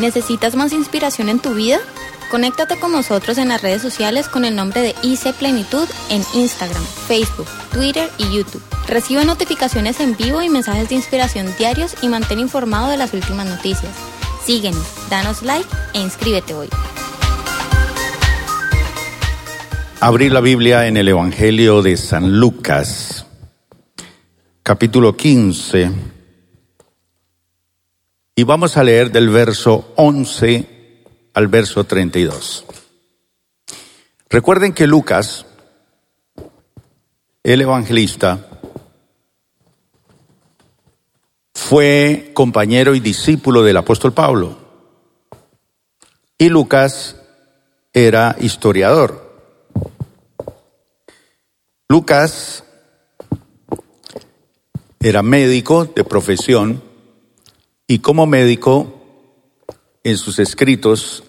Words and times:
¿Necesitas 0.00 0.56
más 0.56 0.72
inspiración 0.72 1.28
en 1.28 1.40
tu 1.40 1.52
vida? 1.52 1.78
Conéctate 2.30 2.78
con 2.80 2.90
nosotros 2.90 3.36
en 3.36 3.48
las 3.48 3.60
redes 3.60 3.82
sociales 3.82 4.28
con 4.28 4.46
el 4.46 4.56
nombre 4.56 4.80
de 4.80 4.94
IC 5.02 5.34
Plenitud 5.34 5.86
en 6.08 6.22
Instagram, 6.32 6.82
Facebook, 7.06 7.46
Twitter 7.70 8.08
y 8.16 8.34
YouTube. 8.34 8.62
Recibe 8.88 9.26
notificaciones 9.26 10.00
en 10.00 10.16
vivo 10.16 10.40
y 10.40 10.48
mensajes 10.48 10.88
de 10.88 10.94
inspiración 10.94 11.54
diarios 11.58 11.96
y 12.00 12.08
mantén 12.08 12.38
informado 12.38 12.88
de 12.88 12.96
las 12.96 13.12
últimas 13.12 13.46
noticias. 13.46 13.92
Síguenos, 14.42 14.86
danos 15.10 15.42
like 15.42 15.68
e 15.92 16.00
inscríbete 16.00 16.54
hoy. 16.54 16.68
Abrir 20.00 20.32
la 20.32 20.40
Biblia 20.40 20.86
en 20.86 20.96
el 20.96 21.08
Evangelio 21.08 21.82
de 21.82 21.98
San 21.98 22.40
Lucas, 22.40 23.26
capítulo 24.62 25.14
15, 25.14 25.90
y 28.40 28.44
vamos 28.44 28.78
a 28.78 28.82
leer 28.82 29.12
del 29.12 29.28
verso 29.28 29.92
11 29.96 31.04
al 31.34 31.48
verso 31.48 31.84
32. 31.84 32.64
Recuerden 34.30 34.72
que 34.72 34.86
Lucas, 34.86 35.44
el 37.42 37.60
evangelista, 37.60 38.48
fue 41.52 42.30
compañero 42.32 42.94
y 42.94 43.00
discípulo 43.00 43.62
del 43.62 43.76
apóstol 43.76 44.14
Pablo. 44.14 44.56
Y 46.38 46.48
Lucas 46.48 47.16
era 47.92 48.36
historiador. 48.40 49.36
Lucas 51.90 52.64
era 54.98 55.22
médico 55.22 55.84
de 55.84 56.04
profesión 56.04 56.88
y 57.90 57.98
como 57.98 58.24
médico 58.24 59.02
en 60.04 60.16
sus 60.16 60.38
escritos 60.38 61.24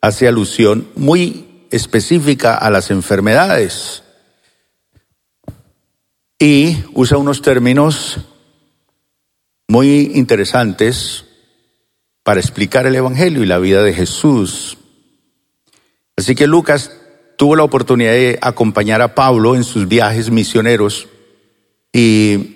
hace 0.00 0.28
alusión 0.28 0.86
muy 0.94 1.66
específica 1.72 2.54
a 2.54 2.70
las 2.70 2.92
enfermedades 2.92 4.04
y 6.38 6.76
usa 6.94 7.18
unos 7.18 7.42
términos 7.42 8.18
muy 9.66 10.12
interesantes 10.14 11.24
para 12.22 12.38
explicar 12.38 12.86
el 12.86 12.94
Evangelio 12.94 13.42
y 13.42 13.46
la 13.46 13.58
vida 13.58 13.82
de 13.82 13.92
Jesús. 13.92 14.78
Así 16.16 16.36
que 16.36 16.46
Lucas 16.46 16.92
tuvo 17.36 17.56
la 17.56 17.64
oportunidad 17.64 18.12
de 18.12 18.38
acompañar 18.42 19.02
a 19.02 19.16
Pablo 19.16 19.56
en 19.56 19.64
sus 19.64 19.88
viajes 19.88 20.30
misioneros 20.30 21.08
y 21.92 22.55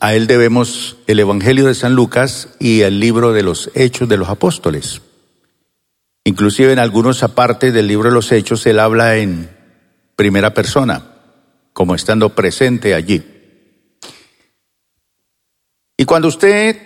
a 0.00 0.14
él 0.14 0.26
debemos 0.26 0.96
el 1.06 1.20
Evangelio 1.20 1.66
de 1.66 1.74
San 1.74 1.94
Lucas 1.94 2.48
y 2.58 2.80
el 2.80 3.00
libro 3.00 3.34
de 3.34 3.42
los 3.42 3.70
Hechos 3.74 4.08
de 4.08 4.16
los 4.16 4.30
Apóstoles. 4.30 5.02
Inclusive 6.24 6.72
en 6.72 6.78
algunos 6.78 7.22
apartes 7.22 7.74
del 7.74 7.86
libro 7.86 8.08
de 8.08 8.14
los 8.14 8.32
Hechos 8.32 8.66
él 8.66 8.78
habla 8.78 9.18
en 9.18 9.50
primera 10.16 10.54
persona, 10.54 11.02
como 11.74 11.94
estando 11.94 12.34
presente 12.34 12.94
allí. 12.94 13.22
Y 15.98 16.04
cuando 16.06 16.28
usted 16.28 16.78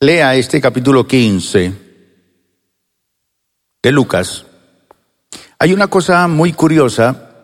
lea 0.00 0.34
este 0.34 0.62
capítulo 0.62 1.06
15 1.06 1.72
de 3.82 3.92
Lucas, 3.92 4.46
hay 5.58 5.74
una 5.74 5.88
cosa 5.88 6.26
muy 6.26 6.54
curiosa 6.54 7.34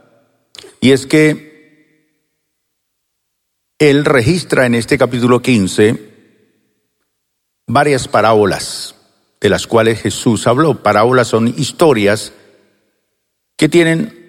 y 0.80 0.92
es 0.92 1.06
que 1.06 1.51
él 3.90 4.04
registra 4.04 4.64
en 4.66 4.76
este 4.76 4.96
capítulo 4.96 5.42
15 5.42 6.12
varias 7.66 8.06
parábolas 8.06 8.94
de 9.40 9.48
las 9.48 9.66
cuales 9.66 10.00
Jesús 10.00 10.46
habló. 10.46 10.82
Parábolas 10.82 11.26
son 11.26 11.48
historias 11.48 12.32
que 13.56 13.68
tienen 13.68 14.20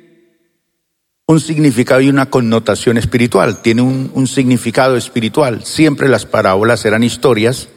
un 1.28 1.40
significado 1.40 2.02
y 2.02 2.09
una 2.09 2.31
connotación 2.31 2.97
espiritual, 2.97 3.62
tienen 3.62 3.86
un, 3.86 4.12
un, 4.16 4.28
significado 4.28 4.97
espiritual. 4.97 5.63
Siempre 5.63 6.09
las 6.09 6.25
parábolas 6.25 6.84
eran 6.86 7.03
historias 7.03 7.69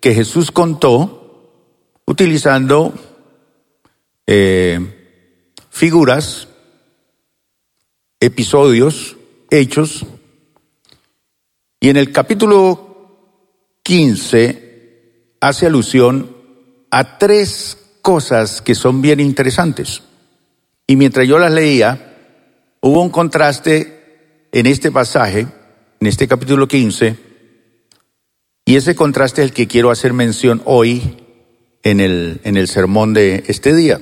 que 0.00 0.14
Jesús 0.14 0.50
contó 0.50 1.22
utilizando 2.06 2.92
eh, 4.26 4.80
figuras, 5.70 6.48
episodios, 8.20 9.16
hechos. 9.50 10.04
Y 11.82 11.88
en 11.88 11.96
el 11.96 12.12
capítulo 12.12 13.80
15 13.82 15.34
hace 15.40 15.66
alusión 15.66 16.36
a 16.92 17.18
tres 17.18 17.76
cosas 18.00 18.62
que 18.62 18.76
son 18.76 19.02
bien 19.02 19.18
interesantes. 19.18 20.04
Y 20.86 20.94
mientras 20.94 21.26
yo 21.26 21.40
las 21.40 21.50
leía, 21.50 22.76
hubo 22.82 23.02
un 23.02 23.10
contraste 23.10 24.46
en 24.52 24.66
este 24.66 24.92
pasaje, 24.92 25.48
en 25.98 26.06
este 26.06 26.28
capítulo 26.28 26.68
15, 26.68 27.16
y 28.64 28.76
ese 28.76 28.94
contraste 28.94 29.42
es 29.42 29.48
el 29.48 29.52
que 29.52 29.66
quiero 29.66 29.90
hacer 29.90 30.12
mención 30.12 30.62
hoy 30.64 31.02
en 31.82 31.98
el, 31.98 32.40
en 32.44 32.56
el 32.56 32.68
sermón 32.68 33.12
de 33.12 33.42
este 33.48 33.74
día. 33.74 34.00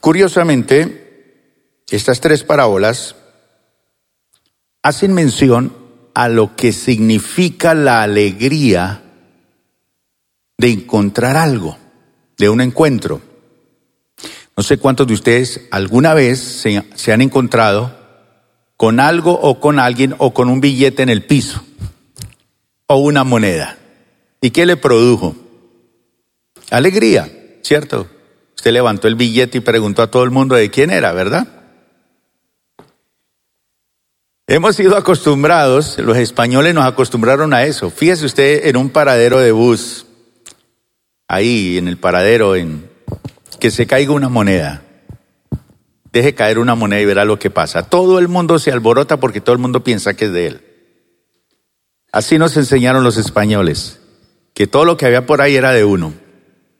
Curiosamente, 0.00 1.84
estas 1.88 2.20
tres 2.20 2.42
parábolas 2.42 3.14
hacen 4.82 5.12
mención 5.12 5.74
a 6.14 6.28
lo 6.28 6.56
que 6.56 6.72
significa 6.72 7.74
la 7.74 8.02
alegría 8.02 9.02
de 10.58 10.70
encontrar 10.70 11.36
algo, 11.36 11.78
de 12.36 12.48
un 12.48 12.60
encuentro. 12.60 13.20
No 14.56 14.62
sé 14.62 14.78
cuántos 14.78 15.06
de 15.06 15.14
ustedes 15.14 15.68
alguna 15.70 16.12
vez 16.12 16.38
se, 16.38 17.12
han 17.12 17.22
encontrado 17.22 17.98
con 18.76 19.00
algo 19.00 19.32
o 19.32 19.60
con 19.60 19.78
alguien 19.78 20.14
o 20.18 20.34
con 20.34 20.48
un 20.48 20.60
billete 20.60 21.02
en 21.02 21.08
el 21.08 21.24
piso 21.24 21.64
o 22.86 22.96
una 22.96 23.24
moneda. 23.24 23.78
¿Y 24.42 24.50
qué 24.50 24.66
le 24.66 24.76
produjo? 24.76 25.36
Alegría, 26.70 27.30
¿cierto? 27.62 28.08
Usted 28.56 28.72
levantó 28.72 29.08
el 29.08 29.14
billete 29.14 29.58
y 29.58 29.62
preguntó 29.62 30.02
a 30.02 30.10
todo 30.10 30.24
el 30.24 30.30
mundo 30.30 30.54
de 30.54 30.70
quién 30.70 30.90
era, 30.90 31.12
¿verdad? 31.12 31.59
Hemos 34.50 34.74
sido 34.74 34.96
acostumbrados, 34.96 35.96
los 36.00 36.16
españoles 36.16 36.74
nos 36.74 36.84
acostumbraron 36.84 37.54
a 37.54 37.62
eso. 37.62 37.88
Fíjese 37.88 38.26
usted 38.26 38.66
en 38.66 38.76
un 38.76 38.90
paradero 38.90 39.38
de 39.38 39.52
bus, 39.52 40.06
ahí 41.28 41.78
en 41.78 41.86
el 41.86 41.98
paradero, 41.98 42.56
en 42.56 42.90
que 43.60 43.70
se 43.70 43.86
caiga 43.86 44.12
una 44.12 44.28
moneda. 44.28 44.82
Deje 46.12 46.34
caer 46.34 46.58
una 46.58 46.74
moneda 46.74 47.00
y 47.00 47.06
verá 47.06 47.24
lo 47.24 47.38
que 47.38 47.48
pasa. 47.48 47.84
Todo 47.84 48.18
el 48.18 48.26
mundo 48.26 48.58
se 48.58 48.72
alborota 48.72 49.20
porque 49.20 49.40
todo 49.40 49.52
el 49.52 49.60
mundo 49.60 49.84
piensa 49.84 50.14
que 50.14 50.24
es 50.24 50.32
de 50.32 50.46
él. 50.48 50.60
Así 52.10 52.36
nos 52.36 52.56
enseñaron 52.56 53.04
los 53.04 53.18
españoles, 53.18 54.00
que 54.52 54.66
todo 54.66 54.84
lo 54.84 54.96
que 54.96 55.06
había 55.06 55.26
por 55.26 55.42
ahí 55.42 55.54
era 55.54 55.70
de 55.70 55.84
uno. 55.84 56.12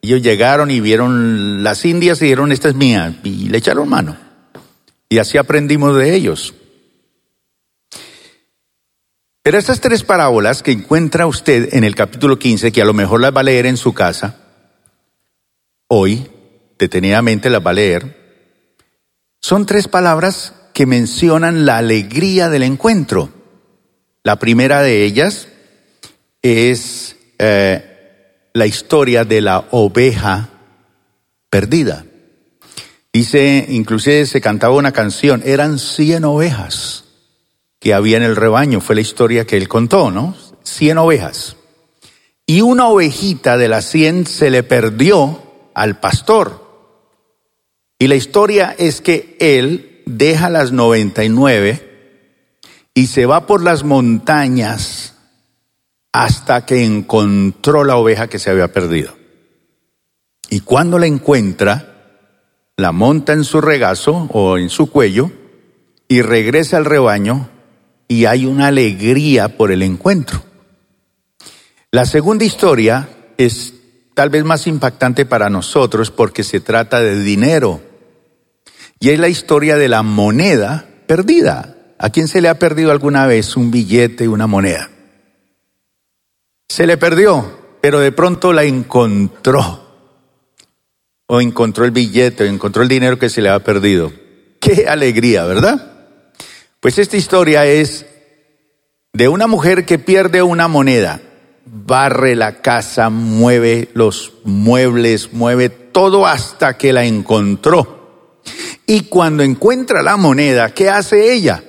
Ellos 0.03 0.22
llegaron 0.22 0.72
y 0.72 0.80
vieron 0.80 1.62
las 1.62 1.84
indias 1.84 2.20
y 2.20 2.25
dijeron, 2.25 2.50
esta 2.50 2.69
es 2.69 2.75
mía, 2.75 3.20
y 3.22 3.48
le 3.48 3.59
echaron 3.59 3.88
mano. 3.88 4.16
Y 5.09 5.19
así 5.19 5.38
aprendimos 5.38 5.97
de 5.97 6.16
ellos. 6.16 6.54
Pero 9.43 9.56
estas 9.56 9.81
tres 9.81 10.03
parábolas 10.03 10.62
que 10.62 10.73
encuentra 10.73 11.27
usted 11.27 11.71
en 11.73 11.84
el 11.84 11.95
capítulo 11.95 12.39
15, 12.39 12.73
que 12.73 12.83
a 12.83 12.84
lo 12.84 12.93
mejor 12.93 13.21
las 13.21 13.34
va 13.34 13.41
a 13.41 13.45
leer 13.45 13.65
en 13.65 13.78
su 13.78 13.95
casa, 13.95 14.37
hoy, 15.89 16.31
detenidamente 16.78 17.49
las 17.49 17.65
va 17.65 17.71
a 17.71 17.75
leer, 17.75 18.17
son 19.41 19.65
tres 19.65 19.89
palabras 19.89 20.53
que 20.75 20.84
mencionan 20.84 21.65
la 21.65 21.78
alegría 21.78 22.51
del 22.51 22.65
encuentro. 22.65 23.31
La 24.23 24.39
primera 24.39 24.83
de 24.83 25.05
ellas 25.05 25.49
es 26.43 27.16
eh, 27.39 28.51
la 28.53 28.66
historia 28.66 29.25
de 29.25 29.41
la 29.41 29.65
oveja 29.71 30.51
perdida. 31.48 32.04
Dice, 33.10 33.65
inclusive 33.71 34.27
se 34.27 34.43
cantaba 34.43 34.75
una 34.75 34.93
canción, 34.93 35.43
eran 35.47 35.78
cien 35.78 36.25
ovejas 36.25 36.99
que 37.80 37.94
había 37.94 38.18
en 38.18 38.22
el 38.22 38.36
rebaño, 38.36 38.80
fue 38.80 38.94
la 38.94 39.00
historia 39.00 39.47
que 39.47 39.56
él 39.56 39.66
contó, 39.66 40.10
¿no? 40.10 40.36
Cien 40.62 40.98
ovejas. 40.98 41.56
Y 42.47 42.60
una 42.60 42.88
ovejita 42.88 43.56
de 43.56 43.68
las 43.68 43.86
cien 43.86 44.27
se 44.27 44.50
le 44.50 44.62
perdió 44.62 45.42
al 45.74 45.98
pastor. 45.98 46.68
Y 47.98 48.06
la 48.06 48.16
historia 48.16 48.74
es 48.78 49.00
que 49.00 49.36
él 49.41 50.03
deja 50.06 50.50
las 50.50 50.72
noventa 50.72 51.24
y 51.24 51.28
nueve 51.28 51.86
y 52.94 53.06
se 53.06 53.24
va 53.24 53.47
por 53.47 53.62
las 53.62 53.84
montañas 53.84 55.15
hasta 56.12 56.66
que 56.66 56.84
encontró 56.84 57.84
la 57.84 57.97
oveja 57.97 58.28
que 58.28 58.38
se 58.38 58.50
había 58.50 58.72
perdido. 58.72 59.16
Y 60.50 60.60
cuando 60.60 60.98
la 60.98 61.06
encuentra, 61.06 61.86
la 62.76 62.92
monta 62.92 63.33
en 63.33 63.44
su 63.44 63.60
regazo 63.60 64.28
o 64.33 64.59
en 64.59 64.68
su 64.68 64.91
cuello 64.91 65.30
y 66.09 66.22
regresa 66.22 66.76
al 66.76 66.84
rebaño 66.84 67.48
y 68.10 68.24
hay 68.24 68.45
una 68.45 68.66
alegría 68.66 69.57
por 69.57 69.71
el 69.71 69.83
encuentro. 69.83 70.42
La 71.92 72.04
segunda 72.04 72.45
historia 72.45 73.09
es 73.36 73.72
tal 74.15 74.30
vez 74.30 74.42
más 74.42 74.66
impactante 74.66 75.27
para 75.27 75.48
nosotros 75.48 76.10
porque 76.10 76.42
se 76.42 76.59
trata 76.59 76.98
de 76.98 77.21
dinero. 77.21 77.80
Y 78.98 79.10
es 79.10 79.21
la 79.21 79.28
historia 79.28 79.77
de 79.77 79.89
la 79.89 80.03
moneda 80.03 80.84
perdida. 81.07 81.77
¿A 82.01 82.10
quién 82.10 82.27
se 82.27 82.41
le 82.41 82.48
ha 82.48 82.59
perdido 82.59 82.91
alguna 82.91 83.27
vez 83.27 83.57
un 83.57 83.71
billete, 83.71 84.27
una 84.27 84.48
moneda? 84.48 84.91
Se 86.68 86.89
le 86.89 86.97
perdió, 86.97 87.78
pero 87.80 88.01
de 88.01 88.10
pronto 88.10 88.53
la 88.53 88.65
encontró. 88.65 89.86
O 91.28 91.41
encontró 91.41 91.84
el 91.84 91.92
billete, 91.92 92.42
o 92.42 92.47
encontró 92.48 92.83
el 92.83 92.89
dinero 92.89 93.21
que 93.21 93.28
se 93.28 93.41
le 93.41 93.51
ha 93.51 93.62
perdido. 93.62 94.12
Qué 94.59 94.89
alegría, 94.89 95.45
¿verdad? 95.45 95.99
Pues 96.80 96.97
esta 96.97 97.18
historia 97.18 97.66
es 97.66 98.06
de 99.12 99.28
una 99.28 99.47
mujer 99.47 99.84
que 99.84 99.98
pierde 99.98 100.42
una 100.42 100.66
moneda, 100.66 101.21
barre 101.66 102.34
la 102.34 102.62
casa, 102.62 103.10
mueve 103.10 103.91
los 103.92 104.32
muebles, 104.44 105.34
mueve 105.34 105.68
todo 105.68 106.27
hasta 106.27 106.78
que 106.78 106.94
la 106.94 107.04
encontró. 107.04 108.41
Y 108.86 109.03
cuando 109.03 109.42
encuentra 109.42 110.03
la 110.03 110.16
moneda, 110.16 110.72
¿qué 110.72 110.88
hace 110.88 111.34
ella? 111.34 111.62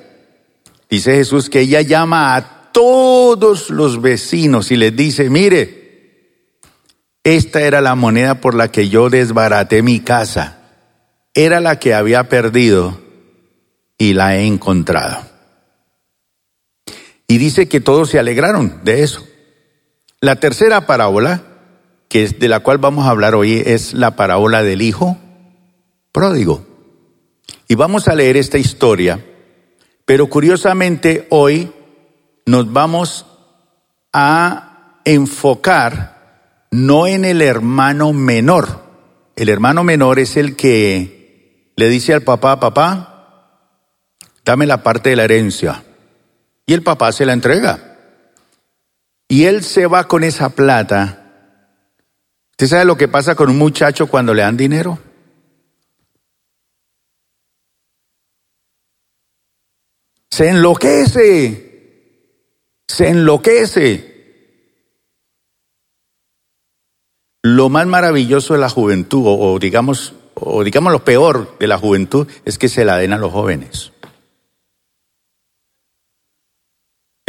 Dice 0.90 1.16
Jesús 1.16 1.50
que 1.50 1.60
ella 1.60 1.82
llama 1.82 2.36
a 2.36 2.72
todos 2.72 3.70
los 3.70 4.02
vecinos 4.02 4.72
y 4.72 4.78
les 4.78 4.96
dice, 4.96 5.30
mire, 5.30 5.82
esta 7.26 7.62
era 7.62 7.82
la 7.82 7.96
moneda 7.96 8.36
por 8.40 8.56
la 8.56 8.72
que 8.72 8.88
yo 8.88 9.10
desbaraté 9.10 9.84
mi 9.84 10.00
casa. 10.00 10.60
Era 11.34 11.60
la 11.60 11.80
que 11.80 11.94
había 11.94 12.30
perdido 12.30 13.11
y 14.02 14.16
la 14.16 14.36
he 14.36 14.48
encontrado. 14.48 15.22
Y 17.28 17.38
dice 17.38 17.70
que 17.70 17.82
todos 17.82 18.10
se 18.10 18.18
alegraron 18.18 18.80
de 18.84 19.04
eso. 19.04 19.24
La 20.20 20.38
tercera 20.38 20.88
parábola, 20.88 21.44
que 22.10 22.24
es 22.24 22.40
de 22.40 22.48
la 22.48 22.62
cual 22.62 22.80
vamos 22.80 23.06
a 23.06 23.12
hablar 23.12 23.36
hoy, 23.36 23.62
es 23.64 23.94
la 23.94 24.16
parábola 24.16 24.64
del 24.64 24.82
hijo 24.82 25.20
pródigo. 26.12 26.66
Y 27.68 27.76
vamos 27.76 28.08
a 28.08 28.16
leer 28.16 28.38
esta 28.38 28.58
historia, 28.58 29.24
pero 30.06 30.26
curiosamente 30.30 31.28
hoy 31.30 31.72
nos 32.48 32.74
vamos 32.74 33.28
a 34.12 35.00
enfocar 35.06 36.66
no 36.72 37.06
en 37.06 37.24
el 37.24 37.44
hermano 37.44 38.14
menor. 38.14 38.82
El 39.36 39.50
hermano 39.50 39.84
menor 39.84 40.18
es 40.18 40.38
el 40.38 40.56
que 40.56 41.72
le 41.76 41.88
dice 41.88 42.16
al 42.16 42.24
papá, 42.24 42.60
papá, 42.60 43.11
dame 44.44 44.66
la 44.66 44.84
parte 44.84 45.10
de 45.12 45.16
la 45.16 45.24
herencia. 45.24 45.84
Y 46.66 46.74
el 46.74 46.84
papá 46.84 47.12
se 47.12 47.26
la 47.26 47.34
entrega. 47.34 47.98
Y 49.28 49.46
él 49.46 49.64
se 49.64 49.88
va 49.88 50.08
con 50.08 50.24
esa 50.24 50.50
plata. 50.50 51.18
¿Usted 52.52 52.68
sabe 52.68 52.86
lo 52.86 52.98
que 52.98 53.08
pasa 53.08 53.36
con 53.36 53.50
un 53.50 53.58
muchacho 53.58 54.08
cuando 54.08 54.34
le 54.34 54.42
dan 54.42 54.58
dinero? 54.58 55.00
se 60.32 60.50
enloquece, 60.50 62.08
se 62.88 63.10
enloquece. 63.10 64.08
Lo 67.44 67.70
más 67.70 67.86
maravilloso 67.86 68.54
de 68.54 68.60
la 68.60 68.70
juventud, 68.70 69.24
o, 69.26 69.60
digamos, 69.60 70.14
o 70.34 70.64
digamos 70.64 70.92
lo 70.92 71.04
peor 71.04 71.58
de 71.60 71.68
la 71.68 71.78
juventud, 71.78 72.28
es 72.46 72.58
que 72.58 72.70
se 72.70 72.86
la 72.86 72.98
den 72.98 73.14
a 73.14 73.18
los 73.18 73.32
jóvenes. 73.32 73.92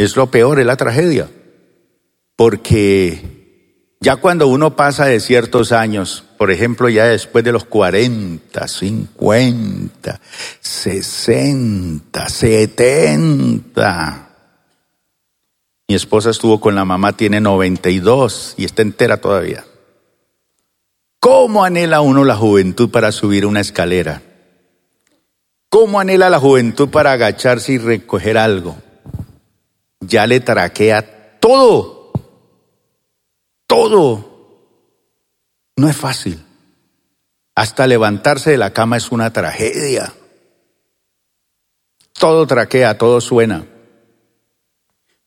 Es 0.03 0.17
lo 0.17 0.29
peor, 0.29 0.59
es 0.59 0.65
la 0.65 0.75
tragedia. 0.75 1.29
Porque 2.35 3.95
ya 4.01 4.17
cuando 4.17 4.47
uno 4.47 4.75
pasa 4.75 5.05
de 5.05 5.21
ciertos 5.21 5.71
años, 5.71 6.25
por 6.37 6.51
ejemplo, 6.51 6.89
ya 6.89 7.05
después 7.05 7.45
de 7.45 7.53
los 7.53 7.63
40, 7.63 8.67
50, 8.67 10.19
60, 10.59 12.29
70. 12.29 14.29
Mi 15.87 15.95
esposa 15.95 16.31
estuvo 16.31 16.59
con 16.59 16.75
la 16.75 16.83
mamá, 16.83 17.13
tiene 17.13 17.39
92 17.39 18.55
y 18.57 18.65
está 18.65 18.81
entera 18.81 19.21
todavía. 19.21 19.63
¿Cómo 21.21 21.63
anhela 21.63 22.01
uno 22.01 22.25
la 22.25 22.35
juventud 22.35 22.89
para 22.89 23.13
subir 23.13 23.45
una 23.45 23.61
escalera? 23.61 24.21
¿Cómo 25.69 26.01
anhela 26.01 26.29
la 26.29 26.41
juventud 26.41 26.89
para 26.89 27.13
agacharse 27.13 27.71
y 27.71 27.77
recoger 27.77 28.37
algo? 28.37 28.75
Ya 30.07 30.27
le 30.27 30.39
traquea 30.39 31.39
todo 31.39 32.03
todo 33.73 34.33
no 35.77 35.89
es 35.89 35.97
fácil. 35.97 36.45
Hasta 37.55 37.87
levantarse 37.87 38.51
de 38.51 38.57
la 38.57 38.71
cama 38.71 38.97
es 38.97 39.11
una 39.11 39.33
tragedia. 39.33 40.13
Todo 42.13 42.45
traquea, 42.45 42.99
todo 42.99 43.19
suena. 43.19 43.65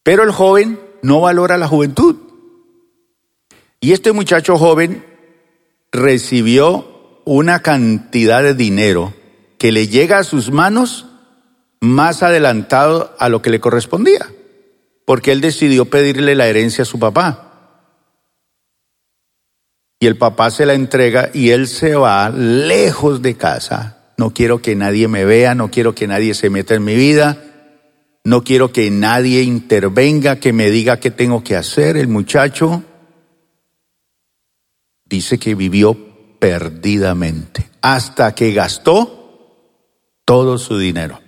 Pero 0.04 0.22
el 0.22 0.30
joven 0.30 0.80
no 1.02 1.20
valora 1.20 1.58
la 1.58 1.66
juventud. 1.66 2.14
Y 3.80 3.92
este 3.92 4.12
muchacho 4.12 4.56
joven 4.58 5.04
recibió 5.90 7.20
una 7.24 7.62
cantidad 7.62 8.44
de 8.44 8.54
dinero 8.54 9.12
que 9.58 9.72
le 9.72 9.88
llega 9.88 10.18
a 10.18 10.24
sus 10.24 10.52
manos 10.52 11.06
más 11.80 12.22
adelantado 12.22 13.16
a 13.18 13.28
lo 13.28 13.42
que 13.42 13.50
le 13.50 13.58
correspondía, 13.58 14.32
porque 15.06 15.32
él 15.32 15.40
decidió 15.40 15.86
pedirle 15.86 16.34
la 16.34 16.46
herencia 16.46 16.82
a 16.82 16.86
su 16.86 16.98
papá 16.98 17.46
y 19.98 20.06
el 20.06 20.18
papá 20.18 20.50
se 20.50 20.66
la 20.66 20.74
entrega 20.74 21.30
y 21.32 21.50
él 21.50 21.68
se 21.68 21.94
va 21.94 22.28
lejos 22.28 23.22
de 23.22 23.36
casa. 23.36 24.12
No 24.18 24.32
quiero 24.32 24.60
que 24.60 24.76
nadie 24.76 25.08
me 25.08 25.24
vea, 25.24 25.54
no 25.54 25.70
quiero 25.70 25.94
que 25.94 26.06
nadie 26.06 26.34
se 26.34 26.50
meta 26.50 26.74
en 26.74 26.84
mi 26.84 26.94
vida, 26.94 27.42
no 28.24 28.44
quiero 28.44 28.72
que 28.72 28.90
nadie 28.90 29.42
intervenga, 29.42 30.36
que 30.36 30.52
me 30.52 30.70
diga 30.70 31.00
qué 31.00 31.10
tengo 31.10 31.42
que 31.42 31.56
hacer. 31.56 31.96
El 31.96 32.08
muchacho 32.08 32.82
dice 35.04 35.38
que 35.38 35.54
vivió 35.54 35.96
perdidamente 36.38 37.70
hasta 37.80 38.34
que 38.34 38.52
gastó 38.52 40.20
todo 40.24 40.58
su 40.58 40.78
dinero. 40.78 41.20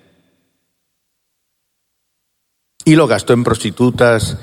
Y 2.89 2.97
lo 2.97 3.07
gastó 3.07 3.35
en 3.35 3.45
prostitutas, 3.45 4.39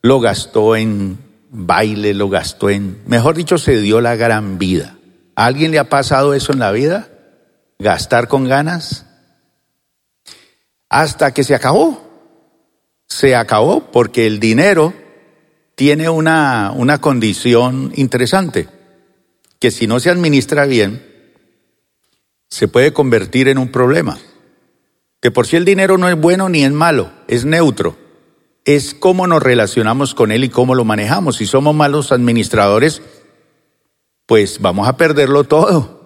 lo 0.00 0.18
gastó 0.18 0.74
en 0.74 1.18
baile, 1.50 2.14
lo 2.14 2.30
gastó 2.30 2.70
en, 2.70 3.02
mejor 3.06 3.36
dicho, 3.36 3.58
se 3.58 3.78
dio 3.78 4.00
la 4.00 4.16
gran 4.16 4.56
vida. 4.56 4.96
¿A 5.36 5.44
alguien 5.44 5.70
le 5.70 5.78
ha 5.78 5.90
pasado 5.90 6.32
eso 6.32 6.54
en 6.54 6.60
la 6.60 6.72
vida? 6.72 7.10
¿Gastar 7.78 8.26
con 8.26 8.48
ganas? 8.48 9.04
Hasta 10.88 11.34
que 11.34 11.44
se 11.44 11.54
acabó. 11.54 12.02
Se 13.06 13.36
acabó 13.36 13.92
porque 13.92 14.26
el 14.26 14.40
dinero 14.40 14.94
tiene 15.74 16.08
una, 16.08 16.72
una 16.74 17.02
condición 17.02 17.92
interesante, 17.96 18.66
que 19.58 19.70
si 19.70 19.86
no 19.86 20.00
se 20.00 20.08
administra 20.08 20.64
bien, 20.64 21.04
se 22.48 22.66
puede 22.66 22.94
convertir 22.94 23.48
en 23.48 23.58
un 23.58 23.68
problema. 23.68 24.16
Que 25.24 25.32
por 25.32 25.48
si 25.48 25.56
el 25.56 25.64
dinero 25.64 25.98
no 25.98 26.08
es 26.08 26.20
bueno 26.20 26.48
ni 26.48 26.62
es 26.62 26.70
malo, 26.70 27.10
es 27.26 27.44
neutro 27.44 27.96
es 28.64 28.94
cómo 28.94 29.26
nos 29.26 29.42
relacionamos 29.42 30.14
con 30.14 30.32
Él 30.32 30.44
y 30.44 30.48
cómo 30.48 30.74
lo 30.74 30.84
manejamos. 30.84 31.36
Si 31.36 31.46
somos 31.46 31.74
malos 31.74 32.12
administradores, 32.12 33.02
pues 34.26 34.60
vamos 34.60 34.88
a 34.88 34.96
perderlo 34.96 35.44
todo. 35.44 36.02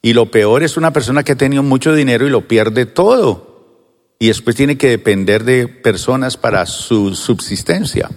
Y 0.00 0.12
lo 0.12 0.30
peor 0.30 0.62
es 0.62 0.76
una 0.76 0.92
persona 0.92 1.24
que 1.24 1.32
ha 1.32 1.36
tenido 1.36 1.62
mucho 1.62 1.94
dinero 1.94 2.26
y 2.26 2.30
lo 2.30 2.46
pierde 2.46 2.86
todo. 2.86 3.54
Y 4.18 4.28
después 4.28 4.54
tiene 4.54 4.78
que 4.78 4.88
depender 4.88 5.44
de 5.44 5.66
personas 5.66 6.36
para 6.36 6.64
su 6.66 7.14
subsistencia. 7.14 8.08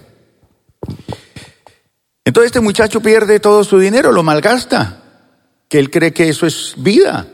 Entonces 2.24 2.48
este 2.48 2.60
muchacho 2.60 3.00
pierde 3.00 3.40
todo 3.40 3.64
su 3.64 3.78
dinero, 3.78 4.12
lo 4.12 4.22
malgasta, 4.22 5.02
que 5.68 5.78
él 5.78 5.90
cree 5.90 6.12
que 6.12 6.28
eso 6.28 6.46
es 6.46 6.74
vida. 6.76 7.26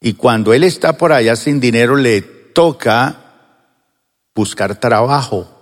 Y 0.00 0.14
cuando 0.14 0.52
él 0.52 0.64
está 0.64 0.96
por 0.96 1.12
allá 1.12 1.36
sin 1.36 1.60
dinero, 1.60 1.96
le 1.96 2.20
toca 2.22 3.22
buscar 4.34 4.78
trabajo 4.78 5.56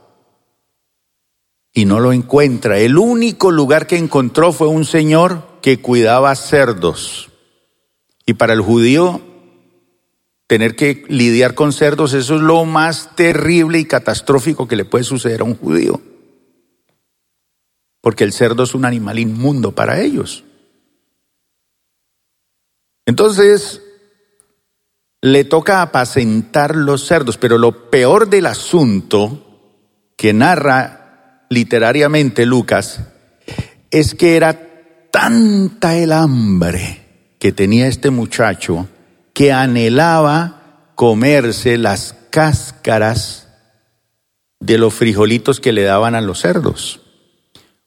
y 1.72 1.84
no 1.84 2.00
lo 2.00 2.12
encuentra. 2.12 2.78
El 2.78 2.98
único 2.98 3.50
lugar 3.50 3.86
que 3.86 3.96
encontró 3.96 4.52
fue 4.52 4.68
un 4.68 4.84
señor 4.84 5.58
que 5.60 5.80
cuidaba 5.80 6.34
cerdos. 6.36 7.30
Y 8.26 8.34
para 8.34 8.52
el 8.52 8.60
judío, 8.60 9.20
tener 10.46 10.76
que 10.76 11.04
lidiar 11.08 11.54
con 11.54 11.72
cerdos, 11.72 12.12
eso 12.14 12.36
es 12.36 12.40
lo 12.40 12.64
más 12.64 13.16
terrible 13.16 13.78
y 13.78 13.84
catastrófico 13.84 14.68
que 14.68 14.76
le 14.76 14.84
puede 14.84 15.04
suceder 15.04 15.40
a 15.40 15.44
un 15.44 15.56
judío. 15.56 16.00
Porque 18.00 18.24
el 18.24 18.32
cerdo 18.32 18.62
es 18.62 18.74
un 18.74 18.84
animal 18.84 19.18
inmundo 19.18 19.72
para 19.72 20.00
ellos. 20.00 20.44
Entonces, 23.06 23.82
le 25.24 25.44
toca 25.44 25.80
apacentar 25.80 26.76
los 26.76 27.06
cerdos, 27.06 27.38
pero 27.38 27.56
lo 27.56 27.88
peor 27.88 28.28
del 28.28 28.44
asunto 28.44 29.72
que 30.18 30.34
narra 30.34 31.46
literariamente 31.48 32.44
Lucas, 32.44 33.00
es 33.90 34.14
que 34.14 34.36
era 34.36 35.08
tanta 35.10 35.96
el 35.96 36.12
hambre 36.12 37.00
que 37.38 37.52
tenía 37.52 37.86
este 37.86 38.10
muchacho 38.10 38.86
que 39.32 39.50
anhelaba 39.50 40.90
comerse 40.94 41.78
las 41.78 42.14
cáscaras 42.28 43.48
de 44.60 44.76
los 44.76 44.92
frijolitos 44.92 45.58
que 45.58 45.72
le 45.72 45.84
daban 45.84 46.14
a 46.14 46.20
los 46.20 46.40
cerdos. 46.40 47.00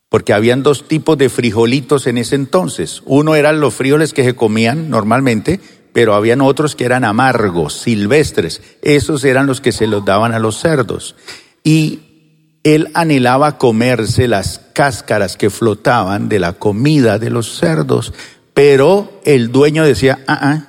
Porque 0.09 0.33
habían 0.33 0.63
dos 0.63 0.87
tipos 0.87 1.19
de 1.19 1.29
frijolitos 1.29 2.07
en 2.07 2.17
ese 2.17 2.33
entonces. 2.33 3.03
Uno 3.05 3.35
eran 3.35 3.59
los 3.59 3.75
frijoles 3.75 4.13
que 4.13 4.23
se 4.23 4.35
comían 4.35 4.89
normalmente, 4.89 5.59
pero 5.97 6.13
habían 6.13 6.41
otros 6.41 6.75
que 6.75 6.85
eran 6.85 7.03
amargos, 7.03 7.73
silvestres. 7.73 8.61
Esos 8.83 9.23
eran 9.23 9.47
los 9.47 9.61
que 9.61 9.71
se 9.71 9.87
los 9.87 10.05
daban 10.05 10.31
a 10.31 10.37
los 10.37 10.59
cerdos. 10.59 11.15
Y 11.63 12.59
él 12.61 12.91
anhelaba 12.93 13.57
comerse 13.57 14.27
las 14.27 14.61
cáscaras 14.73 15.37
que 15.37 15.49
flotaban 15.49 16.29
de 16.29 16.37
la 16.37 16.53
comida 16.53 17.17
de 17.17 17.31
los 17.31 17.57
cerdos, 17.57 18.13
pero 18.53 19.19
el 19.25 19.51
dueño 19.51 19.83
decía, 19.83 20.19
ah, 20.27 20.37
ah, 20.39 20.67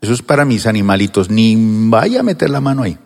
eso 0.00 0.12
es 0.12 0.22
para 0.22 0.44
mis 0.44 0.66
animalitos, 0.66 1.30
ni 1.30 1.54
vaya 1.88 2.18
a 2.18 2.24
meter 2.24 2.50
la 2.50 2.60
mano 2.60 2.82
ahí. 2.82 2.98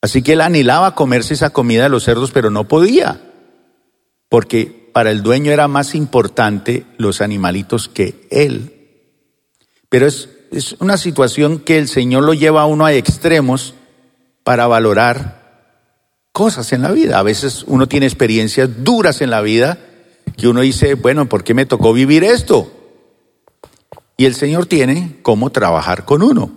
Así 0.00 0.20
que 0.22 0.32
él 0.32 0.40
anhelaba 0.40 0.96
comerse 0.96 1.34
esa 1.34 1.50
comida 1.50 1.84
de 1.84 1.90
los 1.90 2.02
cerdos, 2.02 2.32
pero 2.32 2.50
no 2.50 2.66
podía, 2.66 3.20
porque 4.28 4.90
para 4.92 5.12
el 5.12 5.22
dueño 5.22 5.52
era 5.52 5.68
más 5.68 5.94
importante 5.94 6.86
los 6.98 7.20
animalitos 7.20 7.88
que 7.88 8.26
él. 8.32 8.80
Pero 9.92 10.06
es, 10.06 10.30
es 10.50 10.72
una 10.80 10.96
situación 10.96 11.58
que 11.58 11.76
el 11.76 11.86
Señor 11.86 12.24
lo 12.24 12.32
lleva 12.32 12.62
a 12.62 12.66
uno 12.66 12.86
a 12.86 12.94
extremos 12.94 13.74
para 14.42 14.66
valorar 14.66 15.76
cosas 16.32 16.72
en 16.72 16.80
la 16.80 16.92
vida. 16.92 17.18
A 17.18 17.22
veces 17.22 17.62
uno 17.66 17.86
tiene 17.86 18.06
experiencias 18.06 18.70
duras 18.82 19.20
en 19.20 19.28
la 19.28 19.42
vida 19.42 19.78
que 20.34 20.48
uno 20.48 20.62
dice, 20.62 20.94
bueno, 20.94 21.28
¿por 21.28 21.44
qué 21.44 21.52
me 21.52 21.66
tocó 21.66 21.92
vivir 21.92 22.24
esto? 22.24 22.72
Y 24.16 24.24
el 24.24 24.34
Señor 24.34 24.64
tiene 24.64 25.18
cómo 25.20 25.50
trabajar 25.50 26.06
con 26.06 26.22
uno. 26.22 26.50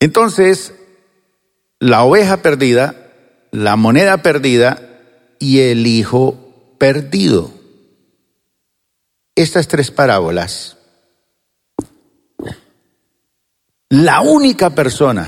Entonces, 0.00 0.72
la 1.78 2.04
oveja 2.04 2.38
perdida, 2.38 3.12
la 3.50 3.76
moneda 3.76 4.22
perdida 4.22 4.80
y 5.38 5.58
el 5.58 5.86
hijo 5.86 6.74
perdido 6.78 7.57
estas 9.42 9.68
tres 9.68 9.92
parábolas, 9.92 10.76
la 13.88 14.20
única 14.20 14.70
persona 14.70 15.26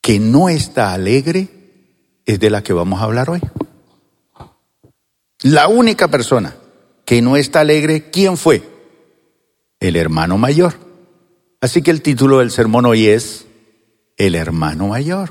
que 0.00 0.18
no 0.18 0.48
está 0.48 0.92
alegre 0.92 1.48
es 2.26 2.40
de 2.40 2.50
la 2.50 2.64
que 2.64 2.72
vamos 2.72 3.00
a 3.00 3.04
hablar 3.04 3.30
hoy. 3.30 3.40
La 5.42 5.68
única 5.68 6.08
persona 6.08 6.56
que 7.04 7.22
no 7.22 7.36
está 7.36 7.60
alegre, 7.60 8.10
¿quién 8.10 8.36
fue? 8.36 8.62
El 9.78 9.94
hermano 9.94 10.36
mayor. 10.36 10.74
Así 11.60 11.80
que 11.80 11.92
el 11.92 12.02
título 12.02 12.40
del 12.40 12.50
sermón 12.50 12.86
hoy 12.86 13.06
es 13.06 13.46
El 14.16 14.34
hermano 14.34 14.88
mayor. 14.88 15.30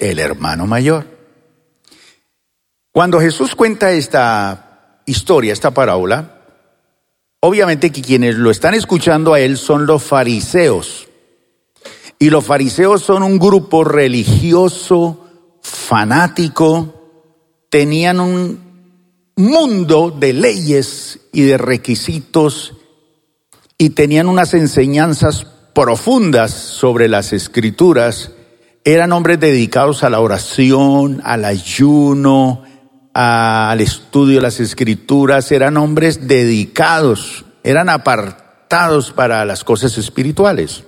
El 0.00 0.18
hermano 0.18 0.66
mayor. 0.66 1.19
Cuando 2.92 3.20
Jesús 3.20 3.54
cuenta 3.54 3.92
esta 3.92 5.02
historia, 5.06 5.52
esta 5.52 5.70
parábola, 5.70 6.40
obviamente 7.40 7.90
que 7.90 8.02
quienes 8.02 8.34
lo 8.34 8.50
están 8.50 8.74
escuchando 8.74 9.32
a 9.32 9.40
él 9.40 9.56
son 9.58 9.86
los 9.86 10.02
fariseos. 10.02 11.06
Y 12.18 12.30
los 12.30 12.44
fariseos 12.44 13.02
son 13.02 13.22
un 13.22 13.38
grupo 13.38 13.84
religioso, 13.84 15.26
fanático, 15.62 16.94
tenían 17.70 18.18
un 18.18 18.60
mundo 19.36 20.10
de 20.10 20.32
leyes 20.32 21.20
y 21.32 21.42
de 21.42 21.58
requisitos 21.58 22.74
y 23.78 23.90
tenían 23.90 24.28
unas 24.28 24.52
enseñanzas 24.52 25.46
profundas 25.74 26.50
sobre 26.50 27.08
las 27.08 27.32
escrituras. 27.32 28.32
Eran 28.84 29.12
hombres 29.12 29.38
dedicados 29.38 30.02
a 30.02 30.10
la 30.10 30.20
oración, 30.20 31.22
al 31.24 31.44
ayuno, 31.44 32.64
al 33.14 33.80
estudio 33.80 34.36
de 34.36 34.42
las 34.42 34.60
escrituras, 34.60 35.50
eran 35.52 35.76
hombres 35.76 36.28
dedicados, 36.28 37.44
eran 37.62 37.88
apartados 37.88 39.12
para 39.12 39.44
las 39.44 39.64
cosas 39.64 39.98
espirituales. 39.98 40.84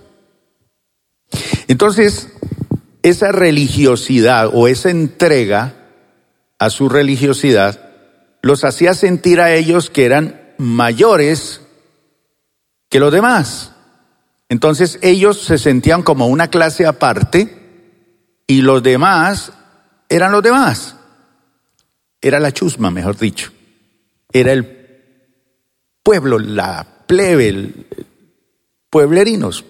Entonces, 1.69 2.29
esa 3.02 3.33
religiosidad 3.33 4.50
o 4.52 4.69
esa 4.69 4.91
entrega 4.91 5.75
a 6.59 6.71
su 6.71 6.88
religiosidad 6.88 7.91
los 8.43 8.64
hacía 8.64 8.95
sentir 8.95 9.41
a 9.41 9.55
ellos 9.55 9.91
que 9.91 10.05
eran 10.05 10.55
mayores 10.59 11.61
que 12.88 13.00
los 13.00 13.12
demás. 13.12 13.73
Entonces 14.49 14.99
ellos 15.02 15.41
se 15.41 15.59
sentían 15.59 16.02
como 16.02 16.26
una 16.26 16.49
clase 16.49 16.87
aparte 16.87 17.59
y 18.47 18.61
los 18.61 18.83
demás 18.83 19.52
eran 20.09 20.31
los 20.31 20.43
demás. 20.43 20.97
Era 22.23 22.38
la 22.38 22.52
chusma, 22.52 22.93
mejor 22.93 23.19
dicho. 23.19 23.50
Era 24.33 24.52
el 24.52 25.00
pueblo, 26.05 26.38
la 26.38 27.05
plebe, 27.09 27.71
pueblerinos. 28.88 29.64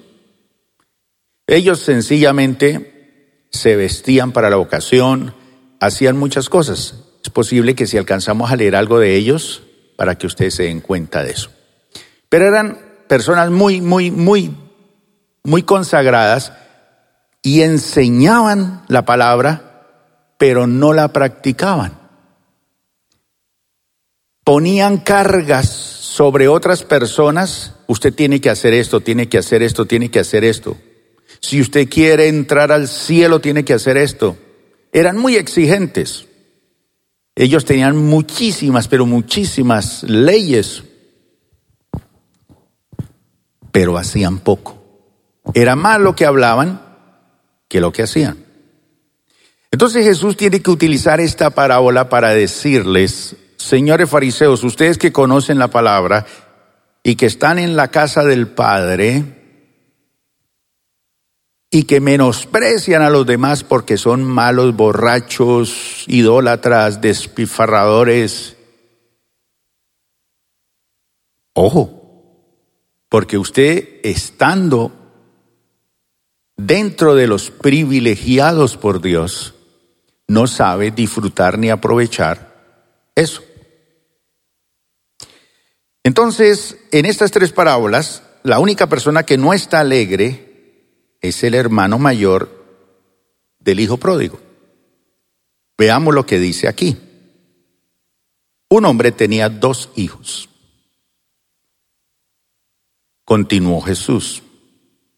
Ellos 1.47 1.81
sencillamente 1.81 3.47
se 3.51 3.75
vestían 3.75 4.33
para 4.33 4.51
la 4.51 4.59
ocasión, 4.59 5.35
hacían 5.81 6.19
muchas 6.19 6.51
cosas. 6.51 7.05
Es 7.25 7.31
posible 7.31 7.75
que 7.75 7.87
si 7.87 7.97
alcanzamos 7.97 8.53
a 8.53 8.57
leer 8.57 8.77
algo 8.77 8.99
de 8.99 9.17
ellos, 9.17 9.63
para 9.97 10.17
que 10.17 10.27
ustedes 10.27 10.55
se 10.55 10.65
den 10.65 10.81
cuenta 10.81 11.25
de 11.25 11.33
eso. 11.33 11.51
Pero 12.29 12.47
eran 12.47 12.79
personas 13.09 13.51
muy, 13.51 13.81
muy, 13.81 14.11
muy, 14.11 14.55
muy 15.43 15.63
consagradas 15.63 16.53
y 17.41 17.63
enseñaban 17.63 18.83
la 18.89 19.07
palabra, 19.07 19.87
pero 20.39 20.67
no 20.67 20.93
la 20.93 21.09
practicaban 21.09 22.02
ponían 24.45 24.99
cargas 24.99 25.69
sobre 25.69 26.49
otras 26.49 26.83
personas, 26.83 27.75
usted 27.87 28.13
tiene 28.13 28.41
que 28.41 28.51
hacer 28.51 28.75
esto, 28.75 29.01
tiene 29.01 29.29
que 29.29 29.39
hacer 29.39 29.63
esto, 29.63 29.87
tiene 29.87 30.11
que 30.11 30.21
hacer 30.21 30.45
esto. 30.45 30.77
Si 31.41 31.61
usted 31.61 31.89
quiere 31.89 32.29
entrar 32.29 32.71
al 32.71 32.89
cielo, 32.89 33.41
tiene 33.41 33.65
que 33.65 33.75
hacer 33.75 33.97
esto. 33.97 34.37
Eran 34.93 35.17
muy 35.17 35.37
exigentes. 35.37 36.27
Ellos 37.35 37.65
tenían 37.65 37.97
muchísimas, 37.97 38.89
pero 38.89 39.07
muchísimas 39.07 40.03
leyes, 40.03 40.83
pero 43.71 43.97
hacían 43.97 44.39
poco. 44.39 44.83
Era 45.55 45.75
más 45.77 45.99
lo 46.01 46.15
que 46.15 46.27
hablaban 46.27 46.83
que 47.69 47.81
lo 47.81 47.91
que 47.91 48.03
hacían. 48.03 48.45
Entonces 49.71 50.05
Jesús 50.05 50.37
tiene 50.37 50.61
que 50.61 50.71
utilizar 50.71 51.21
esta 51.21 51.51
parábola 51.51 52.11
para 52.11 52.35
decirles 52.35 53.37
señores 53.63 54.11
fariseos, 54.11 54.65
ustedes 54.65 54.99
que 54.99 55.13
conocen 55.13 55.59
la 55.59 55.69
palabra 55.69 56.27
y 57.03 57.17
que 57.17 57.27
están 57.27 57.59
en 57.59 57.77
la 57.77 57.89
casa 57.89 58.25
del 58.25 58.49
Padre 58.49 59.25
y 61.71 61.85
que 61.85 62.01
menosprecian 62.01 63.03
a 63.03 63.11
los 63.11 63.25
demás 63.27 63.65
porque 63.65 63.97
son 63.97 64.25
malos, 64.25 64.77
borrachos, 64.77 66.05
idólatras, 66.07 67.01
despifarradores. 67.01 68.57
Ojo, 71.55 72.03
porque 73.09 73.39
usted 73.39 74.01
estando 74.03 74.93
dentro 76.57 77.15
de 77.15 77.27
los 77.27 77.51
privilegiados 77.51 78.77
por 78.77 79.01
Dios, 79.01 79.55
no 80.29 80.47
sabe 80.47 80.91
disfrutar 80.91 81.59
ni 81.59 81.71
aprovechar 81.71 82.53
eso. 83.15 83.43
Entonces, 86.05 86.77
en 86.91 87.07
estas 87.07 87.31
tres 87.31 87.53
parábolas, 87.53 88.23
la 88.43 88.59
única 88.59 88.89
persona 88.89 89.23
que 89.23 89.39
no 89.39 89.53
está 89.53 89.81
alegre 89.81 91.17
es 91.21 91.45
el 91.45 91.55
hermano 91.55 91.99
mayor 91.99 92.51
del 93.61 93.81
hijo 93.81 93.97
pródigo. 93.97 94.41
Veamos 95.79 96.15
lo 96.15 96.27
que 96.27 96.39
dice 96.39 96.69
aquí. 96.69 96.97
Un 98.69 98.85
hombre 98.85 99.13
tenía 99.13 99.49
dos 99.49 99.91
hijos. 99.95 100.49
Continuó 103.25 103.81
Jesús. 103.81 104.43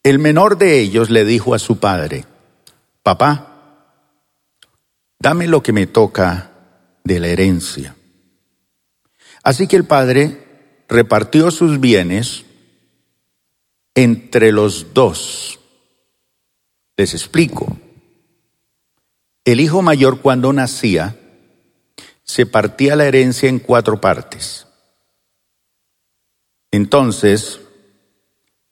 El 0.03 0.19
menor 0.19 0.57
de 0.57 0.79
ellos 0.79 1.09
le 1.09 1.25
dijo 1.25 1.55
a 1.55 1.59
su 1.59 1.79
padre, 1.79 2.25
papá, 3.01 3.55
dame 5.19 5.47
lo 5.47 5.63
que 5.63 5.73
me 5.73 5.87
toca 5.87 6.51
de 7.03 7.19
la 7.19 7.27
herencia. 7.27 7.95
Así 9.41 9.67
que 9.67 9.75
el 9.75 9.85
padre 9.85 10.44
repartió 10.87 11.51
sus 11.51 11.79
bienes 11.79 12.45
entre 13.93 14.51
los 14.51 14.93
dos. 14.93 15.59
Les 16.97 17.13
explico. 17.13 17.77
El 19.43 19.59
hijo 19.59 19.81
mayor 19.81 20.21
cuando 20.21 20.51
nacía 20.53 21.19
se 22.23 22.45
partía 22.45 22.95
la 22.95 23.05
herencia 23.05 23.49
en 23.49 23.59
cuatro 23.59 24.01
partes. 24.01 24.67
Entonces, 26.71 27.61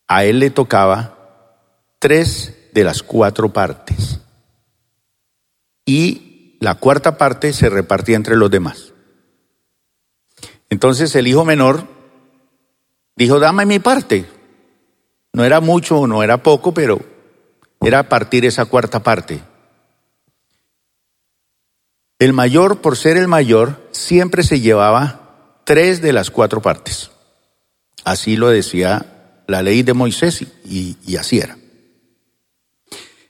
a 0.07 0.25
él 0.25 0.39
le 0.39 0.49
tocaba 0.49 1.57
tres 1.99 2.69
de 2.73 2.83
las 2.83 3.03
cuatro 3.03 3.53
partes. 3.53 4.19
Y 5.85 6.57
la 6.59 6.75
cuarta 6.75 7.17
parte 7.17 7.53
se 7.53 7.69
repartía 7.69 8.15
entre 8.15 8.35
los 8.35 8.49
demás. 8.49 8.93
Entonces 10.69 11.15
el 11.15 11.27
hijo 11.27 11.45
menor 11.45 11.87
dijo, 13.15 13.39
dame 13.39 13.65
mi 13.65 13.79
parte. 13.79 14.25
No 15.33 15.43
era 15.43 15.61
mucho, 15.61 16.05
no 16.07 16.23
era 16.23 16.43
poco, 16.43 16.73
pero 16.73 17.01
era 17.81 18.07
partir 18.07 18.45
esa 18.45 18.65
cuarta 18.65 19.01
parte. 19.01 19.41
El 22.19 22.33
mayor, 22.33 22.81
por 22.81 22.95
ser 22.95 23.17
el 23.17 23.27
mayor, 23.27 23.89
siempre 23.91 24.43
se 24.43 24.59
llevaba 24.59 25.59
tres 25.65 26.01
de 26.01 26.13
las 26.13 26.31
cuatro 26.31 26.61
partes. 26.61 27.11
Así 28.05 28.37
lo 28.37 28.49
decía 28.49 29.43
la 29.47 29.61
ley 29.61 29.83
de 29.83 29.93
Moisés 29.93 30.45
y, 30.63 30.97
y 31.05 31.15
así 31.17 31.39
era. 31.39 31.57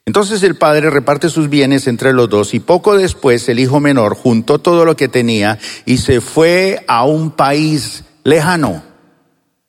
Entonces 0.06 0.44
el 0.44 0.56
padre 0.56 0.90
reparte 0.90 1.30
sus 1.30 1.50
bienes 1.50 1.88
entre 1.88 2.12
los 2.12 2.30
dos 2.30 2.54
y 2.54 2.60
poco 2.60 2.98
después 2.98 3.48
el 3.48 3.60
hijo 3.60 3.80
menor 3.80 4.16
juntó 4.16 4.60
todo 4.60 4.84
lo 4.84 4.98
que 4.98 5.08
tenía 5.08 5.58
y 5.86 5.98
se 5.98 6.20
fue 6.20 6.84
a 6.88 7.06
un 7.06 7.32
país 7.32 8.04
lejano. 8.24 8.93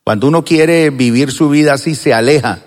Cuando 0.05 0.29
uno 0.29 0.45
quiere 0.45 0.91
vivir 0.91 1.33
su 1.33 1.49
vida 1.49 1.73
así, 1.73 1.95
se 1.95 2.15
aleja, 2.15 2.61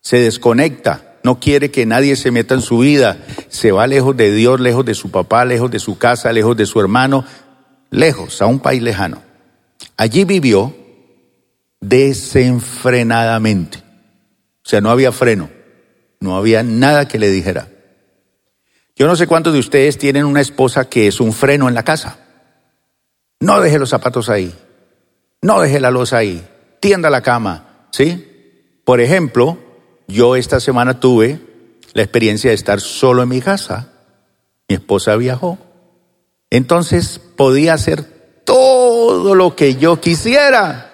se 0.00 0.18
desconecta 0.18 1.14
no 1.24 1.40
quiere 1.40 1.70
que 1.70 1.86
nadie 1.86 2.14
se 2.16 2.30
meta 2.30 2.54
en 2.54 2.60
su 2.60 2.78
vida, 2.78 3.16
se 3.48 3.72
va 3.72 3.86
lejos 3.86 4.14
de 4.14 4.30
Dios, 4.30 4.60
lejos 4.60 4.84
de 4.84 4.94
su 4.94 5.10
papá, 5.10 5.46
lejos 5.46 5.70
de 5.70 5.78
su 5.78 5.96
casa, 5.96 6.30
lejos 6.32 6.54
de 6.54 6.66
su 6.66 6.78
hermano, 6.78 7.24
lejos, 7.90 8.42
a 8.42 8.46
un 8.46 8.60
país 8.60 8.82
lejano. 8.82 9.22
Allí 9.96 10.24
vivió 10.24 10.76
desenfrenadamente. 11.80 13.78
O 13.78 14.68
sea, 14.68 14.82
no 14.82 14.90
había 14.90 15.12
freno, 15.12 15.48
no 16.20 16.36
había 16.36 16.62
nada 16.62 17.08
que 17.08 17.18
le 17.18 17.30
dijera. 17.30 17.68
Yo 18.94 19.06
no 19.06 19.16
sé 19.16 19.26
cuántos 19.26 19.54
de 19.54 19.60
ustedes 19.60 19.96
tienen 19.96 20.26
una 20.26 20.42
esposa 20.42 20.90
que 20.90 21.06
es 21.06 21.20
un 21.20 21.32
freno 21.32 21.68
en 21.68 21.74
la 21.74 21.84
casa. 21.84 22.18
No 23.40 23.62
deje 23.62 23.78
los 23.78 23.88
zapatos 23.88 24.28
ahí, 24.28 24.54
no 25.44 25.60
deje 25.60 25.78
la 25.78 25.90
losa 25.90 26.16
ahí, 26.16 26.42
tienda 26.80 27.10
la 27.10 27.20
cama, 27.20 27.86
¿sí? 27.92 28.80
Por 28.82 29.02
ejemplo, 29.02 29.58
yo 30.08 30.36
esta 30.36 30.58
semana 30.58 31.00
tuve 31.00 31.38
la 31.92 32.02
experiencia 32.02 32.48
de 32.48 32.54
estar 32.54 32.80
solo 32.80 33.22
en 33.22 33.28
mi 33.28 33.42
casa. 33.42 33.92
Mi 34.66 34.76
esposa 34.76 35.16
viajó. 35.16 35.58
Entonces 36.48 37.18
podía 37.18 37.74
hacer 37.74 38.04
todo 38.46 39.34
lo 39.34 39.54
que 39.54 39.76
yo 39.76 40.00
quisiera. 40.00 40.90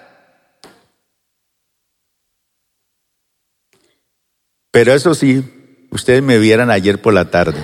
Pero 4.73 4.93
eso 4.95 5.15
sí, 5.15 5.87
ustedes 5.93 6.25
me 6.25 6.39
vieran 6.39 6.73
ayer 6.73 7.01
por 7.01 7.15
la 7.15 7.31
tarde. 7.31 7.61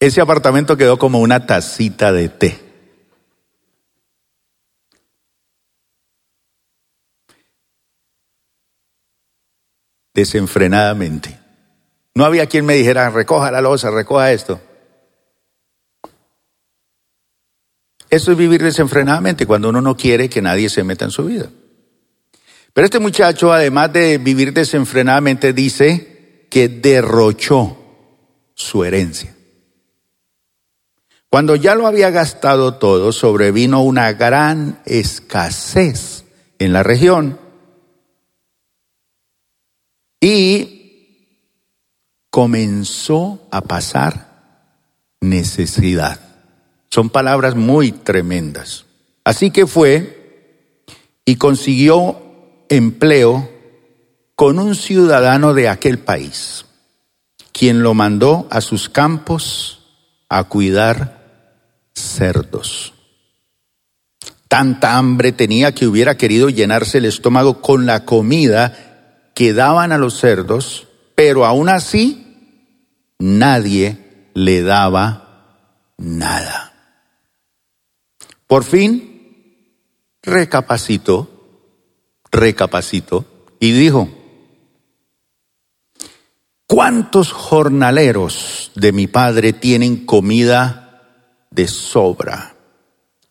Ese 0.00 0.20
apartamento 0.20 0.76
quedó 0.76 0.98
como 0.98 1.20
una 1.20 1.46
tacita 1.46 2.10
de 2.10 2.28
té. 2.28 2.63
Desenfrenadamente. 10.14 11.38
No 12.14 12.24
había 12.24 12.46
quien 12.46 12.64
me 12.64 12.74
dijera, 12.74 13.10
recoja 13.10 13.50
la 13.50 13.60
losa, 13.60 13.90
recoja 13.90 14.32
esto. 14.32 14.60
Eso 18.08 18.30
es 18.30 18.38
vivir 18.38 18.62
desenfrenadamente 18.62 19.44
cuando 19.44 19.70
uno 19.70 19.80
no 19.80 19.96
quiere 19.96 20.28
que 20.28 20.40
nadie 20.40 20.70
se 20.70 20.84
meta 20.84 21.04
en 21.04 21.10
su 21.10 21.24
vida. 21.24 21.50
Pero 22.72 22.84
este 22.84 23.00
muchacho, 23.00 23.52
además 23.52 23.92
de 23.92 24.18
vivir 24.18 24.52
desenfrenadamente, 24.52 25.52
dice 25.52 26.46
que 26.48 26.68
derrochó 26.68 27.76
su 28.54 28.84
herencia. 28.84 29.34
Cuando 31.28 31.56
ya 31.56 31.74
lo 31.74 31.88
había 31.88 32.10
gastado 32.10 32.74
todo, 32.74 33.10
sobrevino 33.10 33.82
una 33.82 34.12
gran 34.12 34.80
escasez 34.86 36.24
en 36.60 36.72
la 36.72 36.84
región 36.84 37.40
y 40.24 41.28
comenzó 42.30 43.46
a 43.50 43.60
pasar 43.60 45.18
necesidad. 45.20 46.18
Son 46.88 47.10
palabras 47.10 47.56
muy 47.56 47.92
tremendas. 47.92 48.86
Así 49.22 49.50
que 49.50 49.66
fue 49.66 50.82
y 51.26 51.36
consiguió 51.36 52.22
empleo 52.70 53.50
con 54.34 54.58
un 54.58 54.74
ciudadano 54.74 55.52
de 55.52 55.68
aquel 55.68 55.98
país, 55.98 56.64
quien 57.52 57.82
lo 57.82 57.92
mandó 57.92 58.48
a 58.50 58.62
sus 58.62 58.88
campos 58.88 59.80
a 60.30 60.44
cuidar 60.44 61.90
cerdos. 61.94 62.94
Tanta 64.48 64.96
hambre 64.96 65.32
tenía 65.32 65.74
que 65.74 65.86
hubiera 65.86 66.16
querido 66.16 66.48
llenarse 66.48 66.96
el 66.96 67.04
estómago 67.04 67.60
con 67.60 67.84
la 67.84 68.06
comida 68.06 68.83
que 69.34 69.52
daban 69.52 69.92
a 69.92 69.98
los 69.98 70.18
cerdos, 70.18 70.88
pero 71.14 71.44
aún 71.44 71.68
así 71.68 72.24
nadie 73.18 74.30
le 74.34 74.62
daba 74.62 75.64
nada. 75.98 76.72
Por 78.46 78.64
fin 78.64 79.14
recapacitó, 80.22 81.28
recapacitó 82.30 83.24
y 83.58 83.72
dijo, 83.72 84.08
¿cuántos 86.66 87.32
jornaleros 87.32 88.72
de 88.74 88.92
mi 88.92 89.06
padre 89.06 89.52
tienen 89.52 90.06
comida 90.06 91.46
de 91.50 91.66
sobra? 91.66 92.56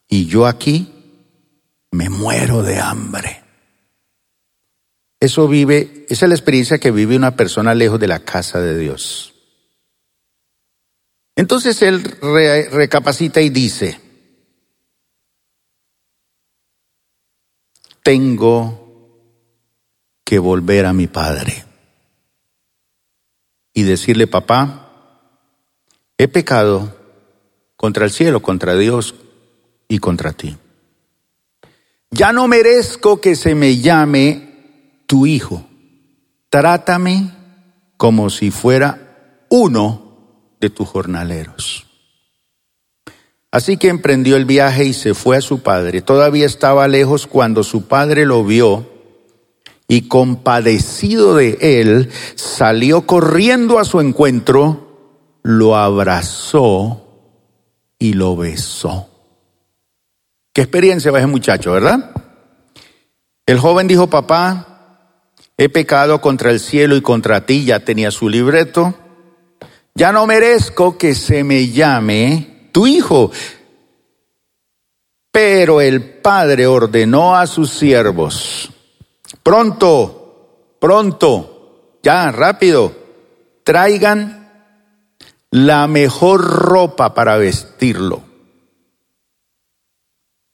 Y 0.07 0.25
yo 0.25 0.45
aquí 0.45 0.93
me 1.91 2.09
muero 2.09 2.63
de 2.63 2.79
hambre. 2.79 3.42
Eso 5.23 5.47
vive, 5.47 6.05
esa 6.09 6.25
es 6.25 6.29
la 6.29 6.36
experiencia 6.36 6.79
que 6.79 6.91
vive 6.91 7.15
una 7.15 7.38
persona 7.38 7.73
lejos 7.73 7.97
de 7.97 8.09
la 8.09 8.19
casa 8.19 8.59
de 8.59 8.77
Dios. 8.77 9.33
Entonces 11.38 11.81
él 11.81 12.03
recapacita 12.69 13.39
y 13.39 13.47
dice, 13.47 14.01
tengo 18.03 19.21
que 20.25 20.39
volver 20.39 20.86
a 20.86 20.91
mi 20.91 21.07
padre 21.07 21.63
y 23.73 23.83
decirle, 23.83 24.27
papá, 24.27 24.91
he 26.17 26.27
pecado 26.27 26.99
contra 27.77 28.03
el 28.03 28.12
cielo, 28.12 28.41
contra 28.41 28.75
Dios 28.75 29.15
y 29.88 29.99
contra 29.99 30.33
ti. 30.33 30.57
Ya 32.12 32.33
no 32.33 32.49
merezco 32.49 33.21
que 33.21 33.38
se 33.38 33.55
me 33.55 33.77
llame 33.77 34.51
tu 35.13 35.28
hijo, 35.28 35.63
trátame 36.49 37.30
como 37.97 38.32
si 38.32 38.49
fuera 38.49 39.45
uno 39.47 40.56
de 40.60 40.71
tus 40.71 40.89
jornaleros. 40.89 41.86
Así 43.52 43.78
que 43.78 43.89
emprendió 43.89 44.38
el 44.38 44.45
viaje 44.45 44.86
y 44.86 44.93
se 44.93 45.13
fue 45.13 45.38
a 45.38 45.41
su 45.41 45.62
padre. 45.62 46.02
Todavía 46.02 46.47
estaba 46.47 46.88
lejos 46.88 47.28
cuando 47.28 47.62
su 47.63 47.86
padre 47.86 48.26
lo 48.26 48.43
vio 48.43 48.89
y 49.88 50.08
compadecido 50.08 51.36
de 51.36 51.60
él, 51.62 52.10
salió 52.34 53.06
corriendo 53.06 53.78
a 53.78 53.86
su 53.86 54.02
encuentro, 54.02 55.38
lo 55.43 55.76
abrazó 55.76 57.06
y 57.99 58.13
lo 58.13 58.36
besó. 58.36 59.10
Qué 60.54 60.62
experiencia 60.62 61.12
va 61.12 61.19
ese 61.19 61.28
muchacho, 61.28 61.73
¿verdad? 61.73 62.10
El 63.45 63.60
joven 63.60 63.88
dijo, 63.88 64.08
papá, 64.08 64.72
he 65.57 65.69
pecado 65.69 66.21
contra 66.21 66.51
el 66.51 66.59
cielo 66.59 66.95
y 66.95 67.01
contra 67.01 67.45
ti, 67.45 67.65
ya 67.65 67.79
tenía 67.79 68.11
su 68.11 68.29
libreto, 68.29 68.93
ya 69.95 70.11
no 70.11 70.25
merezco 70.25 70.97
que 70.97 71.13
se 71.13 71.43
me 71.43 71.69
llame 71.69 72.69
tu 72.71 72.87
hijo. 72.87 73.31
Pero 75.31 75.81
el 75.81 76.03
padre 76.03 76.67
ordenó 76.67 77.35
a 77.35 77.47
sus 77.47 77.71
siervos, 77.71 78.71
pronto, 79.41 80.75
pronto, 80.79 81.99
ya, 82.03 82.31
rápido, 82.31 82.95
traigan 83.63 84.51
la 85.49 85.87
mejor 85.87 86.41
ropa 86.41 87.13
para 87.13 87.37
vestirlo. 87.37 88.23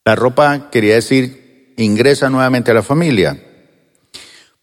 La 0.05 0.15
ropa 0.15 0.69
quería 0.69 0.95
decir, 0.95 1.73
ingresa 1.77 2.29
nuevamente 2.29 2.71
a 2.71 2.73
la 2.73 2.83
familia 2.83 3.48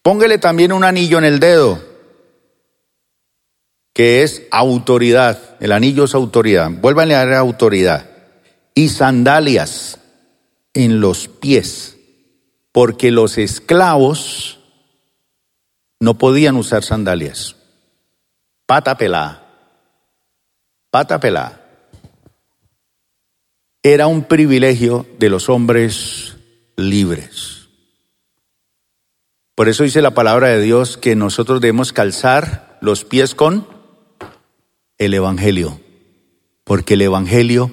Póngale 0.07 0.37
también 0.37 0.71
un 0.71 0.85
anillo 0.85 1.17
en 1.17 1.25
el 1.25 1.41
dedo, 1.41 1.83
que 3.93 4.23
es 4.23 4.43
autoridad. 4.51 5.57
El 5.59 5.73
anillo 5.73 6.05
es 6.05 6.15
autoridad. 6.15 6.71
Vuélvanle 6.71 7.13
a 7.13 7.25
dar 7.25 7.33
autoridad. 7.33 8.09
Y 8.73 8.87
sandalias 8.87 9.99
en 10.73 11.01
los 11.01 11.27
pies, 11.27 11.97
porque 12.71 13.11
los 13.11 13.37
esclavos 13.37 14.61
no 15.99 16.17
podían 16.17 16.55
usar 16.55 16.85
sandalias. 16.85 17.57
Pata 18.65 18.97
pelada. 18.97 19.45
Pata 20.89 21.19
pelada. 21.19 21.65
Era 23.83 24.07
un 24.07 24.23
privilegio 24.23 25.05
de 25.19 25.29
los 25.29 25.49
hombres 25.49 26.37
libres. 26.77 27.56
Por 29.57 29.69
eso 29.69 29.83
dice 29.83 30.03
la 30.03 30.11
palabra 30.11 30.49
de 30.49 30.61
Dios 30.61 30.97
que 30.97 31.15
nosotros 31.15 31.61
debemos 31.61 31.91
calzar 31.91 32.77
los 32.79 33.05
pies 33.05 33.33
con 33.33 33.67
el 34.99 35.15
Evangelio, 35.15 35.81
porque 36.63 36.93
el 36.93 37.01
Evangelio 37.01 37.71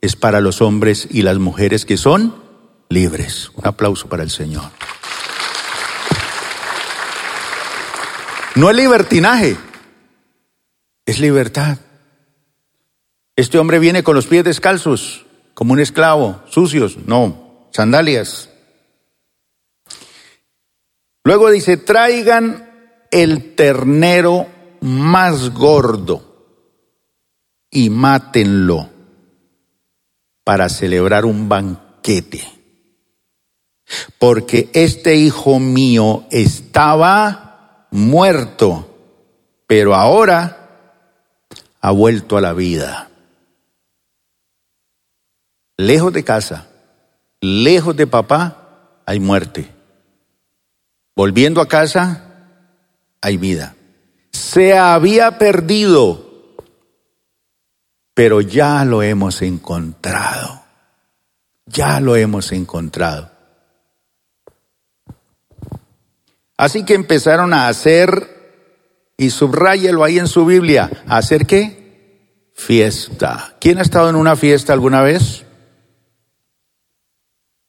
es 0.00 0.16
para 0.16 0.40
los 0.40 0.62
hombres 0.62 1.06
y 1.10 1.20
las 1.20 1.36
mujeres 1.36 1.84
que 1.84 1.98
son 1.98 2.42
libres. 2.88 3.50
Un 3.54 3.66
aplauso 3.66 4.08
para 4.08 4.22
el 4.22 4.30
Señor. 4.30 4.64
No 8.54 8.70
es 8.70 8.76
libertinaje, 8.76 9.58
es 11.04 11.20
libertad. 11.20 11.76
Este 13.36 13.58
hombre 13.58 13.78
viene 13.78 14.02
con 14.02 14.14
los 14.14 14.26
pies 14.26 14.44
descalzos, 14.44 15.26
como 15.52 15.74
un 15.74 15.80
esclavo, 15.80 16.42
sucios, 16.48 16.96
no, 17.04 17.68
sandalias. 17.72 18.49
Luego 21.24 21.50
dice, 21.50 21.76
traigan 21.76 23.06
el 23.10 23.54
ternero 23.54 24.46
más 24.80 25.50
gordo 25.50 26.30
y 27.70 27.90
mátenlo 27.90 28.88
para 30.44 30.68
celebrar 30.68 31.24
un 31.24 31.48
banquete. 31.48 32.42
Porque 34.18 34.70
este 34.72 35.16
hijo 35.16 35.58
mío 35.58 36.24
estaba 36.30 37.88
muerto, 37.90 38.86
pero 39.66 39.94
ahora 39.94 40.56
ha 41.80 41.90
vuelto 41.90 42.36
a 42.36 42.40
la 42.40 42.52
vida. 42.52 43.10
Lejos 45.76 46.12
de 46.12 46.24
casa, 46.24 46.68
lejos 47.40 47.96
de 47.96 48.06
papá, 48.06 49.02
hay 49.06 49.18
muerte. 49.18 49.79
Volviendo 51.20 51.60
a 51.60 51.68
casa, 51.68 52.24
hay 53.20 53.36
vida. 53.36 53.76
Se 54.32 54.78
había 54.78 55.36
perdido, 55.36 56.56
pero 58.14 58.40
ya 58.40 58.86
lo 58.86 59.02
hemos 59.02 59.42
encontrado. 59.42 60.62
Ya 61.66 62.00
lo 62.00 62.16
hemos 62.16 62.52
encontrado. 62.52 63.30
Así 66.56 66.86
que 66.86 66.94
empezaron 66.94 67.52
a 67.52 67.68
hacer, 67.68 69.12
y 69.18 69.28
subráyelo 69.28 70.04
ahí 70.04 70.18
en 70.18 70.26
su 70.26 70.46
Biblia, 70.46 70.90
¿a 71.06 71.18
hacer 71.18 71.44
qué? 71.44 72.48
Fiesta. 72.54 73.58
¿Quién 73.60 73.76
ha 73.76 73.82
estado 73.82 74.08
en 74.08 74.16
una 74.16 74.36
fiesta 74.36 74.72
alguna 74.72 75.02
vez? 75.02 75.44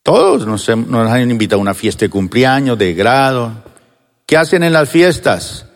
Todos 0.04 0.48
nos, 0.48 0.68
han 0.70 1.32
invitado 1.32 1.60
a 1.60 1.62
una 1.62 1.74
fiesta 1.74 2.06
de 2.06 2.10
cumpleaños, 2.10 2.78
de 2.78 2.94
grado. 2.94 3.64
¿Qué 4.26 4.36
hacen 4.36 4.64
en 4.64 4.74
las 4.74 4.90
fiestas? 4.90 5.68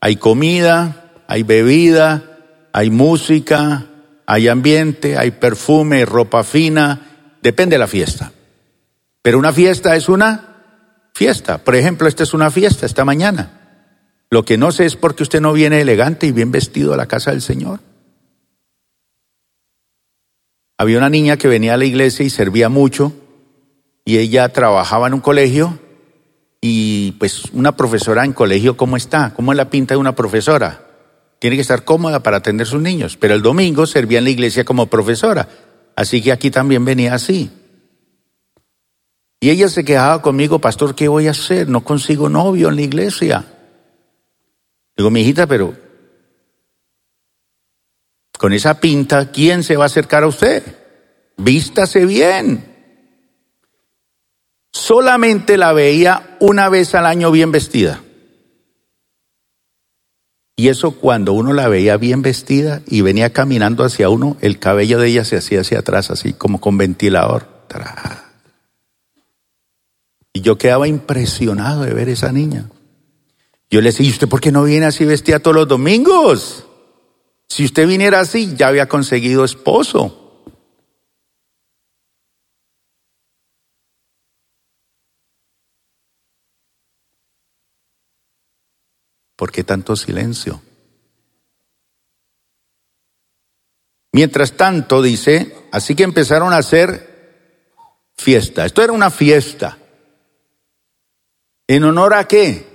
Hay 0.00 0.16
comida, 0.16 1.12
hay 1.26 1.42
bebida, 1.44 2.22
hay 2.72 2.90
música, 2.90 3.86
hay 4.26 4.48
ambiente, 4.48 5.16
hay 5.16 5.30
perfume, 5.30 6.04
ropa 6.04 6.44
fina, 6.44 7.36
depende 7.42 7.74
de 7.74 7.78
la 7.78 7.86
fiesta. 7.86 8.32
Pero 9.22 9.38
una 9.38 9.52
fiesta 9.52 9.96
es 9.96 10.08
una 10.08 11.10
fiesta. 11.14 11.58
Por 11.58 11.74
ejemplo, 11.74 12.06
esta 12.06 12.22
es 12.22 12.34
una 12.34 12.50
fiesta 12.50 12.84
esta 12.84 13.04
mañana. 13.04 13.56
Lo 14.28 14.44
que 14.44 14.58
no 14.58 14.72
sé 14.72 14.84
es 14.84 14.96
por 14.96 15.14
qué 15.14 15.22
usted 15.22 15.40
no 15.40 15.54
viene 15.54 15.80
elegante 15.80 16.26
y 16.26 16.32
bien 16.32 16.52
vestido 16.52 16.92
a 16.92 16.96
la 16.96 17.06
casa 17.06 17.30
del 17.30 17.42
Señor. 17.42 17.80
Había 20.76 20.98
una 20.98 21.10
niña 21.10 21.36
que 21.36 21.48
venía 21.48 21.74
a 21.74 21.76
la 21.76 21.84
iglesia 21.84 22.24
y 22.24 22.30
servía 22.30 22.68
mucho 22.68 23.12
y 24.10 24.18
ella 24.18 24.48
trabajaba 24.48 25.06
en 25.06 25.14
un 25.14 25.20
colegio 25.20 25.78
y 26.60 27.12
pues 27.12 27.44
una 27.52 27.76
profesora 27.76 28.24
en 28.24 28.32
colegio, 28.32 28.76
¿cómo 28.76 28.96
está? 28.96 29.32
¿Cómo 29.34 29.52
es 29.52 29.56
la 29.56 29.70
pinta 29.70 29.94
de 29.94 29.98
una 29.98 30.16
profesora? 30.16 30.84
Tiene 31.38 31.54
que 31.54 31.62
estar 31.62 31.84
cómoda 31.84 32.20
para 32.20 32.38
atender 32.38 32.66
sus 32.66 32.82
niños, 32.82 33.16
pero 33.16 33.34
el 33.34 33.42
domingo 33.42 33.86
servía 33.86 34.18
en 34.18 34.24
la 34.24 34.30
iglesia 34.30 34.64
como 34.64 34.88
profesora, 34.88 35.48
así 35.94 36.20
que 36.20 36.32
aquí 36.32 36.50
también 36.50 36.84
venía 36.84 37.14
así. 37.14 37.52
Y 39.38 39.50
ella 39.50 39.68
se 39.68 39.84
quejaba 39.84 40.20
conmigo, 40.22 40.58
pastor, 40.58 40.96
¿qué 40.96 41.06
voy 41.06 41.28
a 41.28 41.30
hacer? 41.30 41.68
No 41.68 41.84
consigo 41.84 42.28
novio 42.28 42.68
en 42.68 42.74
la 42.74 42.82
iglesia. 42.82 43.44
Digo, 44.96 45.08
mi 45.12 45.20
hijita, 45.20 45.46
pero 45.46 45.72
con 48.36 48.52
esa 48.52 48.80
pinta, 48.80 49.30
¿quién 49.30 49.62
se 49.62 49.76
va 49.76 49.84
a 49.84 49.86
acercar 49.86 50.24
a 50.24 50.26
usted? 50.26 50.64
Vístase 51.36 52.06
bien 52.06 52.69
solamente 54.72 55.56
la 55.56 55.72
veía 55.72 56.36
una 56.40 56.68
vez 56.68 56.94
al 56.94 57.06
año 57.06 57.30
bien 57.30 57.52
vestida. 57.52 58.02
Y 60.56 60.68
eso 60.68 60.90
cuando 60.92 61.32
uno 61.32 61.54
la 61.54 61.68
veía 61.68 61.96
bien 61.96 62.20
vestida 62.20 62.82
y 62.86 63.00
venía 63.00 63.32
caminando 63.32 63.82
hacia 63.82 64.10
uno, 64.10 64.36
el 64.42 64.58
cabello 64.58 64.98
de 64.98 65.08
ella 65.08 65.24
se 65.24 65.38
hacía 65.38 65.62
hacia 65.62 65.78
atrás, 65.78 66.10
así 66.10 66.34
como 66.34 66.60
con 66.60 66.76
ventilador. 66.76 67.48
Y 70.34 70.42
yo 70.42 70.58
quedaba 70.58 70.86
impresionado 70.86 71.84
de 71.84 71.94
ver 71.94 72.10
esa 72.10 72.30
niña. 72.30 72.66
Yo 73.70 73.80
le 73.80 73.88
decía, 73.88 74.06
¿y 74.06 74.10
usted 74.10 74.28
por 74.28 74.40
qué 74.40 74.52
no 74.52 74.64
viene 74.64 74.84
así 74.84 75.06
vestida 75.06 75.38
todos 75.38 75.56
los 75.56 75.68
domingos? 75.68 76.66
Si 77.48 77.64
usted 77.64 77.88
viniera 77.88 78.20
así, 78.20 78.54
ya 78.54 78.68
había 78.68 78.86
conseguido 78.86 79.44
esposo. 79.44 80.19
¿Por 89.40 89.50
qué 89.50 89.64
tanto 89.64 89.96
silencio? 89.96 90.60
Mientras 94.12 94.52
tanto, 94.52 95.00
dice, 95.00 95.56
así 95.72 95.94
que 95.94 96.02
empezaron 96.02 96.52
a 96.52 96.58
hacer 96.58 97.72
fiesta. 98.18 98.66
Esto 98.66 98.82
era 98.82 98.92
una 98.92 99.08
fiesta. 99.08 99.78
¿En 101.66 101.84
honor 101.84 102.12
a 102.12 102.28
qué? 102.28 102.68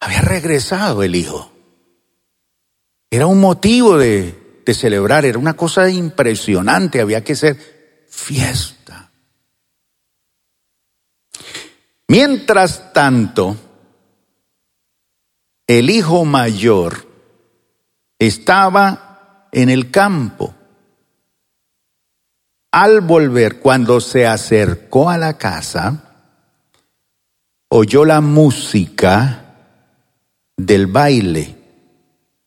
Había 0.00 0.20
regresado 0.20 1.02
el 1.02 1.14
hijo. 1.14 1.50
Era 3.10 3.26
un 3.26 3.40
motivo 3.40 3.96
de, 3.96 4.60
celebrar, 4.74 5.24
era 5.24 5.38
una 5.38 5.56
cosa 5.56 5.88
impresionante, 5.88 7.00
había 7.00 7.24
que 7.24 7.36
ser 7.36 8.06
fiesta. 8.10 9.10
Mientras 12.06 12.92
tanto, 12.92 13.63
el 15.66 15.90
hijo 15.90 16.24
mayor 16.24 17.06
estaba 18.18 19.48
en 19.52 19.70
el 19.70 19.90
campo. 19.90 20.54
Al 22.72 23.00
volver, 23.00 23.60
cuando 23.60 24.00
se 24.00 24.26
acercó 24.26 25.08
a 25.08 25.16
la 25.16 25.38
casa, 25.38 26.14
oyó 27.68 28.04
la 28.04 28.20
música 28.20 29.44
del 30.56 30.86
baile, 30.86 31.56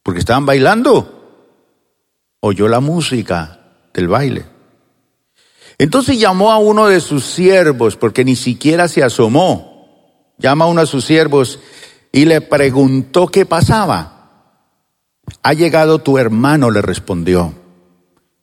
porque 0.04 0.20
estaban 0.20 0.46
bailando. 0.46 1.14
Oyó 2.40 2.68
la 2.68 2.82
música 2.82 3.60
del 3.94 4.08
baile. 4.08 4.46
Entonces 5.78 6.20
llamó 6.20 6.52
a 6.52 6.58
uno 6.58 6.88
de 6.88 7.00
sus 7.00 7.26
siervos, 7.26 7.96
porque 7.96 8.24
ni 8.24 8.36
siquiera 8.36 8.88
se 8.88 9.04
asomó. 9.04 10.34
Llama 10.38 10.66
a 10.66 10.68
uno 10.68 10.82
de 10.82 10.88
sus 10.88 11.06
siervos 11.06 11.60
y 12.12 12.26
le 12.26 12.42
preguntó 12.42 13.28
qué 13.28 13.46
pasaba. 13.46 14.14
Ha 15.44 15.54
llegado 15.54 16.00
tu 16.00 16.18
hermano, 16.18 16.72
le 16.72 16.82
respondió, 16.82 17.54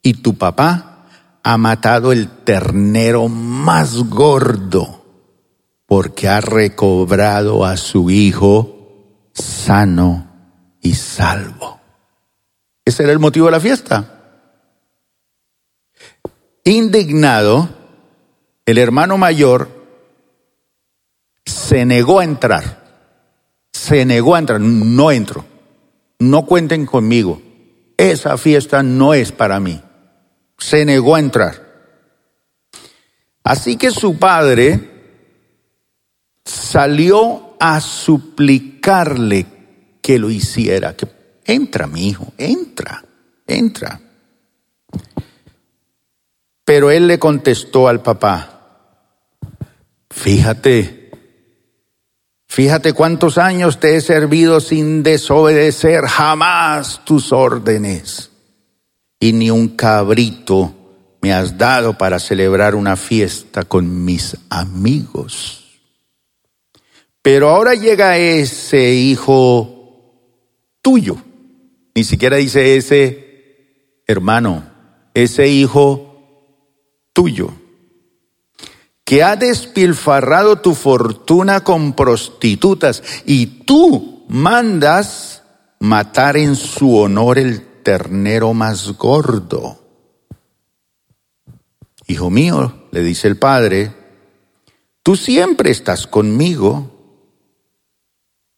y 0.01 0.15
tu 0.15 0.37
papá 0.37 1.07
ha 1.43 1.57
matado 1.57 2.11
el 2.11 2.29
ternero 2.43 3.27
más 3.27 3.95
gordo 4.09 5.05
porque 5.85 6.27
ha 6.27 6.41
recobrado 6.41 7.65
a 7.65 7.77
su 7.77 8.09
hijo 8.09 9.29
sano 9.33 10.27
y 10.81 10.93
salvo. 10.93 11.79
Ese 12.83 13.03
era 13.03 13.11
el 13.11 13.19
motivo 13.19 13.47
de 13.47 13.51
la 13.51 13.59
fiesta. 13.59 14.11
Indignado, 16.63 17.69
el 18.65 18.77
hermano 18.77 19.17
mayor 19.17 19.69
se 21.45 21.85
negó 21.85 22.19
a 22.19 22.23
entrar. 22.23 22.84
Se 23.85 24.03
negó 24.03 24.33
a 24.33 24.39
entrar. 24.39 24.59
No 24.59 25.11
entro. 25.11 25.45
No 26.17 26.47
cuenten 26.47 26.87
conmigo. 26.87 27.39
Esa 27.97 28.35
fiesta 28.35 28.81
no 28.81 29.13
es 29.13 29.31
para 29.31 29.59
mí. 29.59 29.79
Se 30.57 30.85
negó 30.85 31.13
a 31.13 31.19
entrar. 31.19 31.53
Así 33.43 33.77
que 33.77 33.91
su 33.91 34.17
padre 34.17 34.79
salió 36.43 37.55
a 37.59 37.79
suplicarle 37.79 39.45
que 40.01 40.17
lo 40.17 40.31
hiciera, 40.31 40.95
que 40.95 41.07
entra, 41.45 41.85
mi 41.85 42.07
hijo, 42.07 42.33
entra, 42.39 43.05
entra. 43.45 44.01
Pero 46.63 46.89
él 46.89 47.05
le 47.05 47.19
contestó 47.19 47.87
al 47.87 48.01
papá, 48.01 48.79
fíjate, 50.09 51.04
fíjate 52.55 52.93
cuántos 52.93 53.37
años 53.37 53.81
te 53.81 53.97
he 53.97 54.01
servido 54.01 54.61
sin 54.61 55.03
desobedecer 55.03 56.05
jamás 56.05 57.03
tus 57.03 57.33
órdenes, 57.33 58.31
y 59.19 59.33
ni 59.33 59.51
un 59.51 59.75
cabrito 59.75 60.73
me 61.21 61.33
has 61.33 61.57
dado 61.57 61.97
para 61.97 62.17
celebrar 62.17 62.73
una 62.73 62.95
fiesta 62.95 63.65
con 63.65 64.05
mis 64.05 64.37
amigos. 64.47 65.81
Pero 67.21 67.49
ahora 67.49 67.73
llega 67.73 68.17
ese 68.17 68.93
hijo 68.93 70.31
tuyo. 70.81 71.17
Ni 71.93 72.05
siquiera 72.05 72.37
dice 72.37 72.77
ese 72.77 74.03
hermano, 74.07 74.63
ese 75.13 75.49
hijo 75.49 76.61
tuyo, 77.11 77.51
que 79.05 79.23
ha 79.23 79.35
despilfarrado 79.35 80.57
tu 80.57 80.73
fortuna 80.73 81.63
con 81.63 81.93
prostitutas 81.93 83.03
y 83.25 83.45
tú 83.63 84.25
mandas 84.27 85.43
matar 85.79 86.35
en 86.37 86.55
su 86.55 86.97
honor 86.97 87.37
el 87.37 87.83
ternero 87.83 88.53
más 88.55 88.97
gordo. 88.97 89.79
Hijo 92.07 92.31
mío, 92.31 92.87
le 92.91 93.01
dice 93.01 93.27
el 93.27 93.37
padre, 93.37 93.93
tú 95.03 95.15
siempre 95.15 95.69
estás 95.69 96.07
conmigo 96.07 96.91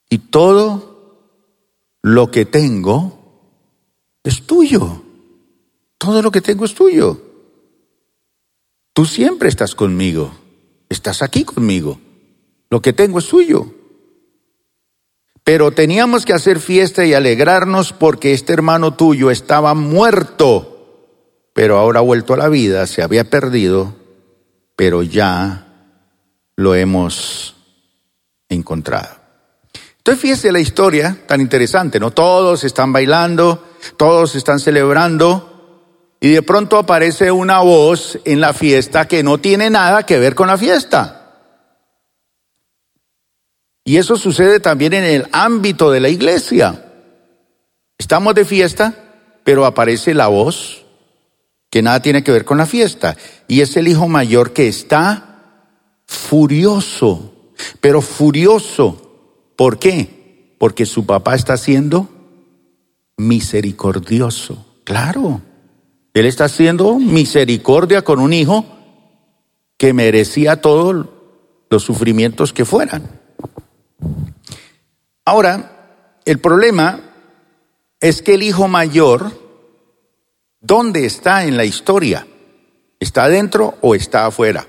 y 0.10 0.18
todo 0.18 0.88
lo 2.02 2.32
que 2.32 2.46
tengo 2.46 3.18
es 4.24 4.48
tuyo. 4.48 5.04
Todo 5.98 6.22
lo 6.22 6.32
que 6.32 6.42
tengo 6.42 6.64
es 6.64 6.74
tuyo. 6.74 7.27
Tú 8.98 9.06
siempre 9.06 9.48
estás 9.48 9.76
conmigo. 9.76 10.32
Estás 10.90 11.22
aquí 11.22 11.44
conmigo. 11.44 12.00
Lo 12.72 12.82
que 12.82 12.94
tengo 12.94 13.20
es 13.20 13.28
tuyo. 13.28 13.68
Pero 15.44 15.72
teníamos 15.72 16.26
que 16.26 16.34
hacer 16.34 16.60
fiesta 16.60 17.06
y 17.06 17.14
alegrarnos 17.14 17.94
porque 17.94 18.34
este 18.34 18.54
hermano 18.54 18.96
tuyo 18.96 19.30
estaba 19.30 19.76
muerto, 19.76 21.12
pero 21.54 21.78
ahora 21.78 22.00
ha 22.00 22.02
vuelto 22.02 22.34
a 22.34 22.38
la 22.38 22.50
vida, 22.50 22.88
se 22.88 23.04
había 23.04 23.30
perdido, 23.30 23.94
pero 24.76 25.04
ya 25.04 25.68
lo 26.56 26.74
hemos 26.74 27.56
encontrado. 28.50 29.16
Entonces 29.98 30.20
fíjese 30.20 30.52
la 30.52 30.60
historia 30.60 31.20
tan 31.28 31.40
interesante, 31.40 32.00
¿no? 32.00 32.10
Todos 32.10 32.64
están 32.64 32.92
bailando, 32.92 33.64
todos 33.96 34.34
están 34.34 34.60
celebrando 34.60 35.57
y 36.20 36.32
de 36.32 36.42
pronto 36.42 36.78
aparece 36.78 37.32
una 37.32 37.60
voz 37.60 38.20
en 38.26 38.42
la 38.42 38.54
fiesta 38.54 39.08
que 39.08 39.24
no 39.24 39.38
tiene 39.38 39.70
nada 39.70 40.06
que 40.06 40.20
ver 40.20 40.36
con 40.36 40.48
la 40.48 40.58
fiesta. 40.58 41.14
Y 43.84 43.98
eso 43.98 44.18
sucede 44.18 44.60
también 44.60 44.94
en 44.94 45.04
el 45.04 45.28
ámbito 45.32 45.92
de 45.92 46.00
la 46.00 46.10
iglesia. 46.10 46.86
Estamos 47.98 48.36
de 48.36 48.46
fiesta, 48.46 48.94
pero 49.44 49.66
aparece 49.66 50.14
la 50.14 50.28
voz 50.28 50.86
que 51.70 51.82
nada 51.82 52.02
tiene 52.02 52.24
que 52.24 52.32
ver 52.32 52.46
con 52.46 52.58
la 52.58 52.66
fiesta. 52.66 53.16
Y 53.48 53.62
es 53.62 53.78
el 53.78 53.88
hijo 53.88 54.08
mayor 54.08 54.52
que 54.54 54.68
está 54.68 55.24
furioso, 56.06 57.54
pero 57.80 58.02
furioso 58.02 59.08
¿Por 59.58 59.80
qué? 59.80 60.56
Porque 60.60 60.86
su 60.86 61.06
papá 61.06 61.36
está 61.36 61.58
siendo 61.58 62.08
misericordioso. 63.18 64.66
Claro, 64.84 65.42
él 66.18 66.26
está 66.26 66.46
haciendo 66.46 67.00
misericordia 67.00 68.02
con 68.04 68.20
un 68.20 68.34
hijo 68.34 68.66
que 69.78 69.94
merecía 69.94 70.62
todos 70.62 71.08
los 71.70 71.84
sufrimientos 71.84 72.54
que 72.54 72.66
fueran. 72.66 73.04
Ahora, 75.26 76.20
el 76.26 76.40
problema 76.40 77.02
es 78.00 78.22
que 78.22 78.36
el 78.36 78.44
hijo 78.44 78.68
mayor, 78.68 79.32
¿dónde 80.62 81.06
está 81.06 81.46
en 81.46 81.58
la 81.58 81.66
historia? 81.66 82.26
¿Está 83.00 83.26
adentro 83.26 83.78
o 83.82 83.96
está 83.96 84.26
afuera? 84.26 84.66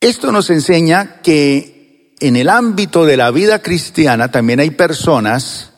Esto 0.00 0.32
nos 0.32 0.50
enseña 0.50 1.20
que 1.22 2.14
en 2.20 2.36
el 2.36 2.48
ámbito 2.48 3.04
de 3.04 3.16
la 3.16 3.30
vida 3.30 3.60
cristiana 3.60 4.30
también 4.30 4.60
hay 4.60 4.70
personas 4.70 5.72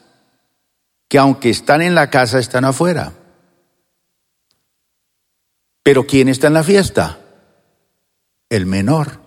que 1.09 1.19
aunque 1.19 1.51
están 1.51 1.83
en 1.83 1.95
la 1.95 2.11
casa, 2.11 2.39
están 2.39 2.65
afuera. 2.65 3.13
Pero 5.85 6.07
¿quién 6.07 6.29
está 6.29 6.49
en 6.49 6.55
la 6.55 6.65
fiesta? 6.65 7.21
El 8.49 8.67
menor. 8.67 9.21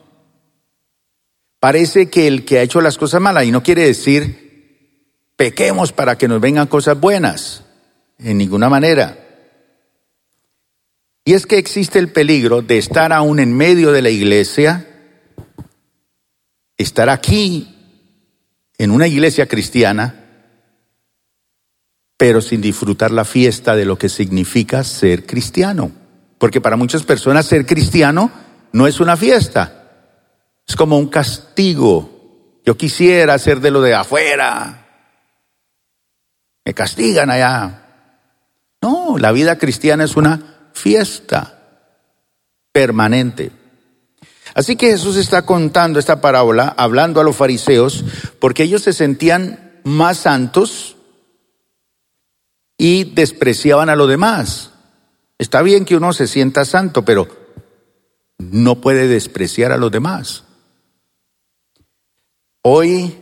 Parece 1.61 2.09
que 2.09 2.27
el 2.27 2.43
que 2.43 2.59
ha 2.59 2.63
hecho 2.63 2.81
las 2.81 2.97
cosas 2.97 3.21
malas, 3.21 3.45
y 3.45 3.51
no 3.51 3.63
quiere 3.63 3.85
decir 3.85 4.45
pequemos 5.37 5.93
para 5.93 6.17
que 6.17 6.27
nos 6.27 6.41
vengan 6.41 6.67
cosas 6.67 6.99
buenas, 6.99 7.63
en 8.17 8.39
ninguna 8.39 8.69
manera. 8.69 9.23
Y 11.23 11.33
es 11.33 11.45
que 11.45 11.57
existe 11.57 11.99
el 11.99 12.09
peligro 12.09 12.61
de 12.61 12.79
estar 12.79 13.13
aún 13.13 13.39
en 13.39 13.55
medio 13.55 13.91
de 13.91 14.01
la 14.01 14.09
iglesia 14.09 14.87
estar 16.77 17.09
aquí 17.09 17.75
en 18.77 18.91
una 18.91 19.07
iglesia 19.07 19.47
cristiana, 19.47 20.23
pero 22.17 22.41
sin 22.41 22.61
disfrutar 22.61 23.11
la 23.11 23.25
fiesta 23.25 23.75
de 23.75 23.85
lo 23.85 23.97
que 23.97 24.09
significa 24.09 24.83
ser 24.83 25.25
cristiano. 25.25 25.91
Porque 26.38 26.62
para 26.62 26.76
muchas 26.76 27.04
personas 27.04 27.45
ser 27.45 27.65
cristiano 27.65 28.32
no 28.71 28.88
es 28.88 29.00
una 29.00 29.17
fiesta, 29.17 29.89
es 30.67 30.76
como 30.76 30.97
un 30.97 31.08
castigo. 31.08 32.60
Yo 32.65 32.78
quisiera 32.78 33.38
ser 33.39 33.60
de 33.62 33.71
lo 33.71 33.82
de 33.82 33.95
afuera, 33.95 34.88
me 36.65 36.73
castigan 36.73 37.30
allá. 37.30 37.84
No, 38.82 39.17
la 39.17 39.32
vida 39.32 39.58
cristiana 39.58 40.04
es 40.04 40.15
una 40.15 40.69
fiesta 40.73 41.58
permanente. 42.71 43.52
Así 44.54 44.76
que 44.76 44.91
Jesús 44.91 45.17
está 45.17 45.45
contando 45.45 46.00
esta 46.00 46.21
parábola, 46.21 46.73
hablando 46.78 47.21
a 47.21 47.23
los 47.23 47.36
fariseos, 47.36 48.04
porque 48.39 48.63
ellos 48.63 48.82
se 48.82 48.93
sentían 48.93 49.80
más 49.84 50.17
santos 50.17 50.95
y 52.78 53.06
despreciaban 53.13 53.89
a 53.89 53.95
los 53.95 54.10
demás. 54.10 54.71
Está 55.39 55.62
bien 55.62 55.86
que 55.86 55.95
uno 55.95 56.13
se 56.13 56.28
sienta 56.28 56.65
santo, 56.65 57.06
pero 57.06 57.28
no 58.39 58.82
puede 58.82 59.08
despreciar 59.08 59.71
a 59.71 59.78
los 59.78 59.91
demás. 59.91 60.43
Hoy 62.62 63.15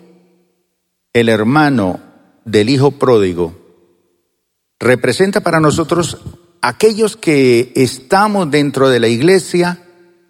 el 1.13 1.29
hermano 1.29 1.99
del 2.45 2.69
hijo 2.69 2.91
pródigo 2.91 3.55
representa 4.79 5.41
para 5.41 5.59
nosotros 5.59 6.17
aquellos 6.61 7.15
que 7.15 7.71
estamos 7.75 8.49
dentro 8.49 8.89
de 8.89 8.99
la 8.99 9.07
iglesia, 9.07 9.81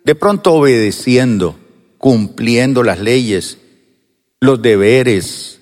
de 0.04 0.15
pronto 0.15 0.54
obedeciendo, 0.54 1.58
cumpliendo 1.98 2.84
las 2.84 3.00
leyes, 3.00 3.58
los 4.39 4.62
deberes. 4.62 5.62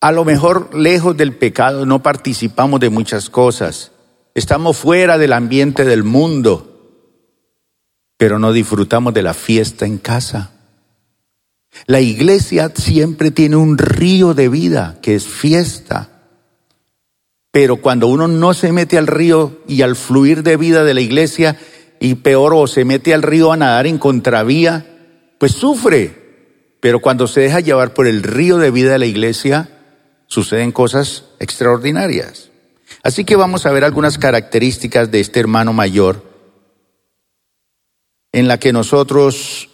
A 0.00 0.10
lo 0.12 0.24
mejor 0.24 0.74
lejos 0.74 1.16
del 1.16 1.34
pecado 1.34 1.86
no 1.86 2.02
participamos 2.02 2.80
de 2.80 2.90
muchas 2.90 3.30
cosas. 3.30 3.92
Estamos 4.34 4.76
fuera 4.76 5.16
del 5.16 5.32
ambiente 5.32 5.84
del 5.84 6.02
mundo, 6.02 6.74
pero 8.16 8.40
no 8.40 8.52
disfrutamos 8.52 9.14
de 9.14 9.22
la 9.22 9.32
fiesta 9.32 9.86
en 9.86 9.98
casa. 9.98 10.50
La 11.86 12.00
iglesia 12.00 12.72
siempre 12.74 13.30
tiene 13.30 13.54
un 13.54 13.78
río 13.78 14.34
de 14.34 14.48
vida 14.48 14.98
que 15.02 15.14
es 15.14 15.24
fiesta. 15.24 16.10
Pero 17.52 17.76
cuando 17.76 18.08
uno 18.08 18.26
no 18.26 18.54
se 18.54 18.72
mete 18.72 18.98
al 18.98 19.06
río 19.06 19.62
y 19.68 19.82
al 19.82 19.94
fluir 19.94 20.42
de 20.42 20.56
vida 20.56 20.82
de 20.82 20.94
la 20.94 21.00
iglesia, 21.00 21.56
y 22.00 22.16
peor 22.16 22.54
o 22.54 22.66
se 22.66 22.84
mete 22.84 23.14
al 23.14 23.22
río 23.22 23.52
a 23.52 23.56
nadar 23.56 23.86
en 23.86 23.98
contravía, 23.98 24.84
pues 25.38 25.52
sufre. 25.52 26.76
Pero 26.80 27.00
cuando 27.00 27.28
se 27.28 27.40
deja 27.40 27.60
llevar 27.60 27.94
por 27.94 28.08
el 28.08 28.24
río 28.24 28.58
de 28.58 28.72
vida 28.72 28.92
de 28.92 28.98
la 28.98 29.06
iglesia, 29.06 29.68
suceden 30.26 30.72
cosas 30.72 31.26
extraordinarias. 31.38 32.50
Así 33.02 33.24
que 33.24 33.36
vamos 33.36 33.66
a 33.66 33.72
ver 33.72 33.84
algunas 33.84 34.18
características 34.18 35.10
de 35.10 35.20
este 35.20 35.40
hermano 35.40 35.72
mayor 35.72 36.34
en 38.32 38.48
la 38.48 38.58
que 38.58 38.72
nosotros 38.72 39.68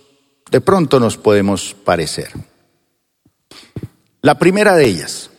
de 0.51 0.61
pronto 0.61 1.01
nos 1.01 1.17
podemos 1.17 1.75
parecer. 1.75 2.31
La 4.21 4.39
primera 4.39 4.77
de 4.77 4.85
ellas, 4.85 5.31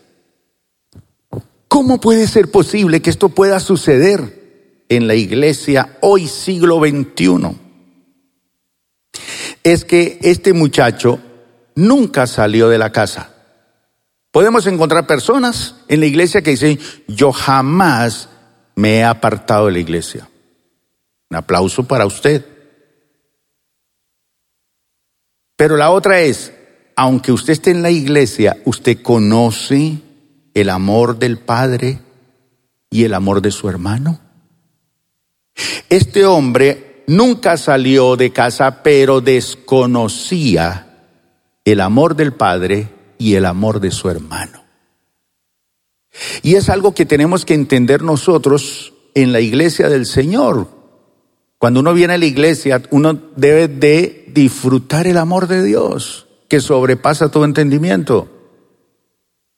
¿cómo 1.68 2.02
puede 2.02 2.28
ser 2.28 2.50
posible 2.50 3.02
que 3.02 3.12
esto 3.12 3.30
pueda 3.30 3.60
suceder 3.60 4.84
en 4.90 5.08
la 5.08 5.16
iglesia 5.16 5.98
hoy 6.02 6.28
siglo 6.28 6.80
XXI? 6.80 7.58
Es 9.64 9.86
que 9.86 10.18
este 10.24 10.54
muchacho 10.54 11.20
nunca 11.76 12.26
salió 12.26 12.70
de 12.70 12.80
la 12.80 12.92
casa. 12.92 13.31
Podemos 14.32 14.66
encontrar 14.66 15.06
personas 15.08 15.76
en 15.90 16.00
la 16.00 16.06
iglesia 16.06 16.42
que 16.42 16.52
dicen, 16.52 16.80
yo 17.08 17.34
jamás 17.34 18.30
me 18.76 19.00
he 19.00 19.04
apartado 19.04 19.66
de 19.66 19.74
la 19.74 19.80
iglesia. 19.80 20.30
Un 21.30 21.38
aplauso 21.38 21.86
para 21.86 22.06
usted. 22.06 22.46
Pero 25.58 25.76
la 25.76 25.92
otra 25.92 26.22
es, 26.22 26.54
aunque 26.96 27.34
usted 27.34 27.54
esté 27.54 27.72
en 27.72 27.82
la 27.82 27.92
iglesia, 27.92 28.58
usted 28.66 29.02
conoce 29.02 29.98
el 30.54 30.70
amor 30.70 31.20
del 31.20 31.38
Padre 31.38 32.00
y 32.90 33.04
el 33.04 33.14
amor 33.14 33.42
de 33.42 33.52
su 33.52 33.68
hermano. 33.68 34.22
Este 35.90 36.26
hombre 36.26 37.04
nunca 37.08 37.58
salió 37.58 38.16
de 38.16 38.32
casa, 38.32 38.82
pero 38.82 39.20
desconocía 39.20 40.88
el 41.66 41.82
amor 41.82 42.16
del 42.16 42.34
Padre 42.34 43.01
y 43.22 43.36
el 43.36 43.46
amor 43.46 43.80
de 43.80 43.92
su 43.92 44.10
hermano. 44.10 44.64
Y 46.42 46.56
es 46.56 46.70
algo 46.70 46.96
que 46.96 47.06
tenemos 47.06 47.46
que 47.46 47.54
entender 47.54 48.02
nosotros 48.02 48.94
en 49.14 49.32
la 49.32 49.40
iglesia 49.40 49.90
del 49.90 50.08
Señor. 50.08 50.68
Cuando 51.60 51.82
uno 51.82 51.94
viene 51.94 52.16
a 52.16 52.18
la 52.18 52.26
iglesia, 52.26 52.82
uno 52.90 53.14
debe 53.36 53.68
de 53.68 54.26
disfrutar 54.34 55.06
el 55.06 55.18
amor 55.18 55.48
de 55.48 55.64
Dios, 55.64 56.28
que 56.50 56.60
sobrepasa 56.60 57.30
todo 57.30 57.46
entendimiento. 57.46 58.28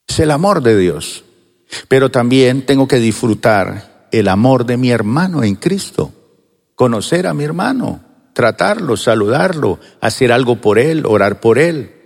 Es 0.05 0.19
el 0.19 0.31
amor 0.31 0.61
de 0.61 0.77
Dios. 0.77 1.23
Pero 1.87 2.11
también 2.11 2.65
tengo 2.65 2.87
que 2.87 2.97
disfrutar 2.97 4.09
el 4.11 4.27
amor 4.27 4.65
de 4.65 4.75
mi 4.75 4.91
hermano 4.91 5.41
en 5.41 5.55
Cristo. 5.55 6.11
Conocer 6.75 7.27
a 7.27 7.33
mi 7.33 7.45
hermano, 7.45 8.03
tratarlo, 8.33 8.97
saludarlo, 8.97 9.79
hacer 10.01 10.33
algo 10.33 10.59
por 10.59 10.79
él, 10.79 11.05
orar 11.05 11.39
por 11.39 11.57
él. 11.57 12.02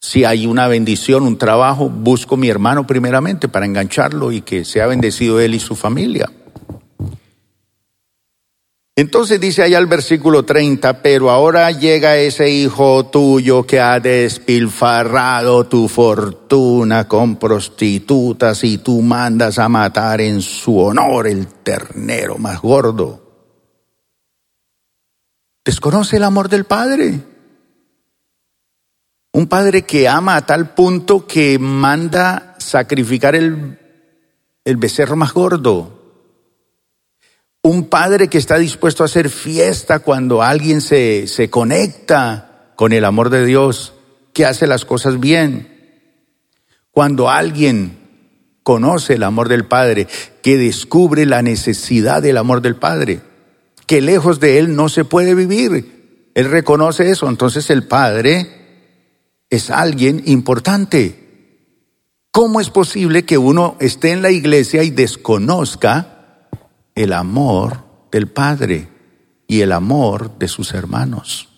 Si 0.00 0.24
hay 0.24 0.46
una 0.46 0.68
bendición, 0.68 1.24
un 1.24 1.38
trabajo, 1.38 1.88
busco 1.88 2.36
a 2.36 2.38
mi 2.38 2.48
hermano 2.48 2.86
primeramente 2.86 3.48
para 3.48 3.66
engancharlo 3.66 4.32
y 4.32 4.42
que 4.42 4.64
sea 4.64 4.86
bendecido 4.86 5.40
él 5.40 5.54
y 5.54 5.60
su 5.60 5.74
familia. 5.74 6.30
Entonces 8.98 9.40
dice 9.40 9.62
allá 9.62 9.78
el 9.78 9.86
versículo 9.86 10.44
30, 10.44 11.02
pero 11.02 11.30
ahora 11.30 11.70
llega 11.70 12.16
ese 12.16 12.50
hijo 12.50 13.06
tuyo 13.06 13.64
que 13.64 13.78
ha 13.78 14.00
despilfarrado 14.00 15.68
tu 15.68 15.86
fortuna 15.86 17.06
con 17.06 17.36
prostitutas 17.36 18.64
y 18.64 18.78
tú 18.78 19.00
mandas 19.00 19.60
a 19.60 19.68
matar 19.68 20.20
en 20.20 20.42
su 20.42 20.80
honor 20.80 21.28
el 21.28 21.46
ternero 21.46 22.38
más 22.38 22.60
gordo. 22.60 23.22
Desconoce 25.64 26.16
el 26.16 26.24
amor 26.24 26.48
del 26.48 26.64
Padre. 26.64 27.20
Un 29.38 29.46
padre 29.46 29.82
que 29.82 30.08
ama 30.08 30.34
a 30.34 30.46
tal 30.46 30.74
punto 30.74 31.28
que 31.28 31.60
manda 31.60 32.56
sacrificar 32.58 33.36
el, 33.36 33.78
el 34.64 34.76
becerro 34.78 35.14
más 35.14 35.32
gordo 35.32 35.98
un 37.62 37.88
padre 37.88 38.28
que 38.28 38.38
está 38.38 38.56
dispuesto 38.56 39.02
a 39.02 39.06
hacer 39.06 39.28
fiesta 39.28 39.98
cuando 39.98 40.42
alguien 40.42 40.80
se, 40.80 41.26
se 41.26 41.50
conecta 41.50 42.72
con 42.76 42.92
el 42.92 43.04
amor 43.04 43.30
de 43.30 43.44
Dios, 43.44 43.92
que 44.32 44.46
hace 44.46 44.66
las 44.66 44.84
cosas 44.84 45.20
bien. 45.20 45.68
Cuando 46.90 47.28
alguien 47.28 47.98
conoce 48.62 49.14
el 49.14 49.22
amor 49.22 49.48
del 49.48 49.66
Padre, 49.66 50.08
que 50.42 50.56
descubre 50.56 51.26
la 51.26 51.42
necesidad 51.42 52.22
del 52.22 52.38
amor 52.38 52.62
del 52.62 52.76
Padre, 52.76 53.20
que 53.86 54.00
lejos 54.00 54.40
de 54.40 54.58
Él 54.58 54.74
no 54.74 54.88
se 54.88 55.04
puede 55.04 55.34
vivir. 55.34 56.30
Él 56.34 56.50
reconoce 56.50 57.10
eso. 57.10 57.28
Entonces 57.28 57.68
el 57.70 57.86
Padre 57.86 58.57
es 59.50 59.70
alguien 59.70 60.22
importante. 60.26 61.24
¿Cómo 62.30 62.60
es 62.60 62.70
posible 62.70 63.24
que 63.24 63.38
uno 63.38 63.76
esté 63.80 64.12
en 64.12 64.22
la 64.22 64.30
iglesia 64.30 64.82
y 64.82 64.90
desconozca 64.90 66.46
el 66.94 67.12
amor 67.12 67.84
del 68.10 68.26
Padre 68.26 68.88
y 69.46 69.60
el 69.60 69.72
amor 69.72 70.38
de 70.38 70.48
sus 70.48 70.74
hermanos. 70.74 71.48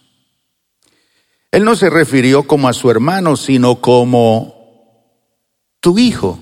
Él 1.50 1.64
no 1.64 1.74
se 1.74 1.90
refirió 1.90 2.44
como 2.44 2.68
a 2.68 2.72
su 2.72 2.90
hermano, 2.90 3.36
sino 3.36 3.80
como 3.80 4.54
tu 5.80 5.98
hijo, 5.98 6.38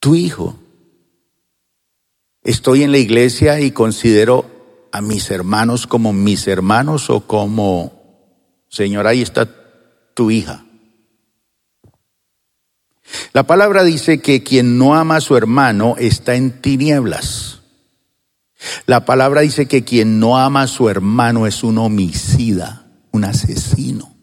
tu 0.00 0.14
hijo. 0.14 0.56
Estoy 2.42 2.82
en 2.82 2.92
la 2.92 2.98
iglesia 2.98 3.60
y 3.60 3.70
considero 3.70 4.44
a 4.92 5.00
mis 5.00 5.30
hermanos 5.30 5.86
como 5.86 6.12
mis 6.12 6.46
hermanos 6.46 7.08
o 7.08 7.20
como, 7.20 7.95
Señor, 8.76 9.06
ahí 9.06 9.22
está 9.22 9.48
tu 10.12 10.30
hija. 10.30 10.66
La 13.32 13.44
palabra 13.44 13.84
dice 13.84 14.20
que 14.20 14.42
quien 14.42 14.76
no 14.76 14.94
ama 14.94 15.16
a 15.16 15.20
su 15.22 15.34
hermano 15.34 15.94
está 15.98 16.34
en 16.34 16.60
tinieblas. 16.60 17.62
La 18.84 19.06
palabra 19.06 19.40
dice 19.40 19.66
que 19.66 19.82
quien 19.82 20.20
no 20.20 20.36
ama 20.36 20.62
a 20.62 20.66
su 20.66 20.90
hermano 20.90 21.46
es 21.46 21.64
un 21.64 21.78
homicida, 21.78 22.86
un 23.12 23.24
asesino. 23.24 24.14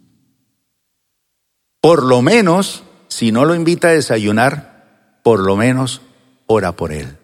Por 1.82 2.04
lo 2.04 2.22
menos, 2.22 2.84
si 3.08 3.32
no 3.32 3.46
lo 3.46 3.56
invita 3.56 3.88
a 3.88 3.94
desayunar, 3.94 5.20
por 5.24 5.39
lo 5.39 5.56
menos 5.56 6.02
ora 6.46 6.76
por 6.76 6.92
él. 6.92 7.18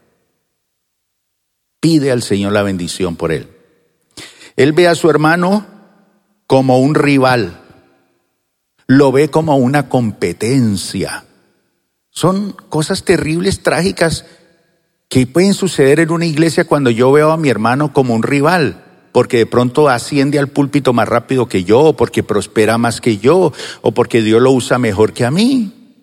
Pide 1.80 2.12
al 2.12 2.24
Señor 2.24 2.54
la 2.54 2.64
bendición 2.64 3.16
por 3.16 3.32
él. 3.32 3.56
Él 4.56 4.74
ve 4.74 4.88
a 4.88 4.96
su 4.96 5.12
hermano 5.12 5.79
como 6.50 6.80
un 6.80 6.96
rival, 6.96 7.62
lo 8.88 9.12
ve 9.12 9.30
como 9.30 9.58
una 9.58 9.88
competencia. 9.88 11.26
Son 12.10 12.54
cosas 12.70 13.04
terribles, 13.06 13.62
trágicas, 13.62 14.26
que 15.10 15.28
pueden 15.28 15.54
suceder 15.54 16.00
en 16.00 16.10
una 16.10 16.26
iglesia 16.26 16.66
cuando 16.66 16.90
yo 16.90 17.12
veo 17.12 17.32
a 17.32 17.38
mi 17.38 17.50
hermano 17.50 17.94
como 17.94 18.16
un 18.16 18.24
rival, 18.24 18.84
porque 19.12 19.38
de 19.38 19.46
pronto 19.46 19.90
asciende 19.90 20.40
al 20.40 20.48
púlpito 20.48 20.92
más 20.92 21.08
rápido 21.08 21.48
que 21.48 21.66
yo, 21.66 21.82
o 21.82 21.96
porque 21.96 22.24
prospera 22.24 22.80
más 22.80 23.00
que 23.00 23.20
yo, 23.20 23.54
o 23.82 23.92
porque 23.92 24.24
Dios 24.24 24.42
lo 24.42 24.50
usa 24.50 24.80
mejor 24.80 25.14
que 25.14 25.26
a 25.26 25.32
mí. 25.32 26.02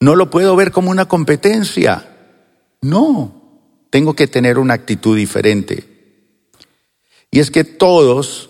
No 0.00 0.16
lo 0.16 0.28
puedo 0.28 0.54
ver 0.54 0.70
como 0.70 0.90
una 0.90 1.08
competencia. 1.08 2.14
No, 2.82 3.72
tengo 3.88 4.12
que 4.12 4.26
tener 4.26 4.58
una 4.58 4.74
actitud 4.74 5.16
diferente. 5.16 5.88
Y 7.30 7.40
es 7.40 7.50
que 7.50 7.64
todos 7.64 8.49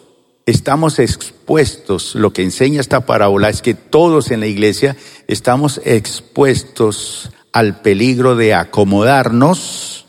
estamos 0.51 0.99
expuestos, 0.99 2.15
lo 2.15 2.33
que 2.33 2.43
enseña 2.43 2.81
esta 2.81 3.07
parábola 3.07 3.49
es 3.49 3.63
que 3.63 3.75
todos 3.75 4.31
en 4.31 4.41
la 4.41 4.47
iglesia 4.47 4.97
estamos 5.27 5.81
expuestos 5.85 7.31
al 7.53 7.81
peligro 7.81 8.37
de 8.37 8.55
acomodarnos 8.55 10.07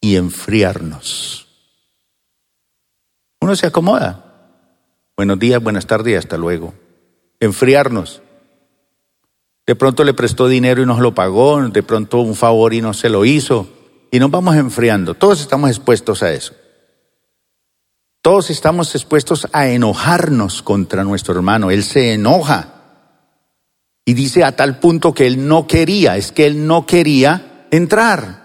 y 0.00 0.16
enfriarnos. 0.16 1.48
Uno 3.40 3.56
se 3.56 3.66
acomoda. 3.66 4.24
Buenos 5.16 5.38
días, 5.38 5.62
buenas 5.62 5.86
tardes 5.86 6.12
y 6.12 6.16
hasta 6.16 6.36
luego. 6.36 6.74
Enfriarnos. 7.40 8.22
De 9.66 9.76
pronto 9.76 10.04
le 10.04 10.14
prestó 10.14 10.48
dinero 10.48 10.82
y 10.82 10.86
nos 10.86 11.00
lo 11.00 11.14
pagó, 11.14 11.60
de 11.68 11.82
pronto 11.82 12.20
un 12.20 12.34
favor 12.34 12.74
y 12.74 12.80
no 12.80 12.94
se 12.94 13.08
lo 13.08 13.24
hizo. 13.24 13.68
Y 14.10 14.18
nos 14.18 14.30
vamos 14.30 14.56
enfriando. 14.56 15.14
Todos 15.14 15.40
estamos 15.40 15.70
expuestos 15.70 16.22
a 16.22 16.32
eso. 16.32 16.54
Todos 18.22 18.50
estamos 18.50 18.94
expuestos 18.94 19.48
a 19.52 19.66
enojarnos 19.66 20.62
contra 20.62 21.02
nuestro 21.02 21.34
hermano. 21.34 21.72
Él 21.72 21.82
se 21.82 22.14
enoja. 22.14 22.68
Y 24.04 24.14
dice 24.14 24.44
a 24.44 24.54
tal 24.54 24.78
punto 24.78 25.12
que 25.12 25.26
él 25.26 25.48
no 25.48 25.66
quería, 25.66 26.16
es 26.16 26.30
que 26.30 26.46
él 26.46 26.68
no 26.68 26.86
quería 26.86 27.66
entrar. 27.72 28.42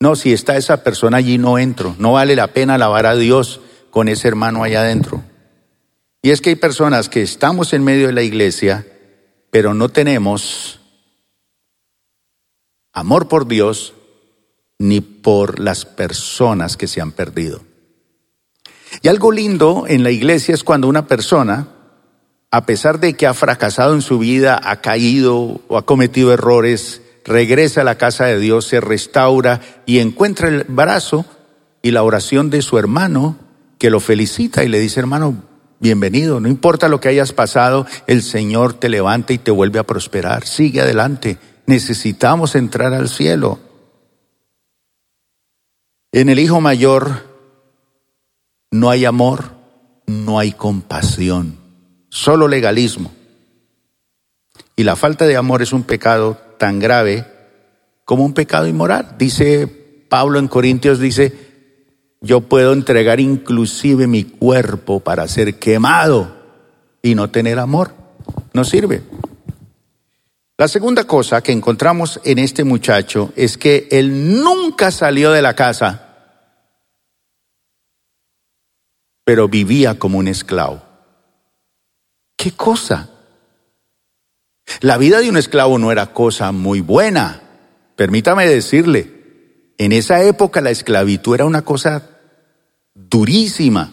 No, 0.00 0.16
si 0.16 0.32
está 0.32 0.56
esa 0.56 0.82
persona 0.82 1.18
allí 1.18 1.36
no 1.36 1.58
entro. 1.58 1.94
No 1.98 2.14
vale 2.14 2.34
la 2.34 2.48
pena 2.48 2.74
alabar 2.74 3.04
a 3.04 3.16
Dios 3.16 3.60
con 3.90 4.08
ese 4.08 4.28
hermano 4.28 4.64
allá 4.64 4.80
adentro. 4.80 5.22
Y 6.22 6.30
es 6.30 6.40
que 6.40 6.50
hay 6.50 6.56
personas 6.56 7.10
que 7.10 7.20
estamos 7.20 7.74
en 7.74 7.84
medio 7.84 8.06
de 8.06 8.14
la 8.14 8.22
iglesia, 8.22 8.86
pero 9.50 9.74
no 9.74 9.90
tenemos 9.90 10.80
amor 12.94 13.28
por 13.28 13.46
Dios 13.46 13.92
ni 14.78 15.02
por 15.02 15.58
las 15.58 15.84
personas 15.84 16.78
que 16.78 16.88
se 16.88 17.02
han 17.02 17.12
perdido. 17.12 17.71
Y 19.00 19.08
algo 19.08 19.32
lindo 19.32 19.84
en 19.88 20.02
la 20.02 20.10
iglesia 20.10 20.54
es 20.54 20.64
cuando 20.64 20.88
una 20.88 21.06
persona, 21.06 21.68
a 22.50 22.66
pesar 22.66 23.00
de 23.00 23.14
que 23.14 23.26
ha 23.26 23.34
fracasado 23.34 23.94
en 23.94 24.02
su 24.02 24.18
vida, 24.18 24.60
ha 24.62 24.80
caído 24.80 25.60
o 25.68 25.78
ha 25.78 25.86
cometido 25.86 26.32
errores, 26.32 27.00
regresa 27.24 27.80
a 27.80 27.84
la 27.84 27.96
casa 27.96 28.26
de 28.26 28.38
Dios, 28.38 28.66
se 28.66 28.80
restaura 28.80 29.60
y 29.86 30.00
encuentra 30.00 30.48
el 30.48 30.64
brazo 30.64 31.24
y 31.80 31.92
la 31.92 32.02
oración 32.02 32.50
de 32.50 32.62
su 32.62 32.78
hermano 32.78 33.36
que 33.78 33.90
lo 33.90 34.00
felicita 34.00 34.62
y 34.62 34.68
le 34.68 34.78
dice, 34.78 35.00
hermano, 35.00 35.42
bienvenido, 35.80 36.38
no 36.38 36.48
importa 36.48 36.88
lo 36.88 37.00
que 37.00 37.08
hayas 37.08 37.32
pasado, 37.32 37.86
el 38.06 38.22
Señor 38.22 38.74
te 38.74 38.88
levanta 38.88 39.32
y 39.32 39.38
te 39.38 39.50
vuelve 39.50 39.80
a 39.80 39.86
prosperar, 39.86 40.46
sigue 40.46 40.80
adelante, 40.80 41.38
necesitamos 41.66 42.54
entrar 42.54 42.92
al 42.92 43.08
cielo. 43.08 43.58
En 46.12 46.28
el 46.28 46.38
hijo 46.38 46.60
mayor 46.60 47.31
no 48.72 48.90
hay 48.90 49.04
amor, 49.04 49.52
no 50.06 50.40
hay 50.40 50.52
compasión, 50.52 51.56
solo 52.08 52.48
legalismo. 52.48 53.12
Y 54.74 54.82
la 54.82 54.96
falta 54.96 55.26
de 55.26 55.36
amor 55.36 55.62
es 55.62 55.72
un 55.72 55.84
pecado 55.84 56.38
tan 56.58 56.80
grave 56.80 57.26
como 58.04 58.24
un 58.24 58.34
pecado 58.34 58.66
inmoral. 58.66 59.14
Dice 59.18 59.68
Pablo 60.08 60.38
en 60.38 60.48
Corintios, 60.48 60.98
dice, 60.98 61.32
yo 62.20 62.40
puedo 62.40 62.72
entregar 62.72 63.20
inclusive 63.20 64.06
mi 64.06 64.24
cuerpo 64.24 65.00
para 65.00 65.28
ser 65.28 65.58
quemado 65.58 66.34
y 67.02 67.14
no 67.14 67.30
tener 67.30 67.58
amor. 67.58 67.94
No 68.54 68.64
sirve. 68.64 69.02
La 70.56 70.68
segunda 70.68 71.04
cosa 71.04 71.42
que 71.42 71.52
encontramos 71.52 72.20
en 72.24 72.38
este 72.38 72.64
muchacho 72.64 73.32
es 73.36 73.58
que 73.58 73.88
él 73.90 74.42
nunca 74.42 74.90
salió 74.90 75.32
de 75.32 75.42
la 75.42 75.54
casa, 75.54 76.01
pero 79.24 79.48
vivía 79.48 79.98
como 79.98 80.18
un 80.18 80.28
esclavo. 80.28 80.82
¿Qué 82.36 82.52
cosa? 82.52 83.10
La 84.80 84.98
vida 84.98 85.20
de 85.20 85.28
un 85.28 85.36
esclavo 85.36 85.78
no 85.78 85.92
era 85.92 86.12
cosa 86.12 86.52
muy 86.52 86.80
buena. 86.80 87.42
Permítame 87.96 88.46
decirle, 88.46 89.74
en 89.78 89.92
esa 89.92 90.22
época 90.22 90.60
la 90.60 90.70
esclavitud 90.70 91.34
era 91.34 91.44
una 91.44 91.62
cosa 91.62 92.08
durísima. 92.94 93.92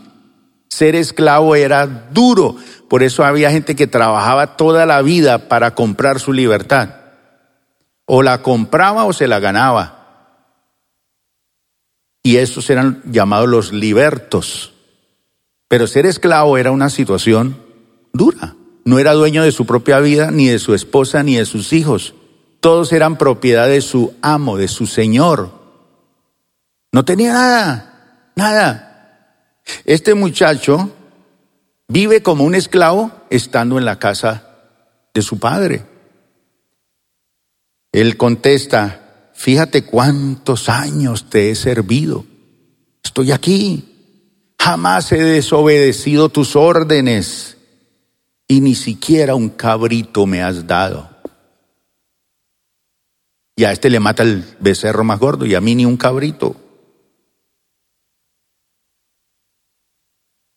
Ser 0.70 0.96
esclavo 0.96 1.56
era 1.56 1.86
duro. 1.86 2.56
Por 2.88 3.04
eso 3.04 3.24
había 3.24 3.52
gente 3.52 3.76
que 3.76 3.88
trabajaba 3.88 4.56
toda 4.58 4.86
la 4.86 5.02
vida 5.02 5.50
para 5.50 5.76
comprar 5.76 6.20
su 6.20 6.34
libertad. 6.34 6.96
O 8.06 8.24
la 8.24 8.42
compraba 8.42 9.06
o 9.06 9.14
se 9.14 9.28
la 9.28 9.40
ganaba. 9.40 9.96
Y 12.24 12.38
esos 12.38 12.70
eran 12.70 13.02
llamados 13.06 13.48
los 13.48 13.72
libertos. 13.72 14.74
Pero 15.70 15.88
ser 15.88 16.05
esclavo 16.05 16.57
era 16.57 16.72
una 16.72 16.89
situación 16.89 17.63
dura. 18.11 18.55
No 18.84 18.97
era 18.97 19.13
dueño 19.13 19.43
de 19.43 19.51
su 19.51 19.65
propia 19.65 19.99
vida, 19.99 20.32
ni 20.32 20.47
de 20.47 20.59
su 20.59 20.74
esposa, 20.74 21.22
ni 21.24 21.38
de 21.38 21.45
sus 21.45 21.72
hijos. 21.74 22.15
Todos 22.59 22.91
eran 22.91 23.17
propiedad 23.17 23.67
de 23.67 23.82
su 23.82 24.15
amo, 24.22 24.57
de 24.57 24.67
su 24.67 24.88
señor. 24.88 25.51
No 26.91 27.05
tenía 27.05 27.34
nada, 27.34 28.32
nada. 28.36 29.61
Este 29.86 30.15
muchacho 30.15 30.89
vive 31.88 32.24
como 32.24 32.45
un 32.45 32.55
esclavo 32.55 33.11
estando 33.30 33.78
en 33.78 33.86
la 33.86 33.99
casa 33.99 34.49
de 35.13 35.22
su 35.22 35.38
padre. 35.38 35.86
Él 37.91 38.17
contesta, 38.17 39.32
fíjate 39.36 39.86
cuántos 39.86 40.67
años 40.67 41.30
te 41.30 41.51
he 41.51 41.55
servido. 41.55 42.26
Estoy 43.03 43.32
aquí. 43.32 43.89
Jamás 44.60 45.12
he 45.12 45.24
desobedecido 45.24 46.30
tus 46.30 46.55
órdenes 46.55 47.57
y 48.47 48.60
ni 48.62 48.76
siquiera 48.76 49.36
un 49.36 49.49
cabrito 49.49 50.26
me 50.26 50.43
has 50.43 50.68
dado. 50.68 51.10
Y 53.55 53.64
a 53.64 53.72
este 53.72 53.89
le 53.89 53.99
mata 53.99 54.24
el 54.24 54.43
becerro 54.60 55.03
más 55.03 55.20
gordo 55.20 55.45
y 55.45 55.55
a 55.55 55.62
mí 55.62 55.76
ni 55.76 55.86
un 55.86 55.97
cabrito. 55.97 56.55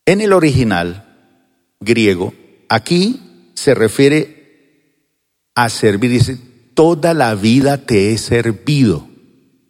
En 0.04 0.20
el 0.20 0.32
original 0.32 1.04
griego, 1.80 2.34
aquí 2.68 3.50
se 3.54 3.74
refiere 3.74 4.42
a 5.54 5.68
servir, 5.68 6.10
dice, 6.10 6.38
toda 6.74 7.14
la 7.14 7.34
vida 7.34 7.78
te 7.78 8.12
he 8.12 8.18
servido. 8.18 9.11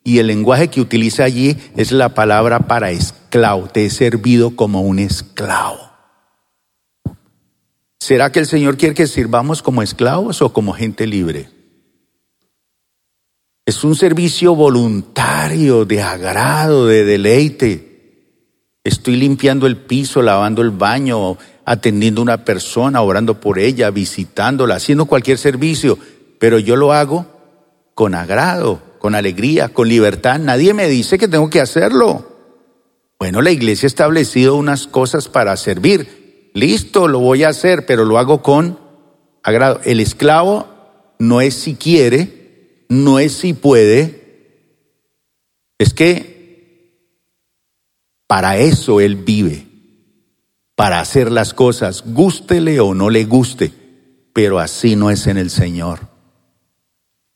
Y 0.05 0.19
el 0.19 0.27
lenguaje 0.27 0.69
que 0.69 0.81
utiliza 0.81 1.25
allí 1.25 1.57
es 1.77 1.93
la 1.93 2.15
palabra 2.15 2.61
para 2.61 2.91
esclavo, 2.91 3.69
te 3.69 3.87
he 3.87 3.91
servido 3.91 4.57
como 4.57 4.83
un 4.83 4.99
esclavo. 4.99 5.93
¿Será 8.01 8.33
que 8.33 8.41
el 8.41 8.47
Señor 8.47 8.77
quiere 8.77 8.97
que 8.97 9.07
sirvamos 9.07 9.63
como 9.63 9.81
esclavos 9.81 10.43
o 10.43 10.53
como 10.53 10.73
gente 10.73 11.07
libre? 11.07 11.49
Es 13.65 13.85
un 13.85 13.95
servicio 13.95 14.57
voluntario, 14.57 15.85
de 15.85 16.03
agrado, 16.03 16.89
de 16.89 17.05
deleite. 17.05 17.93
Estoy 18.83 19.15
limpiando 19.15 19.69
el 19.69 19.77
piso, 19.77 20.21
lavando 20.21 20.63
el 20.63 20.71
baño, 20.71 21.39
atendiendo 21.65 22.21
a 22.21 22.25
una 22.25 22.45
persona, 22.45 23.03
orando 23.03 23.39
por 23.39 23.61
ella, 23.61 23.91
visitándola, 23.91 24.75
haciendo 24.75 25.07
cualquier 25.07 25.39
servicio, 25.39 25.97
pero 26.41 26.59
yo 26.59 26.75
lo 26.75 26.93
hago 26.93 27.27
con 27.95 28.17
agrado, 28.17 28.83
con 29.03 29.17
alegría, 29.17 29.71
con 29.71 29.89
libertad. 29.89 30.39
Nadie 30.39 30.75
me 30.75 30.87
dice 30.87 31.19
que 31.19 31.27
tengo 31.27 31.51
que 31.51 31.61
hacerlo. 31.61 32.25
Bueno, 33.19 33.43
la 33.43 33.51
iglesia 33.51 33.87
ha 33.87 33.89
establecido 33.89 34.55
unas 34.55 34.87
cosas 34.87 35.29
para 35.29 35.57
servir. 35.57 36.51
Listo, 36.55 37.09
lo 37.09 37.19
voy 37.19 37.43
a 37.43 37.49
hacer, 37.49 37.85
pero 37.85 38.05
lo 38.05 38.17
hago 38.17 38.45
con 38.45 38.79
agrado. 39.43 39.81
El 39.83 39.99
esclavo 39.99 40.69
no 41.19 41.41
es 41.41 41.55
si 41.55 41.75
quiere, 41.75 42.87
no 42.89 43.19
es 43.19 43.33
si 43.33 43.55
puede, 43.55 44.85
es 45.79 45.95
que 45.95 46.95
para 48.29 48.57
eso 48.59 49.01
Él 49.01 49.17
vive, 49.17 49.67
para 50.77 51.01
hacer 51.01 51.33
las 51.33 51.55
cosas, 51.55 52.05
gústele 52.07 52.79
o 52.79 52.95
no 52.95 53.11
le 53.11 53.25
guste, 53.25 53.73
pero 54.33 54.61
así 54.61 54.95
no 54.95 55.11
es 55.11 55.27
en 55.27 55.39
el 55.39 55.51
Señor. 55.51 56.12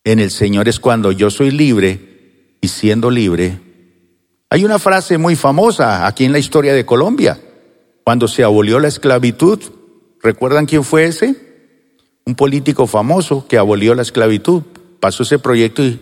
En 0.07 0.19
el 0.19 0.31
Señor 0.31 0.69
es 0.69 0.79
cuando 0.79 1.11
yo 1.11 1.29
soy 1.29 1.51
libre 1.51 2.55
y 2.61 2.69
siendo 2.69 3.11
libre. 3.11 3.59
Hay 4.49 4.63
una 4.63 4.79
frase 4.79 5.17
muy 5.17 5.35
famosa 5.35 6.07
aquí 6.07 6.23
en 6.23 6.31
la 6.31 6.39
historia 6.39 6.73
de 6.73 6.85
Colombia, 6.85 7.37
cuando 8.05 8.29
se 8.29 8.41
abolió 8.41 8.79
la 8.79 8.87
esclavitud. 8.87 9.59
¿Recuerdan 10.23 10.65
quién 10.65 10.85
fue 10.85 11.07
ese? 11.07 11.35
Un 12.25 12.35
político 12.35 12.87
famoso 12.87 13.49
que 13.49 13.57
abolió 13.57 13.95
la 13.95 14.01
esclavitud. 14.01 14.63
Pasó 15.01 15.23
ese 15.23 15.39
proyecto 15.39 15.83
y, 15.83 15.99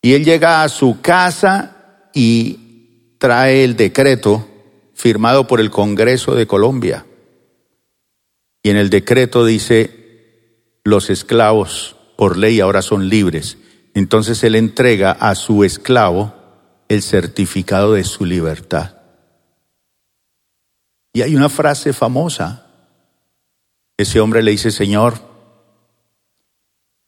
y 0.00 0.12
él 0.12 0.24
llega 0.24 0.62
a 0.62 0.68
su 0.68 1.00
casa 1.00 2.08
y 2.14 3.16
trae 3.18 3.64
el 3.64 3.74
decreto 3.74 4.46
firmado 4.94 5.48
por 5.48 5.58
el 5.60 5.72
Congreso 5.72 6.36
de 6.36 6.46
Colombia. 6.46 7.04
Y 8.62 8.70
en 8.70 8.76
el 8.76 8.90
decreto 8.90 9.44
dice, 9.44 10.78
los 10.84 11.10
esclavos 11.10 11.96
por 12.20 12.36
ley 12.36 12.60
ahora 12.60 12.82
son 12.82 13.08
libres. 13.08 13.56
Entonces 13.94 14.44
él 14.44 14.54
entrega 14.54 15.10
a 15.10 15.34
su 15.34 15.64
esclavo 15.64 16.34
el 16.86 17.00
certificado 17.00 17.94
de 17.94 18.04
su 18.04 18.26
libertad. 18.26 18.98
Y 21.14 21.22
hay 21.22 21.34
una 21.34 21.48
frase 21.48 21.94
famosa. 21.94 22.66
Ese 23.96 24.20
hombre 24.20 24.42
le 24.42 24.50
dice, 24.50 24.70
Señor, 24.70 25.14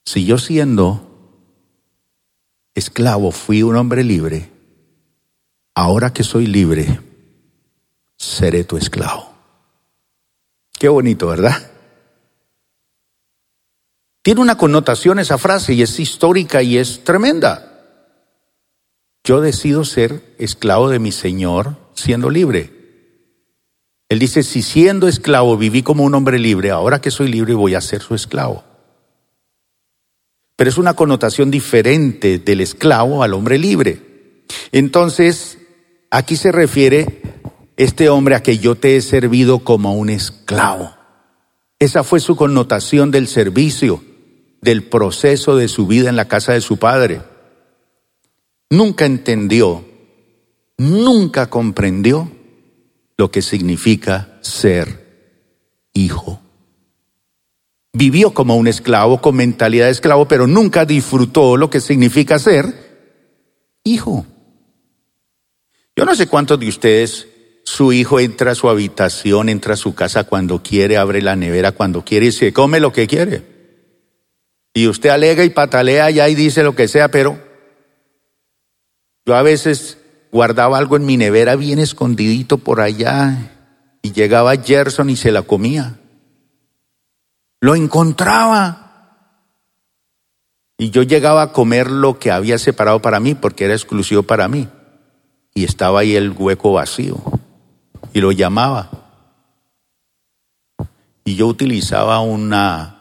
si 0.03 0.25
yo 0.25 0.39
siendo 0.39 1.45
esclavo 2.73 3.29
fui 3.29 3.61
un 3.61 3.75
hombre 3.75 4.03
libre, 4.03 4.49
ahora 5.75 6.11
que 6.11 6.23
soy 6.23 6.47
libre, 6.47 7.01
seré 8.17 8.63
tu 8.63 8.77
esclavo. 8.77 9.31
Qué 10.71 10.89
bonito, 10.89 11.27
¿verdad? 11.27 11.72
Tiene 14.23 14.41
una 14.41 14.57
connotación 14.57 15.19
esa 15.19 15.37
frase 15.37 15.73
y 15.73 15.83
es 15.83 15.99
histórica 15.99 16.63
y 16.63 16.77
es 16.77 17.03
tremenda. 17.03 17.69
Yo 19.23 19.41
decido 19.41 19.85
ser 19.85 20.35
esclavo 20.39 20.89
de 20.89 20.97
mi 20.97 21.11
Señor 21.11 21.77
siendo 21.93 22.31
libre. 22.31 22.71
Él 24.09 24.17
dice, 24.17 24.41
si 24.41 24.63
siendo 24.63 25.07
esclavo 25.07 25.57
viví 25.57 25.83
como 25.83 26.03
un 26.03 26.15
hombre 26.15 26.39
libre, 26.39 26.71
ahora 26.71 27.01
que 27.01 27.11
soy 27.11 27.27
libre 27.27 27.53
voy 27.53 27.75
a 27.75 27.81
ser 27.81 28.01
su 28.01 28.15
esclavo. 28.15 28.63
Pero 30.55 30.69
es 30.69 30.77
una 30.77 30.95
connotación 30.95 31.51
diferente 31.51 32.39
del 32.39 32.61
esclavo 32.61 33.21
al 33.21 33.35
hombre 33.35 33.59
libre. 33.59 34.45
Entonces, 34.71 35.59
Aquí 36.13 36.35
se 36.35 36.51
refiere 36.51 37.23
este 37.75 38.07
hombre 38.07 38.35
a 38.35 38.43
que 38.43 38.59
yo 38.59 38.75
te 38.75 38.95
he 38.95 39.01
servido 39.01 39.63
como 39.63 39.95
un 39.95 40.11
esclavo. 40.11 40.93
Esa 41.79 42.03
fue 42.03 42.19
su 42.19 42.35
connotación 42.35 43.09
del 43.09 43.27
servicio, 43.27 44.03
del 44.63 44.83
proceso 44.83 45.57
de 45.57 45.67
su 45.67 45.85
vida 45.87 46.09
en 46.09 46.15
la 46.15 46.27
casa 46.27 46.53
de 46.53 46.61
su 46.61 46.77
padre. 46.77 47.21
Nunca 48.69 49.05
entendió, 49.05 49.85
nunca 50.77 51.49
comprendió 51.49 52.31
lo 53.17 53.29
que 53.29 53.41
significa 53.41 54.37
ser 54.41 55.03
hijo. 55.93 56.39
Vivió 57.91 58.33
como 58.33 58.55
un 58.55 58.67
esclavo, 58.67 59.21
con 59.21 59.35
mentalidad 59.35 59.85
de 59.85 59.91
esclavo, 59.91 60.27
pero 60.27 60.47
nunca 60.47 60.85
disfrutó 60.85 61.57
lo 61.57 61.69
que 61.69 61.79
significa 61.79 62.39
ser 62.39 62.73
hijo. 63.83 64.25
Yo 65.95 66.05
no 66.05 66.15
sé 66.15 66.27
cuántos 66.27 66.59
de 66.59 66.69
ustedes 66.69 67.27
su 67.65 67.93
hijo 67.93 68.19
entra 68.19 68.51
a 68.51 68.55
su 68.55 68.69
habitación, 68.69 69.49
entra 69.49 69.75
a 69.75 69.77
su 69.77 69.93
casa 69.93 70.23
cuando 70.23 70.63
quiere, 70.63 70.97
abre 70.97 71.21
la 71.21 71.35
nevera 71.35 71.73
cuando 71.73 72.03
quiere 72.03 72.27
y 72.27 72.31
se 72.31 72.51
come 72.51 72.79
lo 72.79 72.91
que 72.91 73.07
quiere. 73.07 73.52
Y 74.73 74.87
usted 74.87 75.09
alega 75.09 75.43
y 75.43 75.51
patalea 75.51 76.09
ya 76.09 76.27
y 76.29 76.35
dice 76.35 76.63
lo 76.63 76.75
que 76.75 76.87
sea, 76.87 77.09
pero 77.09 77.39
yo 79.25 79.35
a 79.35 79.43
veces 79.43 79.99
guardaba 80.31 80.77
algo 80.77 80.95
en 80.95 81.05
mi 81.05 81.15
nevera 81.15 81.55
bien 81.55 81.79
escondidito 81.79 82.57
por 82.57 82.81
allá 82.81 83.51
y 84.01 84.11
llegaba 84.11 84.57
Gerson 84.57 85.09
y 85.09 85.15
se 85.15 85.31
la 85.31 85.43
comía. 85.43 85.99
Lo 87.61 87.75
encontraba. 87.75 88.79
Y 90.77 90.89
yo 90.89 91.03
llegaba 91.03 91.43
a 91.43 91.53
comer 91.53 91.89
lo 91.89 92.19
que 92.19 92.31
había 92.31 92.57
separado 92.57 93.01
para 93.01 93.19
mí 93.19 93.35
porque 93.35 93.65
era 93.65 93.73
exclusivo 93.73 94.23
para 94.23 94.49
mí. 94.49 94.67
Y 95.53 95.63
estaba 95.63 96.01
ahí 96.01 96.15
el 96.15 96.31
hueco 96.31 96.73
vacío. 96.73 97.21
Y 98.11 98.19
lo 98.19 98.31
llamaba. 98.33 98.89
Y 101.23 101.35
yo 101.35 101.47
utilizaba 101.47 102.19
una 102.19 102.92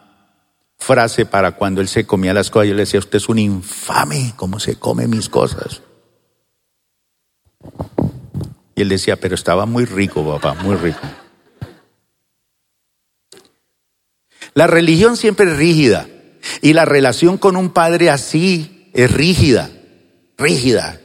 frase 0.83 1.25
para 1.25 1.53
cuando 1.53 1.81
él 1.81 1.89
se 1.89 2.05
comía 2.05 2.35
las 2.35 2.51
cosas. 2.51 2.69
Yo 2.69 2.75
le 2.75 2.83
decía, 2.83 3.01
usted 3.01 3.17
es 3.17 3.29
un 3.29 3.39
infame, 3.39 4.35
¿cómo 4.37 4.61
se 4.61 4.77
come 4.77 5.07
mis 5.07 5.29
cosas? 5.29 5.81
Y 8.75 8.83
él 8.83 8.89
decía, 8.89 9.17
pero 9.19 9.35
estaba 9.35 9.65
muy 9.65 9.85
rico, 9.85 10.27
papá, 10.27 10.55
muy 10.63 10.77
rico. 10.77 11.01
La 14.55 14.67
religión 14.67 15.17
siempre 15.17 15.51
es 15.51 15.57
rígida 15.57 16.09
y 16.61 16.73
la 16.73 16.85
relación 16.85 17.39
con 17.39 17.57
un 17.57 17.71
padre 17.71 18.11
así 18.11 18.91
es 18.93 19.11
rígida, 19.11 19.71
rígida. 20.37 21.01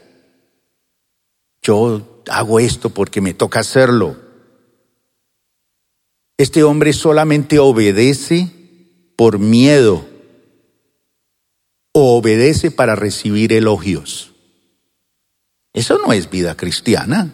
Yo 1.61 2.23
hago 2.29 2.59
esto 2.59 2.89
porque 2.89 3.21
me 3.21 3.33
toca 3.33 3.59
hacerlo. 3.59 4.17
Este 6.37 6.63
hombre 6.63 6.93
solamente 6.93 7.59
obedece 7.59 8.56
por 9.17 9.39
miedo 9.39 10.05
o 11.91 12.17
obedece 12.17 12.71
para 12.71 12.95
recibir 12.95 13.51
elogios. 13.51 14.31
Eso 15.73 15.97
no 15.97 16.13
es 16.13 16.29
vida 16.29 16.55
cristiana. 16.55 17.33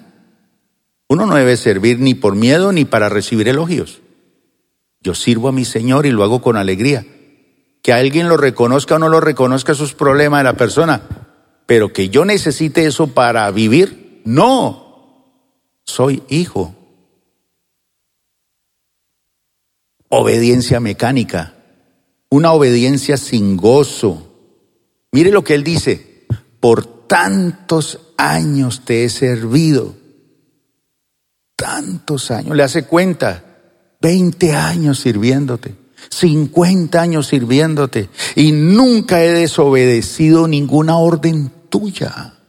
Uno 1.07 1.25
no 1.25 1.35
debe 1.35 1.57
servir 1.57 1.99
ni 1.99 2.15
por 2.15 2.35
miedo 2.35 2.71
ni 2.71 2.85
para 2.85 3.09
recibir 3.09 3.47
elogios. 3.49 4.01
Yo 5.01 5.13
sirvo 5.13 5.49
a 5.49 5.51
mi 5.51 5.65
Señor 5.65 6.05
y 6.05 6.11
lo 6.11 6.23
hago 6.23 6.41
con 6.41 6.55
alegría. 6.55 7.05
Que 7.81 7.91
alguien 7.91 8.29
lo 8.29 8.37
reconozca 8.37 8.95
o 8.95 8.99
no 8.99 9.09
lo 9.09 9.19
reconozca, 9.19 9.73
eso 9.73 9.83
es 9.83 9.93
problema 9.93 10.37
de 10.37 10.45
la 10.45 10.55
persona. 10.55 11.01
Pero 11.65 11.91
que 11.91 12.07
yo 12.07 12.23
necesite 12.23 12.85
eso 12.85 13.07
para 13.07 13.51
vivir, 13.51 14.21
no. 14.23 15.43
Soy 15.83 16.23
hijo. 16.29 16.73
Obediencia 20.07 20.79
mecánica. 20.79 21.52
Una 22.33 22.51
obediencia 22.51 23.15
sin 23.15 23.57
gozo. 23.57 24.27
Mire 25.11 25.29
lo 25.29 25.43
que 25.43 25.53
él 25.53 25.63
dice. 25.63 26.25
Por 26.59 27.05
tantos 27.05 27.99
años 28.17 28.85
te 28.85 29.03
he 29.03 29.09
servido. 29.09 29.93
Tantos 31.55 32.31
años. 32.31 32.57
Le 32.57 32.63
hace 32.63 32.85
cuenta 32.85 33.43
20 34.01 34.51
años 34.51 34.99
sirviéndote, 34.99 35.75
50 36.09 36.99
años 36.99 37.27
sirviéndote 37.27 38.09
y 38.35 38.51
nunca 38.51 39.23
he 39.23 39.31
desobedecido 39.31 40.47
ninguna 40.47 40.97
orden 40.97 41.51
tuya. 41.69 42.39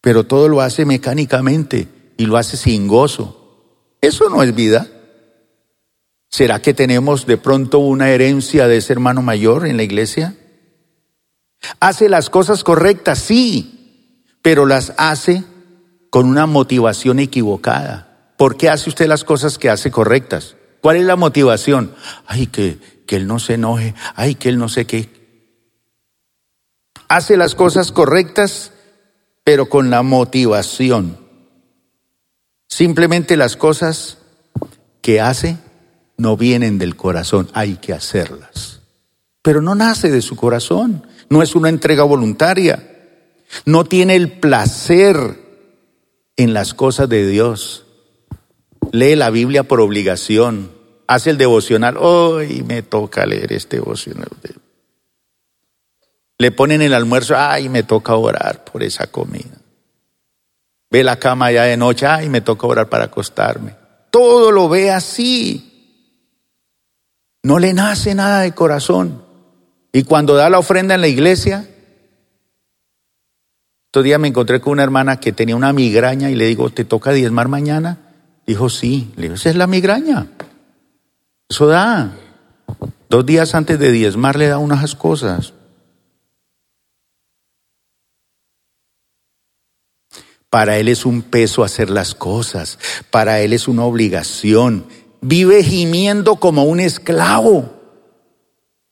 Pero 0.00 0.26
todo 0.26 0.48
lo 0.48 0.62
hace 0.62 0.84
mecánicamente 0.84 1.86
y 2.16 2.26
lo 2.26 2.38
hace 2.38 2.56
sin 2.56 2.88
gozo. 2.88 3.94
Eso 4.00 4.28
no 4.28 4.42
es 4.42 4.52
vida. 4.52 4.88
¿Será 6.32 6.62
que 6.62 6.72
tenemos 6.72 7.26
de 7.26 7.36
pronto 7.36 7.78
una 7.78 8.08
herencia 8.08 8.66
de 8.66 8.78
ese 8.78 8.94
hermano 8.94 9.20
mayor 9.20 9.66
en 9.66 9.76
la 9.76 9.82
iglesia? 9.82 10.34
Hace 11.78 12.08
las 12.08 12.30
cosas 12.30 12.64
correctas, 12.64 13.18
sí, 13.18 14.24
pero 14.40 14.64
las 14.64 14.94
hace 14.96 15.44
con 16.08 16.26
una 16.26 16.46
motivación 16.46 17.18
equivocada. 17.18 18.32
¿Por 18.38 18.56
qué 18.56 18.70
hace 18.70 18.88
usted 18.88 19.08
las 19.08 19.24
cosas 19.24 19.58
que 19.58 19.68
hace 19.68 19.90
correctas? 19.90 20.56
¿Cuál 20.80 20.96
es 20.96 21.04
la 21.04 21.16
motivación? 21.16 21.94
Ay, 22.26 22.46
que, 22.46 22.78
que 23.06 23.16
él 23.16 23.26
no 23.26 23.38
se 23.38 23.54
enoje, 23.54 23.94
ay, 24.14 24.34
que 24.34 24.48
él 24.48 24.56
no 24.56 24.70
sé 24.70 24.86
qué. 24.86 25.10
Hace 27.08 27.36
las 27.36 27.54
cosas 27.54 27.92
correctas, 27.92 28.72
pero 29.44 29.68
con 29.68 29.90
la 29.90 30.02
motivación. 30.02 31.18
Simplemente 32.70 33.36
las 33.36 33.54
cosas 33.58 34.16
que 35.02 35.20
hace 35.20 35.58
no 36.16 36.36
vienen 36.36 36.78
del 36.78 36.96
corazón, 36.96 37.48
hay 37.54 37.76
que 37.76 37.92
hacerlas. 37.92 38.80
Pero 39.42 39.60
no 39.60 39.74
nace 39.74 40.10
de 40.10 40.22
su 40.22 40.36
corazón, 40.36 41.06
no 41.28 41.42
es 41.42 41.54
una 41.54 41.68
entrega 41.68 42.04
voluntaria, 42.04 42.88
no 43.64 43.84
tiene 43.84 44.16
el 44.16 44.32
placer 44.32 45.40
en 46.36 46.54
las 46.54 46.74
cosas 46.74 47.08
de 47.08 47.26
Dios 47.26 47.82
lee 48.92 49.16
la 49.16 49.30
Biblia 49.30 49.64
por 49.64 49.80
obligación, 49.80 50.70
hace 51.06 51.30
el 51.30 51.38
devocional, 51.38 51.96
hoy 51.96 52.62
me 52.62 52.82
toca 52.82 53.26
leer 53.26 53.52
este 53.52 53.76
devocional. 53.76 54.28
Le 56.38 56.50
ponen 56.50 56.82
el 56.82 56.94
almuerzo, 56.94 57.34
ay, 57.36 57.68
me 57.68 57.82
toca 57.82 58.14
orar 58.14 58.64
por 58.64 58.82
esa 58.82 59.06
comida. 59.06 59.58
Ve 60.90 61.04
la 61.04 61.18
cama 61.18 61.50
ya 61.52 61.64
de 61.64 61.76
noche, 61.76 62.06
ay, 62.06 62.28
me 62.28 62.40
toca 62.40 62.66
orar 62.66 62.88
para 62.88 63.04
acostarme. 63.04 63.74
Todo 64.10 64.50
lo 64.50 64.68
ve 64.68 64.90
así. 64.90 65.71
No 67.42 67.58
le 67.58 67.72
nace 67.72 68.14
nada 68.14 68.40
de 68.40 68.52
corazón. 68.52 69.24
Y 69.92 70.04
cuando 70.04 70.34
da 70.34 70.48
la 70.48 70.58
ofrenda 70.58 70.94
en 70.94 71.00
la 71.00 71.08
iglesia, 71.08 71.68
estos 73.86 74.04
días 74.04 74.20
me 74.20 74.28
encontré 74.28 74.60
con 74.60 74.72
una 74.72 74.84
hermana 74.84 75.20
que 75.20 75.32
tenía 75.32 75.56
una 75.56 75.72
migraña 75.72 76.30
y 76.30 76.34
le 76.34 76.46
digo, 76.46 76.70
¿te 76.70 76.84
toca 76.84 77.10
diezmar 77.12 77.48
mañana? 77.48 77.98
Dijo, 78.46 78.70
sí. 78.70 79.12
Le 79.16 79.24
dijo, 79.24 79.34
esa 79.34 79.50
es 79.50 79.56
la 79.56 79.66
migraña. 79.66 80.28
Eso 81.48 81.66
da. 81.66 82.16
Dos 83.10 83.26
días 83.26 83.54
antes 83.54 83.78
de 83.78 83.92
diezmar 83.92 84.36
le 84.36 84.46
da 84.46 84.58
unas 84.58 84.94
cosas. 84.94 85.52
Para 90.48 90.78
él 90.78 90.88
es 90.88 91.04
un 91.04 91.22
peso 91.22 91.64
hacer 91.64 91.90
las 91.90 92.14
cosas. 92.14 92.78
Para 93.10 93.40
él 93.40 93.52
es 93.52 93.68
una 93.68 93.84
obligación. 93.84 94.86
Vive 95.22 95.62
gimiendo 95.62 96.36
como 96.36 96.64
un 96.64 96.80
esclavo. 96.80 97.72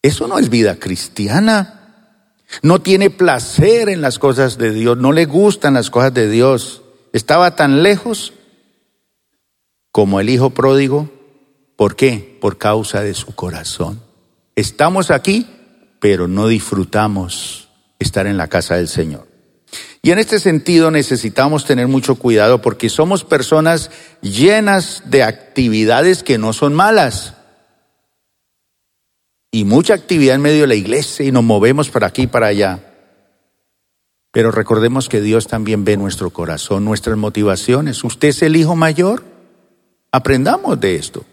Eso 0.00 0.28
no 0.28 0.38
es 0.38 0.48
vida 0.48 0.76
cristiana. 0.76 2.36
No 2.62 2.80
tiene 2.80 3.10
placer 3.10 3.88
en 3.88 4.00
las 4.00 4.18
cosas 4.18 4.56
de 4.56 4.70
Dios. 4.70 4.96
No 4.96 5.12
le 5.12 5.26
gustan 5.26 5.74
las 5.74 5.90
cosas 5.90 6.14
de 6.14 6.30
Dios. 6.30 6.82
Estaba 7.12 7.56
tan 7.56 7.82
lejos 7.82 8.32
como 9.90 10.20
el 10.20 10.30
hijo 10.30 10.50
pródigo. 10.50 11.10
¿Por 11.76 11.96
qué? 11.96 12.38
Por 12.40 12.58
causa 12.58 13.02
de 13.02 13.14
su 13.14 13.34
corazón. 13.34 14.00
Estamos 14.54 15.10
aquí, 15.10 15.48
pero 15.98 16.28
no 16.28 16.46
disfrutamos 16.46 17.68
estar 17.98 18.28
en 18.28 18.36
la 18.36 18.46
casa 18.46 18.76
del 18.76 18.88
Señor. 18.88 19.29
Y 20.02 20.12
en 20.12 20.18
este 20.18 20.38
sentido 20.38 20.90
necesitamos 20.90 21.66
tener 21.66 21.86
mucho 21.86 22.14
cuidado 22.14 22.62
porque 22.62 22.88
somos 22.88 23.24
personas 23.24 23.90
llenas 24.22 25.02
de 25.06 25.22
actividades 25.22 26.22
que 26.22 26.38
no 26.38 26.52
son 26.52 26.72
malas. 26.72 27.34
Y 29.52 29.64
mucha 29.64 29.94
actividad 29.94 30.36
en 30.36 30.42
medio 30.42 30.62
de 30.62 30.68
la 30.68 30.74
iglesia 30.74 31.26
y 31.26 31.32
nos 31.32 31.44
movemos 31.44 31.90
para 31.90 32.06
aquí 32.06 32.22
y 32.22 32.26
para 32.28 32.46
allá. 32.46 32.80
Pero 34.32 34.52
recordemos 34.52 35.08
que 35.08 35.20
Dios 35.20 35.48
también 35.48 35.84
ve 35.84 35.96
nuestro 35.96 36.30
corazón, 36.30 36.84
nuestras 36.84 37.18
motivaciones. 37.18 38.02
¿Usted 38.04 38.28
es 38.28 38.42
el 38.42 38.56
hijo 38.56 38.76
mayor? 38.76 39.24
Aprendamos 40.12 40.80
de 40.80 40.94
esto. 40.94 41.24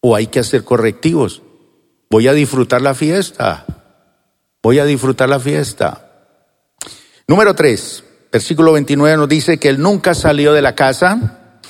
O 0.00 0.14
hay 0.14 0.28
que 0.28 0.38
hacer 0.38 0.64
correctivos. 0.64 1.42
Voy 2.08 2.28
a 2.28 2.32
disfrutar 2.32 2.80
la 2.80 2.94
fiesta. 2.94 3.66
Voy 4.62 4.78
a 4.78 4.84
disfrutar 4.84 5.28
la 5.28 5.40
fiesta. 5.40 6.03
Número 7.26 7.54
tres, 7.54 8.04
versículo 8.32 8.72
29 8.72 9.16
nos 9.16 9.28
dice 9.28 9.58
que 9.58 9.68
él 9.68 9.80
nunca 9.80 10.14
salió 10.14 10.52
de 10.52 10.62
la 10.62 10.74
casa, 10.74 11.60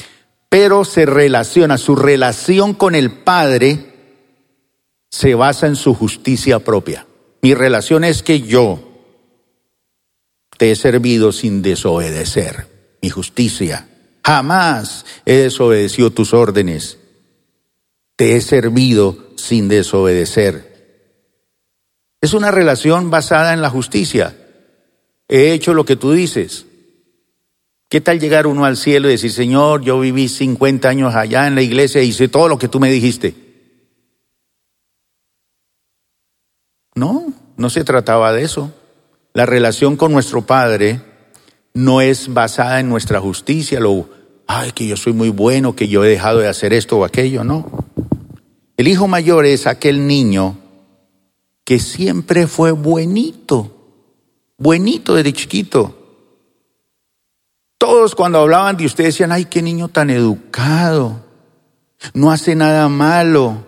pero 0.48 0.84
se 0.84 1.06
relaciona, 1.06 1.78
su 1.78 1.96
relación 1.96 2.74
con 2.74 2.94
el 2.94 3.10
Padre 3.10 3.92
se 5.10 5.34
basa 5.34 5.66
en 5.66 5.76
su 5.76 5.94
justicia 5.94 6.58
propia. 6.58 7.06
Mi 7.42 7.54
relación 7.54 8.04
es 8.04 8.22
que 8.22 8.40
yo 8.40 8.80
te 10.56 10.70
he 10.70 10.76
servido 10.76 11.32
sin 11.32 11.62
desobedecer. 11.62 12.96
Mi 13.02 13.10
justicia 13.10 13.88
Jamás 14.24 15.04
he 15.26 15.34
desobedecido 15.34 16.10
tus 16.10 16.32
órdenes. 16.32 16.98
Te 18.16 18.36
he 18.36 18.40
servido 18.40 19.32
sin 19.36 19.68
desobedecer. 19.68 20.72
Es 22.22 22.32
una 22.32 22.50
relación 22.50 23.10
basada 23.10 23.52
en 23.52 23.60
la 23.60 23.68
justicia. 23.68 24.34
He 25.28 25.52
hecho 25.52 25.74
lo 25.74 25.84
que 25.84 25.96
tú 25.96 26.12
dices. 26.12 26.66
¿Qué 27.88 28.00
tal 28.00 28.18
llegar 28.18 28.46
uno 28.46 28.64
al 28.64 28.76
cielo 28.76 29.08
y 29.08 29.12
decir, 29.12 29.30
Señor, 29.30 29.82
yo 29.82 30.00
viví 30.00 30.28
50 30.28 30.88
años 30.88 31.14
allá 31.14 31.46
en 31.46 31.54
la 31.54 31.62
iglesia 31.62 32.02
y 32.02 32.08
hice 32.08 32.28
todo 32.28 32.48
lo 32.48 32.58
que 32.58 32.68
tú 32.68 32.80
me 32.80 32.90
dijiste? 32.90 33.34
No, 36.94 37.32
no 37.56 37.70
se 37.70 37.84
trataba 37.84 38.32
de 38.32 38.42
eso. 38.42 38.72
La 39.32 39.46
relación 39.46 39.96
con 39.96 40.12
nuestro 40.12 40.42
Padre 40.42 41.00
no 41.72 42.00
es 42.00 42.32
basada 42.32 42.78
en 42.80 42.88
nuestra 42.88 43.20
justicia, 43.20 43.80
lo, 43.80 44.08
ay, 44.46 44.72
que 44.72 44.86
yo 44.86 44.96
soy 44.96 45.12
muy 45.12 45.30
bueno, 45.30 45.74
que 45.74 45.88
yo 45.88 46.04
he 46.04 46.08
dejado 46.08 46.38
de 46.38 46.48
hacer 46.48 46.72
esto 46.72 46.98
o 46.98 47.04
aquello, 47.04 47.42
no. 47.42 47.84
El 48.76 48.88
hijo 48.88 49.08
mayor 49.08 49.44
es 49.44 49.66
aquel 49.66 50.06
niño 50.06 50.56
que 51.64 51.78
siempre 51.78 52.46
fue 52.46 52.72
buenito, 52.72 53.73
buenito 54.58 55.14
desde 55.14 55.32
chiquito. 55.32 56.00
Todos 57.78 58.14
cuando 58.14 58.38
hablaban 58.38 58.76
de 58.76 58.86
usted 58.86 59.04
decían, 59.04 59.32
ay, 59.32 59.46
qué 59.46 59.62
niño 59.62 59.88
tan 59.88 60.10
educado, 60.10 61.24
no 62.14 62.30
hace 62.30 62.54
nada 62.54 62.88
malo, 62.88 63.66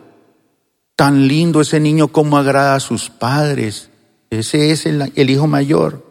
tan 0.95 1.28
lindo 1.28 1.61
ese 1.61 1.80
niño 1.80 2.09
como 2.09 2.39
agrada 2.39 2.74
a 2.74 2.80
sus 2.80 3.11
padres. 3.11 3.91
Ese 4.30 4.70
es 4.70 4.87
el, 4.87 5.12
el 5.14 5.30
hijo 5.30 5.47
mayor. 5.47 6.05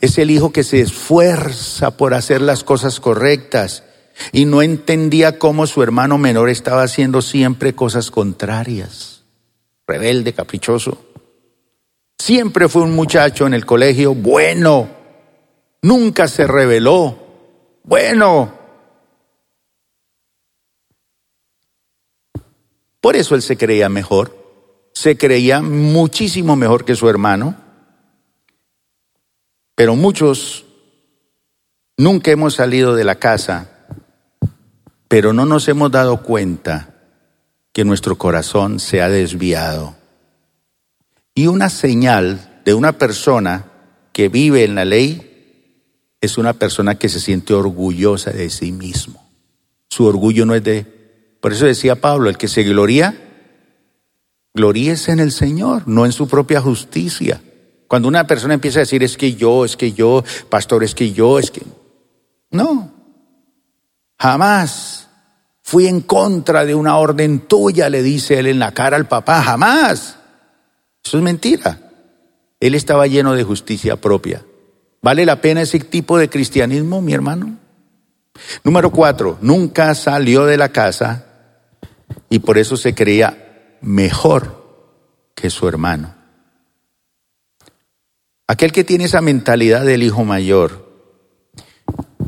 Es 0.00 0.18
el 0.18 0.30
hijo 0.30 0.52
que 0.52 0.64
se 0.64 0.80
esfuerza 0.80 1.96
por 1.96 2.14
hacer 2.14 2.40
las 2.42 2.62
cosas 2.62 3.00
correctas 3.00 3.84
y 4.32 4.44
no 4.44 4.62
entendía 4.62 5.38
cómo 5.38 5.66
su 5.66 5.82
hermano 5.82 6.18
menor 6.18 6.50
estaba 6.50 6.82
haciendo 6.82 7.22
siempre 7.22 7.74
cosas 7.74 8.10
contrarias. 8.10 9.24
Rebelde, 9.86 10.32
caprichoso. 10.34 11.07
Siempre 12.18 12.68
fue 12.68 12.82
un 12.82 12.94
muchacho 12.94 13.46
en 13.46 13.54
el 13.54 13.64
colegio 13.64 14.14
bueno. 14.14 14.88
Nunca 15.82 16.28
se 16.28 16.46
rebeló. 16.46 17.16
Bueno. 17.84 18.52
Por 23.00 23.16
eso 23.16 23.34
él 23.34 23.42
se 23.42 23.56
creía 23.56 23.88
mejor. 23.88 24.36
Se 24.92 25.16
creía 25.16 25.60
muchísimo 25.62 26.56
mejor 26.56 26.84
que 26.84 26.96
su 26.96 27.08
hermano. 27.08 27.54
Pero 29.74 29.94
muchos 29.94 30.64
nunca 31.96 32.30
hemos 32.32 32.54
salido 32.54 32.96
de 32.96 33.04
la 33.04 33.14
casa 33.14 33.74
pero 35.08 35.32
no 35.32 35.46
nos 35.46 35.66
hemos 35.68 35.90
dado 35.90 36.22
cuenta 36.22 36.90
que 37.72 37.84
nuestro 37.84 38.18
corazón 38.18 38.78
se 38.78 39.00
ha 39.00 39.08
desviado. 39.08 39.96
Y 41.38 41.46
una 41.46 41.70
señal 41.70 42.60
de 42.64 42.74
una 42.74 42.98
persona 42.98 43.66
que 44.12 44.28
vive 44.28 44.64
en 44.64 44.74
la 44.74 44.84
ley 44.84 46.16
es 46.20 46.36
una 46.36 46.54
persona 46.54 46.96
que 46.96 47.08
se 47.08 47.20
siente 47.20 47.54
orgullosa 47.54 48.32
de 48.32 48.50
sí 48.50 48.72
mismo. 48.72 49.24
Su 49.88 50.06
orgullo 50.06 50.46
no 50.46 50.56
es 50.56 50.64
de... 50.64 51.36
Por 51.40 51.52
eso 51.52 51.64
decía 51.64 52.00
Pablo, 52.00 52.28
el 52.28 52.36
que 52.36 52.48
se 52.48 52.64
gloria, 52.64 53.16
gloríese 54.52 55.12
en 55.12 55.20
el 55.20 55.30
Señor, 55.30 55.86
no 55.86 56.06
en 56.06 56.10
su 56.10 56.26
propia 56.26 56.60
justicia. 56.60 57.40
Cuando 57.86 58.08
una 58.08 58.26
persona 58.26 58.54
empieza 58.54 58.80
a 58.80 58.82
decir, 58.82 59.04
es 59.04 59.16
que 59.16 59.34
yo, 59.34 59.64
es 59.64 59.76
que 59.76 59.92
yo, 59.92 60.24
pastor, 60.48 60.82
es 60.82 60.96
que 60.96 61.12
yo, 61.12 61.38
es 61.38 61.52
que... 61.52 61.62
No, 62.50 62.92
Jamás 64.18 65.08
fui 65.62 65.86
en 65.86 66.00
contra 66.00 66.64
de 66.64 66.74
una 66.74 66.96
orden 66.96 67.46
tuya, 67.46 67.88
le 67.90 68.02
dice 68.02 68.40
él 68.40 68.48
en 68.48 68.58
la 68.58 68.72
cara 68.72 68.96
al 68.96 69.06
papá, 69.06 69.40
jamás. 69.40 70.17
Eso 71.08 71.16
es 71.16 71.24
mentira. 71.24 71.80
Él 72.60 72.74
estaba 72.74 73.06
lleno 73.06 73.34
de 73.34 73.42
justicia 73.42 73.96
propia. 73.96 74.44
¿Vale 75.00 75.24
la 75.24 75.40
pena 75.40 75.62
ese 75.62 75.80
tipo 75.80 76.18
de 76.18 76.28
cristianismo, 76.28 77.00
mi 77.00 77.14
hermano? 77.14 77.56
Número 78.62 78.90
cuatro, 78.90 79.38
nunca 79.40 79.94
salió 79.94 80.44
de 80.44 80.58
la 80.58 80.68
casa 80.68 81.24
y 82.28 82.40
por 82.40 82.58
eso 82.58 82.76
se 82.76 82.94
creía 82.94 83.78
mejor 83.80 85.32
que 85.34 85.48
su 85.48 85.66
hermano. 85.66 86.14
Aquel 88.46 88.70
que 88.70 88.84
tiene 88.84 89.04
esa 89.04 89.22
mentalidad 89.22 89.86
del 89.86 90.02
hijo 90.02 90.24
mayor 90.24 90.90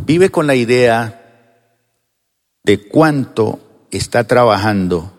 vive 0.07 0.31
con 0.31 0.47
la 0.47 0.55
idea 0.55 1.21
de 2.65 2.89
cuánto 2.89 3.61
está 3.91 4.25
trabajando 4.25 5.13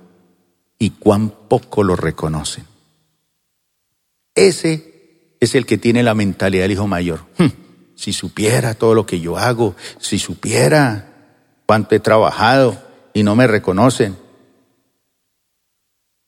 y 0.80 0.90
cuán 0.90 1.30
poco 1.48 1.84
lo 1.84 1.96
reconocen. 1.96 2.71
Ese 4.36 5.36
es 5.40 5.56
el 5.56 5.66
que 5.66 5.78
tiene 5.78 6.04
la 6.04 6.14
mentalidad 6.14 6.64
del 6.64 6.72
hijo 6.72 6.88
mayor. 6.88 7.26
Hmm, 7.38 7.48
si 7.96 8.14
supiera 8.14 8.74
todo 8.74 8.94
lo 8.94 9.06
que 9.06 9.20
yo 9.20 9.38
hago, 9.38 9.76
si 10.00 10.20
supiera 10.20 11.08
cuánto 11.66 11.96
he 11.96 12.00
trabajado 12.00 12.82
y 13.14 13.24
no 13.24 13.36
me 13.36 13.48
reconocen. 13.48 14.18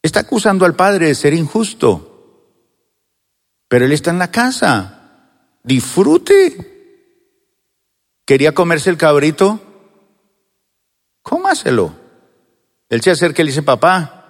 Está 0.01 0.22
acusando 0.22 0.66
al 0.66 0.76
padre 0.76 1.08
de 1.08 1.16
ser 1.16 1.34
injusto, 1.34 2.14
pero 3.70 3.86
él 3.86 3.91
está 3.93 4.12
en 4.12 4.20
la 4.20 4.32
casa. 4.32 4.99
Disfrute. 5.64 6.72
¿Quería 8.26 8.54
comerse 8.54 8.89
el 8.89 8.97
cabrito? 8.97 9.62
Cómaselo. 11.22 11.93
Él 12.89 13.01
se 13.01 13.12
acerca 13.12 13.41
y 13.41 13.45
le 13.45 13.51
dice, 13.51 13.64
papá. 13.64 14.22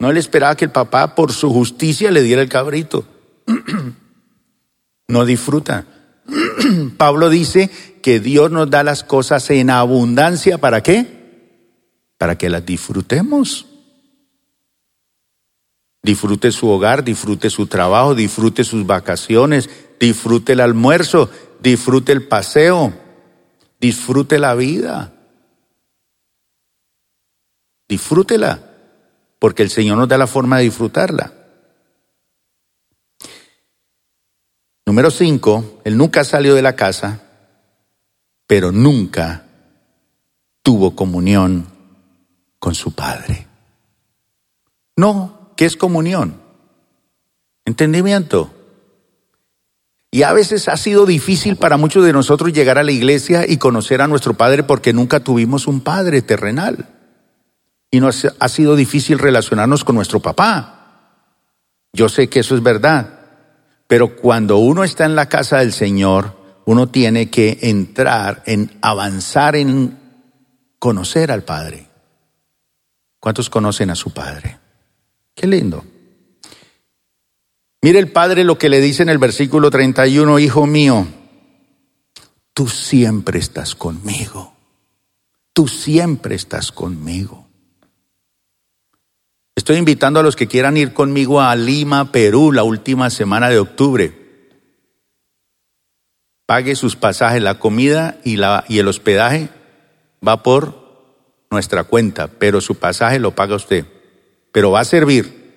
No 0.00 0.10
le 0.10 0.18
esperaba 0.18 0.56
que 0.56 0.64
el 0.64 0.72
papá 0.72 1.14
por 1.14 1.30
su 1.30 1.52
justicia 1.52 2.10
le 2.10 2.22
diera 2.22 2.40
el 2.40 2.48
cabrito. 2.48 3.04
no 5.08 5.24
disfruta. 5.26 5.86
Pablo 6.96 7.28
dice 7.28 7.70
que 8.02 8.18
Dios 8.18 8.50
nos 8.50 8.70
da 8.70 8.82
las 8.82 9.04
cosas 9.04 9.50
en 9.50 9.68
abundancia. 9.68 10.56
¿Para 10.56 10.82
qué? 10.82 11.52
Para 12.16 12.38
que 12.38 12.48
las 12.48 12.64
disfrutemos. 12.64 13.66
Disfrute 16.02 16.50
su 16.50 16.70
hogar, 16.70 17.04
disfrute 17.04 17.50
su 17.50 17.66
trabajo, 17.66 18.14
disfrute 18.14 18.64
sus 18.64 18.86
vacaciones, 18.86 19.68
disfrute 20.00 20.54
el 20.54 20.60
almuerzo, 20.60 21.28
disfrute 21.60 22.12
el 22.12 22.26
paseo, 22.26 22.94
disfrute 23.78 24.38
la 24.38 24.54
vida. 24.54 25.12
Disfrútela, 27.86 28.69
porque 29.40 29.62
el 29.62 29.70
Señor 29.70 29.98
nos 29.98 30.06
da 30.06 30.18
la 30.18 30.28
forma 30.28 30.58
de 30.58 30.64
disfrutarla. 30.64 31.32
Número 34.86 35.10
cinco, 35.10 35.80
él 35.84 35.96
nunca 35.96 36.22
salió 36.24 36.54
de 36.54 36.62
la 36.62 36.76
casa, 36.76 37.22
pero 38.46 38.70
nunca 38.70 39.46
tuvo 40.62 40.94
comunión 40.94 41.66
con 42.58 42.74
su 42.74 42.92
Padre. 42.92 43.46
No, 44.96 45.52
¿qué 45.56 45.64
es 45.64 45.76
comunión? 45.76 46.36
Entendimiento. 47.64 48.52
Y 50.10 50.24
a 50.24 50.32
veces 50.32 50.68
ha 50.68 50.76
sido 50.76 51.06
difícil 51.06 51.56
para 51.56 51.78
muchos 51.78 52.04
de 52.04 52.12
nosotros 52.12 52.52
llegar 52.52 52.76
a 52.76 52.82
la 52.82 52.92
iglesia 52.92 53.48
y 53.48 53.56
conocer 53.56 54.02
a 54.02 54.08
nuestro 54.08 54.34
Padre 54.34 54.64
porque 54.64 54.92
nunca 54.92 55.20
tuvimos 55.20 55.66
un 55.66 55.80
Padre 55.80 56.20
terrenal 56.20 56.99
y 57.90 58.00
nos 58.00 58.26
ha 58.38 58.48
sido 58.48 58.76
difícil 58.76 59.18
relacionarnos 59.18 59.84
con 59.84 59.96
nuestro 59.96 60.20
papá. 60.20 60.76
Yo 61.92 62.08
sé 62.08 62.28
que 62.28 62.40
eso 62.40 62.54
es 62.54 62.62
verdad, 62.62 63.20
pero 63.86 64.14
cuando 64.16 64.58
uno 64.58 64.84
está 64.84 65.04
en 65.04 65.16
la 65.16 65.28
casa 65.28 65.58
del 65.58 65.72
Señor, 65.72 66.36
uno 66.66 66.88
tiene 66.88 67.30
que 67.30 67.58
entrar 67.62 68.42
en 68.46 68.78
avanzar 68.80 69.56
en 69.56 69.98
conocer 70.78 71.32
al 71.32 71.42
Padre. 71.42 71.88
¿Cuántos 73.18 73.50
conocen 73.50 73.90
a 73.90 73.96
su 73.96 74.12
Padre? 74.12 74.58
Qué 75.34 75.46
lindo. 75.46 75.84
Mire 77.82 77.98
el 77.98 78.12
Padre 78.12 78.44
lo 78.44 78.56
que 78.56 78.68
le 78.68 78.80
dice 78.80 79.02
en 79.02 79.08
el 79.08 79.18
versículo 79.18 79.70
31, 79.70 80.38
Hijo 80.38 80.66
mío, 80.66 81.06
tú 82.54 82.68
siempre 82.68 83.38
estás 83.38 83.74
conmigo. 83.74 84.54
Tú 85.52 85.66
siempre 85.66 86.36
estás 86.36 86.70
conmigo. 86.70 87.49
Estoy 89.60 89.76
invitando 89.76 90.20
a 90.20 90.22
los 90.22 90.36
que 90.36 90.46
quieran 90.46 90.78
ir 90.78 90.94
conmigo 90.94 91.42
a 91.42 91.54
Lima, 91.54 92.12
Perú, 92.12 92.50
la 92.50 92.62
última 92.62 93.10
semana 93.10 93.50
de 93.50 93.58
octubre. 93.58 94.10
Pague 96.46 96.74
sus 96.74 96.96
pasajes, 96.96 97.42
la 97.42 97.58
comida 97.58 98.18
y, 98.24 98.36
la, 98.36 98.64
y 98.68 98.78
el 98.78 98.88
hospedaje 98.88 99.50
va 100.26 100.42
por 100.42 101.44
nuestra 101.50 101.84
cuenta, 101.84 102.28
pero 102.28 102.62
su 102.62 102.76
pasaje 102.76 103.18
lo 103.18 103.34
paga 103.34 103.54
usted. 103.54 103.84
Pero 104.50 104.70
va 104.70 104.80
a 104.80 104.84
servir. 104.84 105.52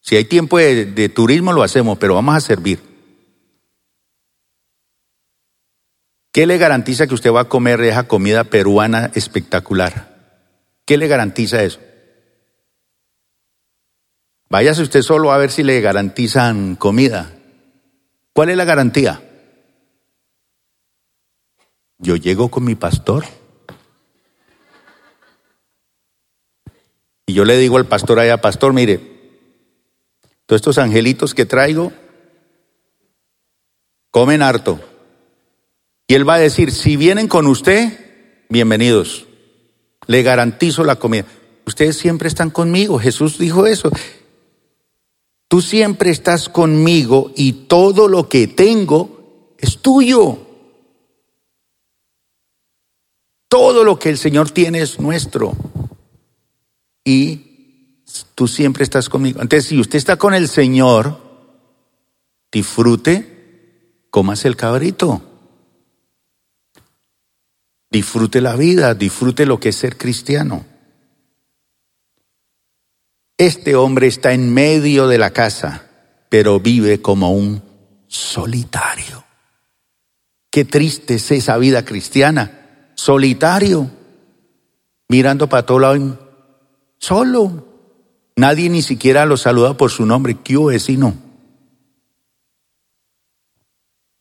Si 0.00 0.16
hay 0.16 0.24
tiempo 0.24 0.56
de, 0.56 0.86
de 0.86 1.10
turismo 1.10 1.52
lo 1.52 1.62
hacemos, 1.62 1.98
pero 1.98 2.14
vamos 2.14 2.34
a 2.34 2.40
servir. 2.40 2.80
¿Qué 6.32 6.46
le 6.46 6.56
garantiza 6.56 7.06
que 7.06 7.14
usted 7.14 7.30
va 7.30 7.42
a 7.42 7.48
comer 7.50 7.82
esa 7.82 8.08
comida 8.08 8.44
peruana 8.44 9.10
espectacular? 9.14 10.40
¿Qué 10.86 10.96
le 10.96 11.06
garantiza 11.06 11.62
eso? 11.62 11.80
Váyase 14.48 14.82
usted 14.82 15.02
solo 15.02 15.32
a 15.32 15.38
ver 15.38 15.50
si 15.50 15.62
le 15.62 15.80
garantizan 15.80 16.76
comida. 16.76 17.32
¿Cuál 18.32 18.50
es 18.50 18.56
la 18.56 18.64
garantía? 18.64 19.22
yo 22.04 22.16
llego 22.16 22.50
con 22.50 22.64
mi 22.64 22.74
pastor. 22.74 23.24
Y 27.26 27.32
yo 27.32 27.44
le 27.44 27.56
digo 27.56 27.78
al 27.78 27.86
pastor 27.86 28.18
allá, 28.18 28.40
pastor, 28.40 28.72
mire, 28.74 29.00
todos 30.46 30.60
estos 30.60 30.78
angelitos 30.78 31.34
que 31.34 31.46
traigo 31.46 31.92
comen 34.10 34.42
harto. 34.42 34.78
Y 36.06 36.14
él 36.14 36.28
va 36.28 36.34
a 36.34 36.38
decir, 36.38 36.70
si 36.70 36.96
vienen 36.96 37.28
con 37.28 37.46
usted, 37.46 38.46
bienvenidos. 38.50 39.26
Le 40.06 40.22
garantizo 40.22 40.84
la 40.84 40.96
comida. 40.96 41.24
Ustedes 41.66 41.96
siempre 41.96 42.28
están 42.28 42.50
conmigo. 42.50 42.98
Jesús 42.98 43.38
dijo 43.38 43.66
eso. 43.66 43.90
Tú 45.54 45.60
siempre 45.60 46.10
estás 46.10 46.48
conmigo 46.48 47.30
y 47.36 47.52
todo 47.68 48.08
lo 48.08 48.28
que 48.28 48.48
tengo 48.48 49.54
es 49.56 49.78
tuyo. 49.78 50.36
Todo 53.48 53.84
lo 53.84 53.96
que 53.96 54.08
el 54.08 54.18
Señor 54.18 54.50
tiene 54.50 54.80
es 54.80 54.98
nuestro. 54.98 55.52
Y 57.04 58.00
tú 58.34 58.48
siempre 58.48 58.82
estás 58.82 59.08
conmigo. 59.08 59.40
Entonces, 59.42 59.68
si 59.68 59.78
usted 59.78 59.96
está 59.96 60.16
con 60.16 60.34
el 60.34 60.48
Señor, 60.48 61.20
disfrute, 62.50 64.08
comas 64.10 64.44
el 64.46 64.56
cabrito. 64.56 65.22
Disfrute 67.92 68.40
la 68.40 68.56
vida, 68.56 68.92
disfrute 68.94 69.46
lo 69.46 69.60
que 69.60 69.68
es 69.68 69.76
ser 69.76 69.96
cristiano. 69.96 70.73
Este 73.36 73.74
hombre 73.74 74.06
está 74.06 74.32
en 74.32 74.52
medio 74.52 75.08
de 75.08 75.18
la 75.18 75.30
casa, 75.30 75.86
pero 76.28 76.60
vive 76.60 77.02
como 77.02 77.32
un 77.32 77.62
solitario. 78.06 79.24
Qué 80.50 80.64
triste 80.64 81.14
es 81.14 81.30
esa 81.32 81.58
vida 81.58 81.84
cristiana 81.84 82.60
solitario, 82.94 83.90
mirando 85.08 85.48
para 85.48 85.66
todo 85.66 85.78
lado, 85.78 86.18
solo. 86.98 87.72
Nadie 88.36 88.68
ni 88.68 88.82
siquiera 88.82 89.26
lo 89.26 89.36
saluda 89.36 89.76
por 89.76 89.90
su 89.90 90.06
nombre. 90.06 90.38
¿Qué 90.42 90.56
vecino? 90.56 91.14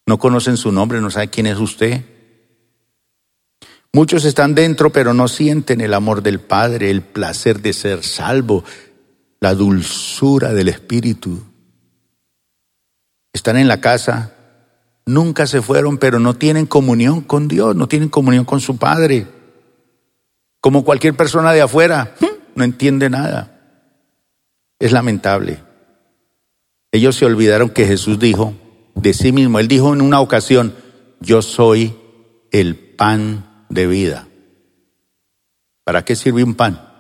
No 0.06 0.20
conocen 0.20 0.58
su 0.58 0.72
nombre, 0.72 1.02
no 1.02 1.10
sabe 1.10 1.30
quién 1.30 1.48
es 1.48 1.58
usted. 1.58 2.04
Muchos 3.92 4.26
están 4.26 4.54
dentro, 4.54 4.92
pero 4.92 5.14
no 5.14 5.28
sienten 5.28 5.82
el 5.82 5.94
amor 5.94 6.22
del 6.22 6.40
Padre, 6.40 6.92
el 6.92 7.02
placer 7.02 7.62
de 7.62 7.74
ser 7.74 8.04
salvo, 8.04 8.64
la 9.44 9.56
dulzura 9.56 10.54
del 10.54 10.70
Espíritu. 10.70 11.38
Están 13.34 13.58
en 13.58 13.68
la 13.68 13.82
casa, 13.82 14.34
nunca 15.06 15.48
se 15.48 15.62
fueron, 15.62 15.98
pero 15.98 16.18
no 16.18 16.34
tienen 16.36 16.66
comunión 16.66 17.20
con 17.20 17.50
Dios, 17.50 17.76
no 17.76 17.90
tienen 17.90 18.08
comunión 18.08 18.46
con 18.46 18.62
su 18.62 18.78
Padre. 18.78 19.28
Como 20.62 20.86
cualquier 20.86 21.18
persona 21.18 21.52
de 21.52 21.62
afuera, 21.62 22.16
no 22.56 22.64
entiende 22.64 23.10
nada. 23.10 23.60
Es 24.80 24.94
lamentable. 24.94 25.62
Ellos 26.94 27.18
se 27.18 27.26
olvidaron 27.26 27.70
que 27.70 27.86
Jesús 27.86 28.20
dijo 28.20 28.54
de 28.96 29.14
sí 29.14 29.34
mismo, 29.34 29.60
Él 29.60 29.68
dijo 29.68 29.94
en 29.94 30.00
una 30.00 30.22
ocasión, 30.22 30.74
yo 31.20 31.42
soy 31.42 31.98
el 32.54 32.78
pan 32.78 33.66
de 33.68 33.88
vida. 33.88 34.26
¿Para 35.84 36.06
qué 36.06 36.16
sirve 36.16 36.46
un 36.46 36.56
pan? 36.56 36.93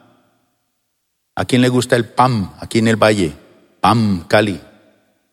¿A 1.35 1.45
quién 1.45 1.61
le 1.61 1.69
gusta 1.69 1.95
el 1.95 2.05
pan 2.05 2.53
aquí 2.59 2.79
en 2.79 2.87
el 2.87 2.95
valle? 2.95 3.33
Pan, 3.81 4.25
Cali. 4.27 4.61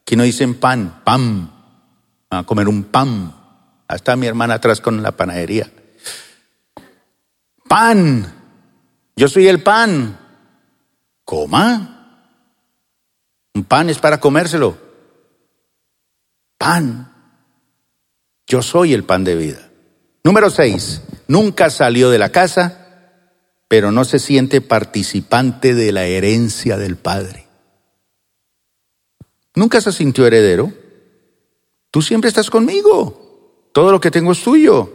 Aquí 0.03 0.16
no 0.16 0.22
dicen 0.24 0.55
pan, 0.55 1.03
pan 1.05 1.53
a 2.30 2.44
comer 2.44 2.68
un 2.68 2.84
pan. 2.84 3.34
Hasta 3.88 4.16
mi 4.16 4.26
hermana 4.26 4.55
atrás 4.55 4.80
con 4.80 5.03
la 5.03 5.12
panadería. 5.12 5.70
Pan. 7.68 8.34
Yo 9.16 9.28
soy 9.28 9.48
el 9.48 9.62
pan. 9.62 10.18
Coma. 11.24 11.96
Un 13.55 13.64
pan 13.64 13.90
es 13.90 13.98
para 13.98 14.20
comérselo. 14.20 14.78
Pan. 16.57 17.12
Yo 18.46 18.62
soy 18.62 18.94
el 18.94 19.05
pan 19.05 19.24
de 19.24 19.34
vida. 19.34 19.70
Número 20.24 20.51
seis. 20.51 21.03
Nunca 21.28 21.70
salió 21.70 22.11
de 22.11 22.18
la 22.18 22.30
casa, 22.30 22.80
pero 23.71 23.93
no 23.93 24.05
se 24.05 24.18
siente 24.18 24.61
participante 24.61 25.77
de 25.77 25.93
la 25.93 26.05
herencia 26.05 26.77
del 26.77 26.97
Padre. 26.97 27.47
Nunca 29.55 29.81
se 29.81 29.93
sintió 29.93 30.27
heredero. 30.27 30.73
Tú 31.93 32.03
siempre 32.03 32.27
estás 32.27 32.51
conmigo. 32.51 33.68
Todo 33.71 33.93
lo 33.93 34.01
que 34.01 34.11
tengo 34.11 34.33
es 34.33 34.43
tuyo. 34.43 34.93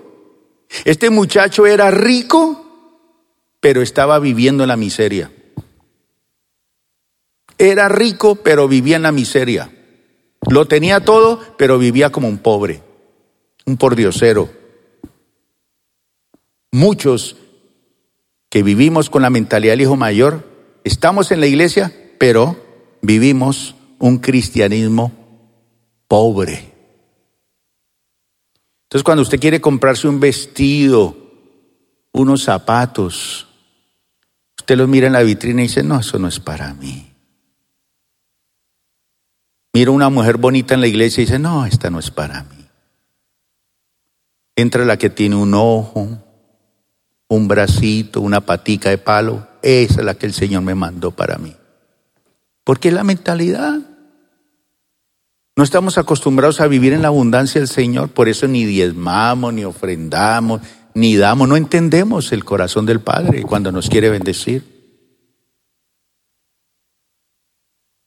Este 0.84 1.10
muchacho 1.10 1.66
era 1.66 1.90
rico, 1.90 3.00
pero 3.62 3.82
estaba 3.82 4.20
viviendo 4.20 4.66
en 4.66 4.68
la 4.68 4.76
miseria. 4.76 5.32
Era 7.58 7.88
rico, 7.88 8.36
pero 8.36 8.68
vivía 8.68 8.98
en 8.98 9.04
la 9.04 9.14
miseria. 9.14 9.72
Lo 10.50 10.68
tenía 10.68 11.00
todo, 11.00 11.40
pero 11.58 11.78
vivía 11.78 12.12
como 12.12 12.28
un 12.28 12.40
pobre, 12.40 12.84
un 13.66 13.78
pordiosero. 13.78 14.50
Muchos 16.74 17.38
que 18.56 18.64
vivimos 18.64 19.10
con 19.10 19.22
la 19.22 19.30
mentalidad 19.30 19.74
del 19.74 19.82
hijo 19.82 19.98
mayor, 19.98 20.48
estamos 20.86 21.30
en 21.34 21.42
la 21.42 21.46
iglesia, 21.46 21.92
pero 22.18 22.56
vivimos 23.02 23.76
un 24.00 24.20
cristianismo 24.20 25.12
pobre. 26.08 26.72
Entonces 28.84 29.04
cuando 29.04 29.24
usted 29.24 29.42
quiere 29.42 29.60
comprarse 29.60 30.08
un 30.08 30.22
vestido, 30.22 31.18
unos 32.14 32.44
zapatos, 32.44 33.46
usted 34.58 34.78
los 34.78 34.88
mira 34.88 35.08
en 35.08 35.14
la 35.14 35.24
vitrina 35.24 35.60
y 35.60 35.68
dice, 35.68 35.84
no, 35.84 36.00
eso 36.00 36.18
no 36.18 36.30
es 36.30 36.40
para 36.40 36.74
mí. 36.76 37.12
Mira 39.74 39.92
una 39.92 40.08
mujer 40.10 40.38
bonita 40.38 40.76
en 40.76 40.80
la 40.80 40.88
iglesia 40.88 41.22
y 41.22 41.26
dice, 41.26 41.40
no, 41.40 41.66
esta 41.66 41.90
no 41.90 42.00
es 42.00 42.10
para 42.10 42.44
mí. 42.44 42.66
Entra 44.56 44.86
la 44.86 44.96
que 44.96 45.10
tiene 45.10 45.36
un 45.36 45.54
ojo, 45.54 46.25
un 47.28 47.48
bracito, 47.48 48.22
una 48.22 48.42
patica 48.42 48.90
de 48.90 48.98
palo, 48.98 49.48
esa 49.62 50.02
es 50.02 50.06
la 50.06 50.16
que 50.16 50.26
el 50.26 50.34
Señor 50.34 50.62
me 50.62 50.76
mandó 50.76 51.12
para 51.12 51.38
mí. 51.38 51.56
Porque 52.64 52.90
es 52.90 52.94
la 52.94 53.04
mentalidad. 53.04 53.80
No 55.58 55.64
estamos 55.64 55.98
acostumbrados 55.98 56.60
a 56.60 56.68
vivir 56.68 56.94
en 56.94 57.02
la 57.02 57.08
abundancia 57.08 57.62
del 57.62 57.68
Señor, 57.68 58.10
por 58.10 58.28
eso 58.28 58.48
ni 58.48 58.66
diezmamos, 58.66 59.54
ni 59.54 59.64
ofrendamos, 59.64 60.62
ni 60.94 61.16
damos, 61.16 61.48
no 61.48 61.56
entendemos 61.56 62.32
el 62.32 62.44
corazón 62.44 62.86
del 62.86 63.00
Padre 63.00 63.44
cuando 63.44 63.72
nos 63.72 63.90
quiere 63.90 64.10
bendecir. 64.10 64.76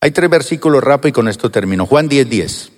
Hay 0.01 0.11
tres 0.11 0.29
versículos 0.29 0.83
rápidos 0.83 1.09
y 1.09 1.13
con 1.13 1.27
esto 1.27 1.51
termino. 1.51 1.85
Juan 1.85 2.07
10, 2.07 2.29
10. 2.29 2.71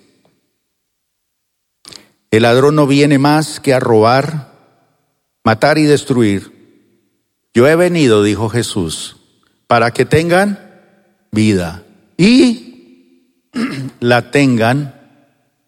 El 2.32 2.44
ladrón 2.44 2.76
no 2.76 2.88
viene 2.88 3.20
más 3.20 3.60
que 3.60 3.74
a 3.74 3.80
robar, 3.80 4.51
matar 5.44 5.78
y 5.78 5.84
destruir. 5.84 6.52
Yo 7.54 7.68
he 7.68 7.76
venido, 7.76 8.24
dijo 8.24 8.50
Jesús, 8.50 9.18
para 9.68 9.92
que 9.92 10.06
tengan 10.06 10.60
vida 11.32 11.84
y 12.18 13.48
la 14.00 14.32
tengan 14.32 14.96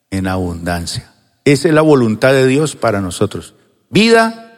en 0.10 0.28
abundancia. 0.28 1.12
Esa 1.46 1.68
es 1.68 1.74
la 1.74 1.82
voluntad 1.82 2.32
de 2.32 2.48
Dios 2.48 2.76
para 2.76 3.02
nosotros. 3.02 3.56
Vida 3.90 4.58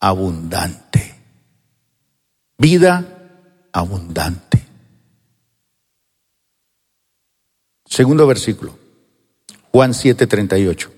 abundante. 0.00 1.14
Vida 2.56 3.04
abundante. 3.72 4.64
Segundo 7.84 8.26
versículo. 8.26 8.78
Juan 9.72 9.92
7:38. 9.92 10.97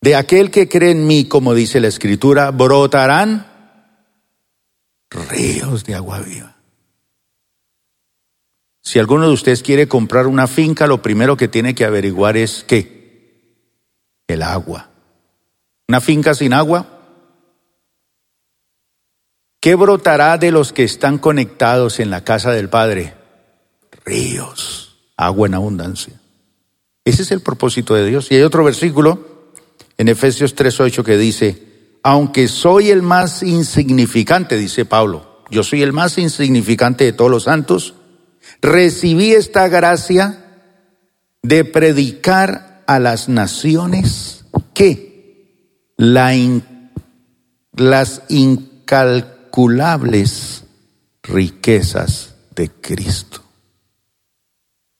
De 0.00 0.14
aquel 0.14 0.50
que 0.50 0.68
cree 0.68 0.92
en 0.92 1.06
mí, 1.06 1.26
como 1.26 1.54
dice 1.54 1.80
la 1.80 1.88
escritura, 1.88 2.50
brotarán 2.50 3.46
ríos 5.10 5.84
de 5.84 5.94
agua 5.94 6.20
viva. 6.20 6.56
Si 8.82 8.98
alguno 8.98 9.26
de 9.26 9.34
ustedes 9.34 9.62
quiere 9.62 9.88
comprar 9.88 10.26
una 10.26 10.46
finca, 10.46 10.86
lo 10.86 11.02
primero 11.02 11.36
que 11.36 11.48
tiene 11.48 11.74
que 11.74 11.84
averiguar 11.84 12.36
es 12.36 12.64
qué? 12.64 13.56
El 14.26 14.42
agua. 14.42 14.90
Una 15.88 16.00
finca 16.00 16.34
sin 16.34 16.52
agua. 16.52 16.86
¿Qué 19.60 19.74
brotará 19.74 20.38
de 20.38 20.52
los 20.52 20.72
que 20.72 20.84
están 20.84 21.18
conectados 21.18 21.98
en 21.98 22.10
la 22.10 22.22
casa 22.22 22.52
del 22.52 22.68
Padre? 22.68 23.14
Ríos, 24.04 25.12
agua 25.16 25.48
en 25.48 25.54
abundancia. 25.54 26.20
Ese 27.04 27.22
es 27.22 27.30
el 27.32 27.40
propósito 27.40 27.94
de 27.94 28.06
Dios. 28.06 28.30
Y 28.30 28.36
hay 28.36 28.42
otro 28.42 28.62
versículo 28.62 29.37
en 29.98 30.08
Efesios 30.08 30.54
3:8 30.54 31.04
que 31.04 31.18
dice, 31.18 31.62
aunque 32.02 32.48
soy 32.48 32.90
el 32.90 33.02
más 33.02 33.42
insignificante, 33.42 34.56
dice 34.56 34.84
Pablo, 34.84 35.42
yo 35.50 35.64
soy 35.64 35.82
el 35.82 35.92
más 35.92 36.16
insignificante 36.18 37.04
de 37.04 37.12
todos 37.12 37.30
los 37.30 37.44
santos, 37.44 37.94
recibí 38.62 39.32
esta 39.32 39.68
gracia 39.68 40.44
de 41.42 41.64
predicar 41.64 42.82
a 42.86 42.98
las 43.00 43.28
naciones 43.28 44.44
que 44.72 45.92
la 45.96 46.32
las 47.72 48.22
incalculables 48.28 50.64
riquezas 51.22 52.34
de 52.54 52.70
Cristo. 52.70 53.42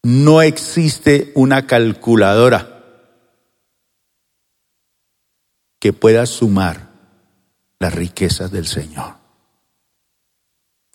No 0.02 0.42
existe 0.42 1.30
una 1.34 1.66
calculadora 1.66 2.77
que 5.78 5.92
pueda 5.92 6.26
sumar 6.26 6.88
las 7.78 7.94
riquezas 7.94 8.50
del 8.50 8.66
Señor. 8.66 9.14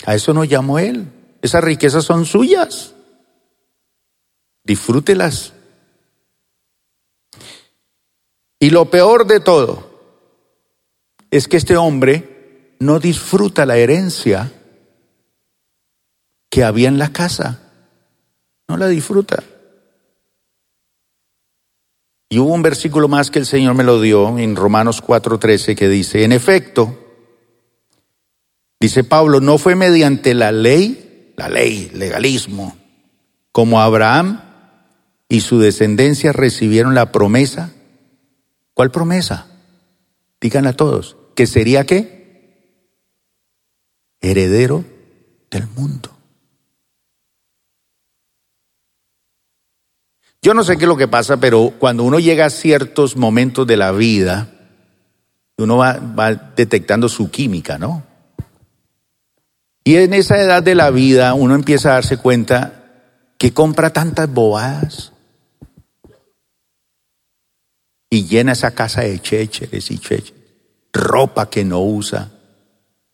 A 0.05 0.15
eso 0.15 0.33
nos 0.33 0.47
llamó 0.49 0.79
Él. 0.79 1.11
Esas 1.41 1.63
riquezas 1.63 2.03
son 2.03 2.25
suyas. 2.25 2.93
Disfrútelas. 4.63 5.53
Y 8.59 8.69
lo 8.69 8.89
peor 8.89 9.27
de 9.27 9.39
todo 9.39 9.93
es 11.31 11.47
que 11.47 11.57
este 11.57 11.75
hombre 11.77 12.75
no 12.79 12.99
disfruta 12.99 13.65
la 13.65 13.77
herencia 13.77 14.51
que 16.49 16.63
había 16.63 16.87
en 16.87 16.97
la 16.97 17.11
casa. 17.11 17.59
No 18.67 18.77
la 18.77 18.87
disfruta. 18.87 19.43
Y 22.33 22.39
hubo 22.39 22.51
un 22.51 22.63
versículo 22.63 23.07
más 23.07 23.29
que 23.29 23.37
el 23.37 23.45
Señor 23.45 23.75
me 23.75 23.83
lo 23.83 24.01
dio 24.01 24.39
en 24.39 24.55
Romanos 24.55 25.03
4:13 25.03 25.75
que 25.75 25.87
dice, 25.87 26.23
en 26.23 26.31
efecto, 26.31 26.97
dice 28.79 29.03
Pablo, 29.03 29.39
no 29.39 29.59
fue 29.59 29.75
mediante 29.75 30.33
la 30.33 30.51
ley, 30.51 31.31
la 31.37 31.47
ley, 31.47 31.91
legalismo, 31.93 32.75
como 33.51 33.81
Abraham 33.81 34.41
y 35.29 35.41
su 35.41 35.59
descendencia 35.59 36.33
recibieron 36.33 36.95
la 36.95 37.11
promesa. 37.11 37.71
¿Cuál 38.73 38.89
promesa? 38.89 39.45
Digan 40.41 40.65
a 40.65 40.73
todos, 40.73 41.17
que 41.35 41.45
sería 41.45 41.85
qué? 41.85 42.89
Heredero 44.21 44.83
del 45.51 45.67
mundo. 45.67 46.12
Yo 50.43 50.53
no 50.53 50.65
sé 50.65 50.75
qué 50.75 50.83
es 50.83 50.89
lo 50.89 50.97
que 50.97 51.07
pasa, 51.07 51.37
pero 51.37 51.73
cuando 51.79 52.03
uno 52.03 52.19
llega 52.19 52.45
a 52.45 52.49
ciertos 52.49 53.15
momentos 53.15 53.65
de 53.65 53.77
la 53.77 53.93
vida, 53.93 54.49
uno 55.57 55.77
va, 55.77 56.51
detectando 56.53 57.07
su 57.07 57.31
química, 57.31 57.77
¿no? 57.77 58.03
Y 59.85 59.95
en 59.95 60.13
esa 60.13 60.37
edad 60.37 60.61
de 60.61 60.75
la 60.75 60.89
vida 60.89 61.33
uno 61.33 61.55
empieza 61.55 61.91
a 61.91 61.93
darse 61.93 62.17
cuenta 62.17 62.83
que 63.37 63.53
compra 63.53 63.93
tantas 63.93 64.29
bobadas 64.29 65.13
y 68.09 68.25
llena 68.25 68.51
esa 68.51 68.71
casa 68.71 69.01
de 69.01 69.21
chécheres 69.21 69.91
y 69.91 69.97
chécheres, 69.97 70.43
ropa 70.91 71.49
que 71.49 71.63
no 71.63 71.81
usa, 71.81 72.31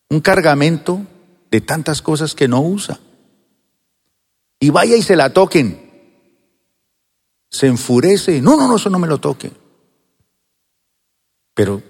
un 0.09 0.19
cargamento 0.19 1.01
de 1.51 1.61
tantas 1.61 2.01
cosas 2.01 2.33
que 2.33 2.47
no 2.47 2.59
usa. 2.61 2.99
Y 4.59 4.71
vaya 4.71 4.95
y 4.95 5.03
se 5.03 5.15
la 5.15 5.31
toquen 5.31 5.88
se 7.49 7.67
enfurece. 7.67 8.41
No, 8.41 8.55
no, 8.55 8.67
no, 8.67 8.75
eso 8.75 8.89
no 8.89 8.99
me 8.99 9.07
lo 9.07 9.17
toque. 9.17 9.51
Pero, 11.53 11.81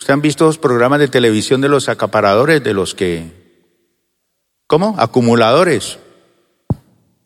¿ustedes 0.00 0.10
han 0.10 0.22
visto 0.22 0.46
los 0.46 0.58
programas 0.58 0.98
de 0.98 1.08
televisión 1.08 1.60
de 1.60 1.68
los 1.68 1.88
acaparadores, 1.88 2.62
de 2.62 2.74
los 2.74 2.94
que... 2.94 3.44
¿Cómo? 4.66 4.96
Acumuladores. 4.98 5.98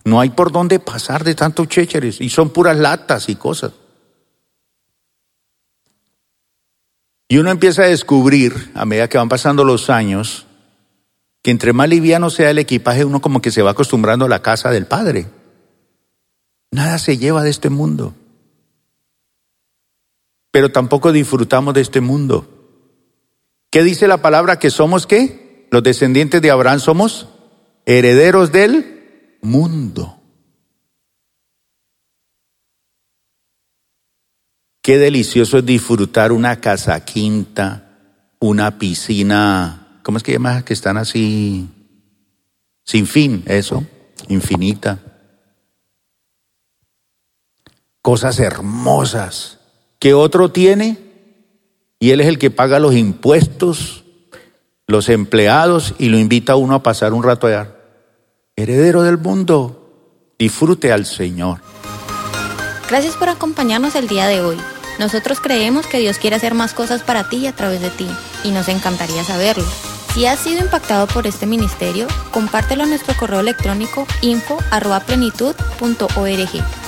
No 0.04 0.20
hay 0.20 0.30
por 0.30 0.52
dónde 0.52 0.80
pasar 0.80 1.24
de 1.24 1.34
tantos 1.34 1.68
chécheres 1.68 2.20
y 2.20 2.30
son 2.30 2.50
puras 2.50 2.76
latas 2.76 3.28
y 3.28 3.36
cosas. 3.36 3.72
Y 7.28 7.36
uno 7.36 7.50
empieza 7.50 7.82
a 7.82 7.86
descubrir, 7.86 8.72
a 8.74 8.86
medida 8.86 9.08
que 9.08 9.18
van 9.18 9.28
pasando 9.28 9.64
los 9.64 9.90
años, 9.90 10.46
que 11.42 11.50
entre 11.50 11.74
más 11.74 11.88
liviano 11.88 12.30
sea 12.30 12.50
el 12.50 12.58
equipaje, 12.58 13.04
uno 13.04 13.20
como 13.20 13.42
que 13.42 13.50
se 13.50 13.62
va 13.62 13.72
acostumbrando 13.72 14.24
a 14.24 14.28
la 14.30 14.40
casa 14.40 14.70
del 14.70 14.86
padre. 14.86 15.28
Nada 16.70 16.98
se 16.98 17.16
lleva 17.16 17.42
de 17.42 17.50
este 17.50 17.70
mundo. 17.70 18.14
Pero 20.50 20.70
tampoco 20.70 21.12
disfrutamos 21.12 21.74
de 21.74 21.80
este 21.80 22.00
mundo. 22.00 22.46
¿Qué 23.70 23.82
dice 23.82 24.08
la 24.08 24.22
palabra 24.22 24.58
que 24.58 24.70
somos 24.70 25.06
qué? 25.06 25.66
Los 25.70 25.82
descendientes 25.82 26.40
de 26.40 26.50
Abraham 26.50 26.80
somos 26.80 27.28
herederos 27.84 28.52
del 28.52 29.38
mundo. 29.42 30.14
Qué 34.82 34.96
delicioso 34.96 35.58
es 35.58 35.66
disfrutar 35.66 36.32
una 36.32 36.60
casa 36.60 37.04
quinta, 37.04 38.30
una 38.38 38.78
piscina, 38.78 40.00
¿cómo 40.02 40.16
es 40.16 40.24
que 40.24 40.32
llama? 40.32 40.64
Que 40.64 40.72
están 40.72 40.96
así, 40.96 41.68
sin 42.86 43.06
fin, 43.06 43.42
eso, 43.46 43.84
infinita 44.28 45.07
cosas 48.08 48.40
hermosas 48.40 49.58
que 49.98 50.14
otro 50.14 50.50
tiene 50.50 50.96
y 52.00 52.12
él 52.12 52.22
es 52.22 52.26
el 52.26 52.38
que 52.38 52.50
paga 52.50 52.78
los 52.78 52.94
impuestos, 52.94 54.04
los 54.86 55.10
empleados 55.10 55.92
y 55.98 56.08
lo 56.08 56.16
invita 56.16 56.54
a 56.54 56.56
uno 56.56 56.76
a 56.76 56.82
pasar 56.82 57.12
un 57.12 57.22
rato 57.22 57.46
allá. 57.46 57.74
Heredero 58.56 59.02
del 59.02 59.18
mundo, 59.18 60.32
disfrute 60.38 60.90
al 60.90 61.04
Señor. 61.04 61.60
Gracias 62.88 63.14
por 63.14 63.28
acompañarnos 63.28 63.94
el 63.94 64.08
día 64.08 64.26
de 64.26 64.40
hoy. 64.40 64.56
Nosotros 64.98 65.38
creemos 65.38 65.86
que 65.86 65.98
Dios 65.98 66.16
quiere 66.16 66.36
hacer 66.36 66.54
más 66.54 66.72
cosas 66.72 67.02
para 67.02 67.28
ti 67.28 67.46
a 67.46 67.54
través 67.54 67.82
de 67.82 67.90
ti 67.90 68.08
y 68.42 68.52
nos 68.52 68.68
encantaría 68.68 69.22
saberlo. 69.22 69.66
Si 70.14 70.24
has 70.24 70.38
sido 70.38 70.62
impactado 70.62 71.06
por 71.08 71.26
este 71.26 71.44
ministerio, 71.44 72.06
compártelo 72.32 72.84
a 72.84 72.86
nuestro 72.86 73.14
correo 73.18 73.40
electrónico 73.40 74.06
info@plenitud.org. 74.22 76.87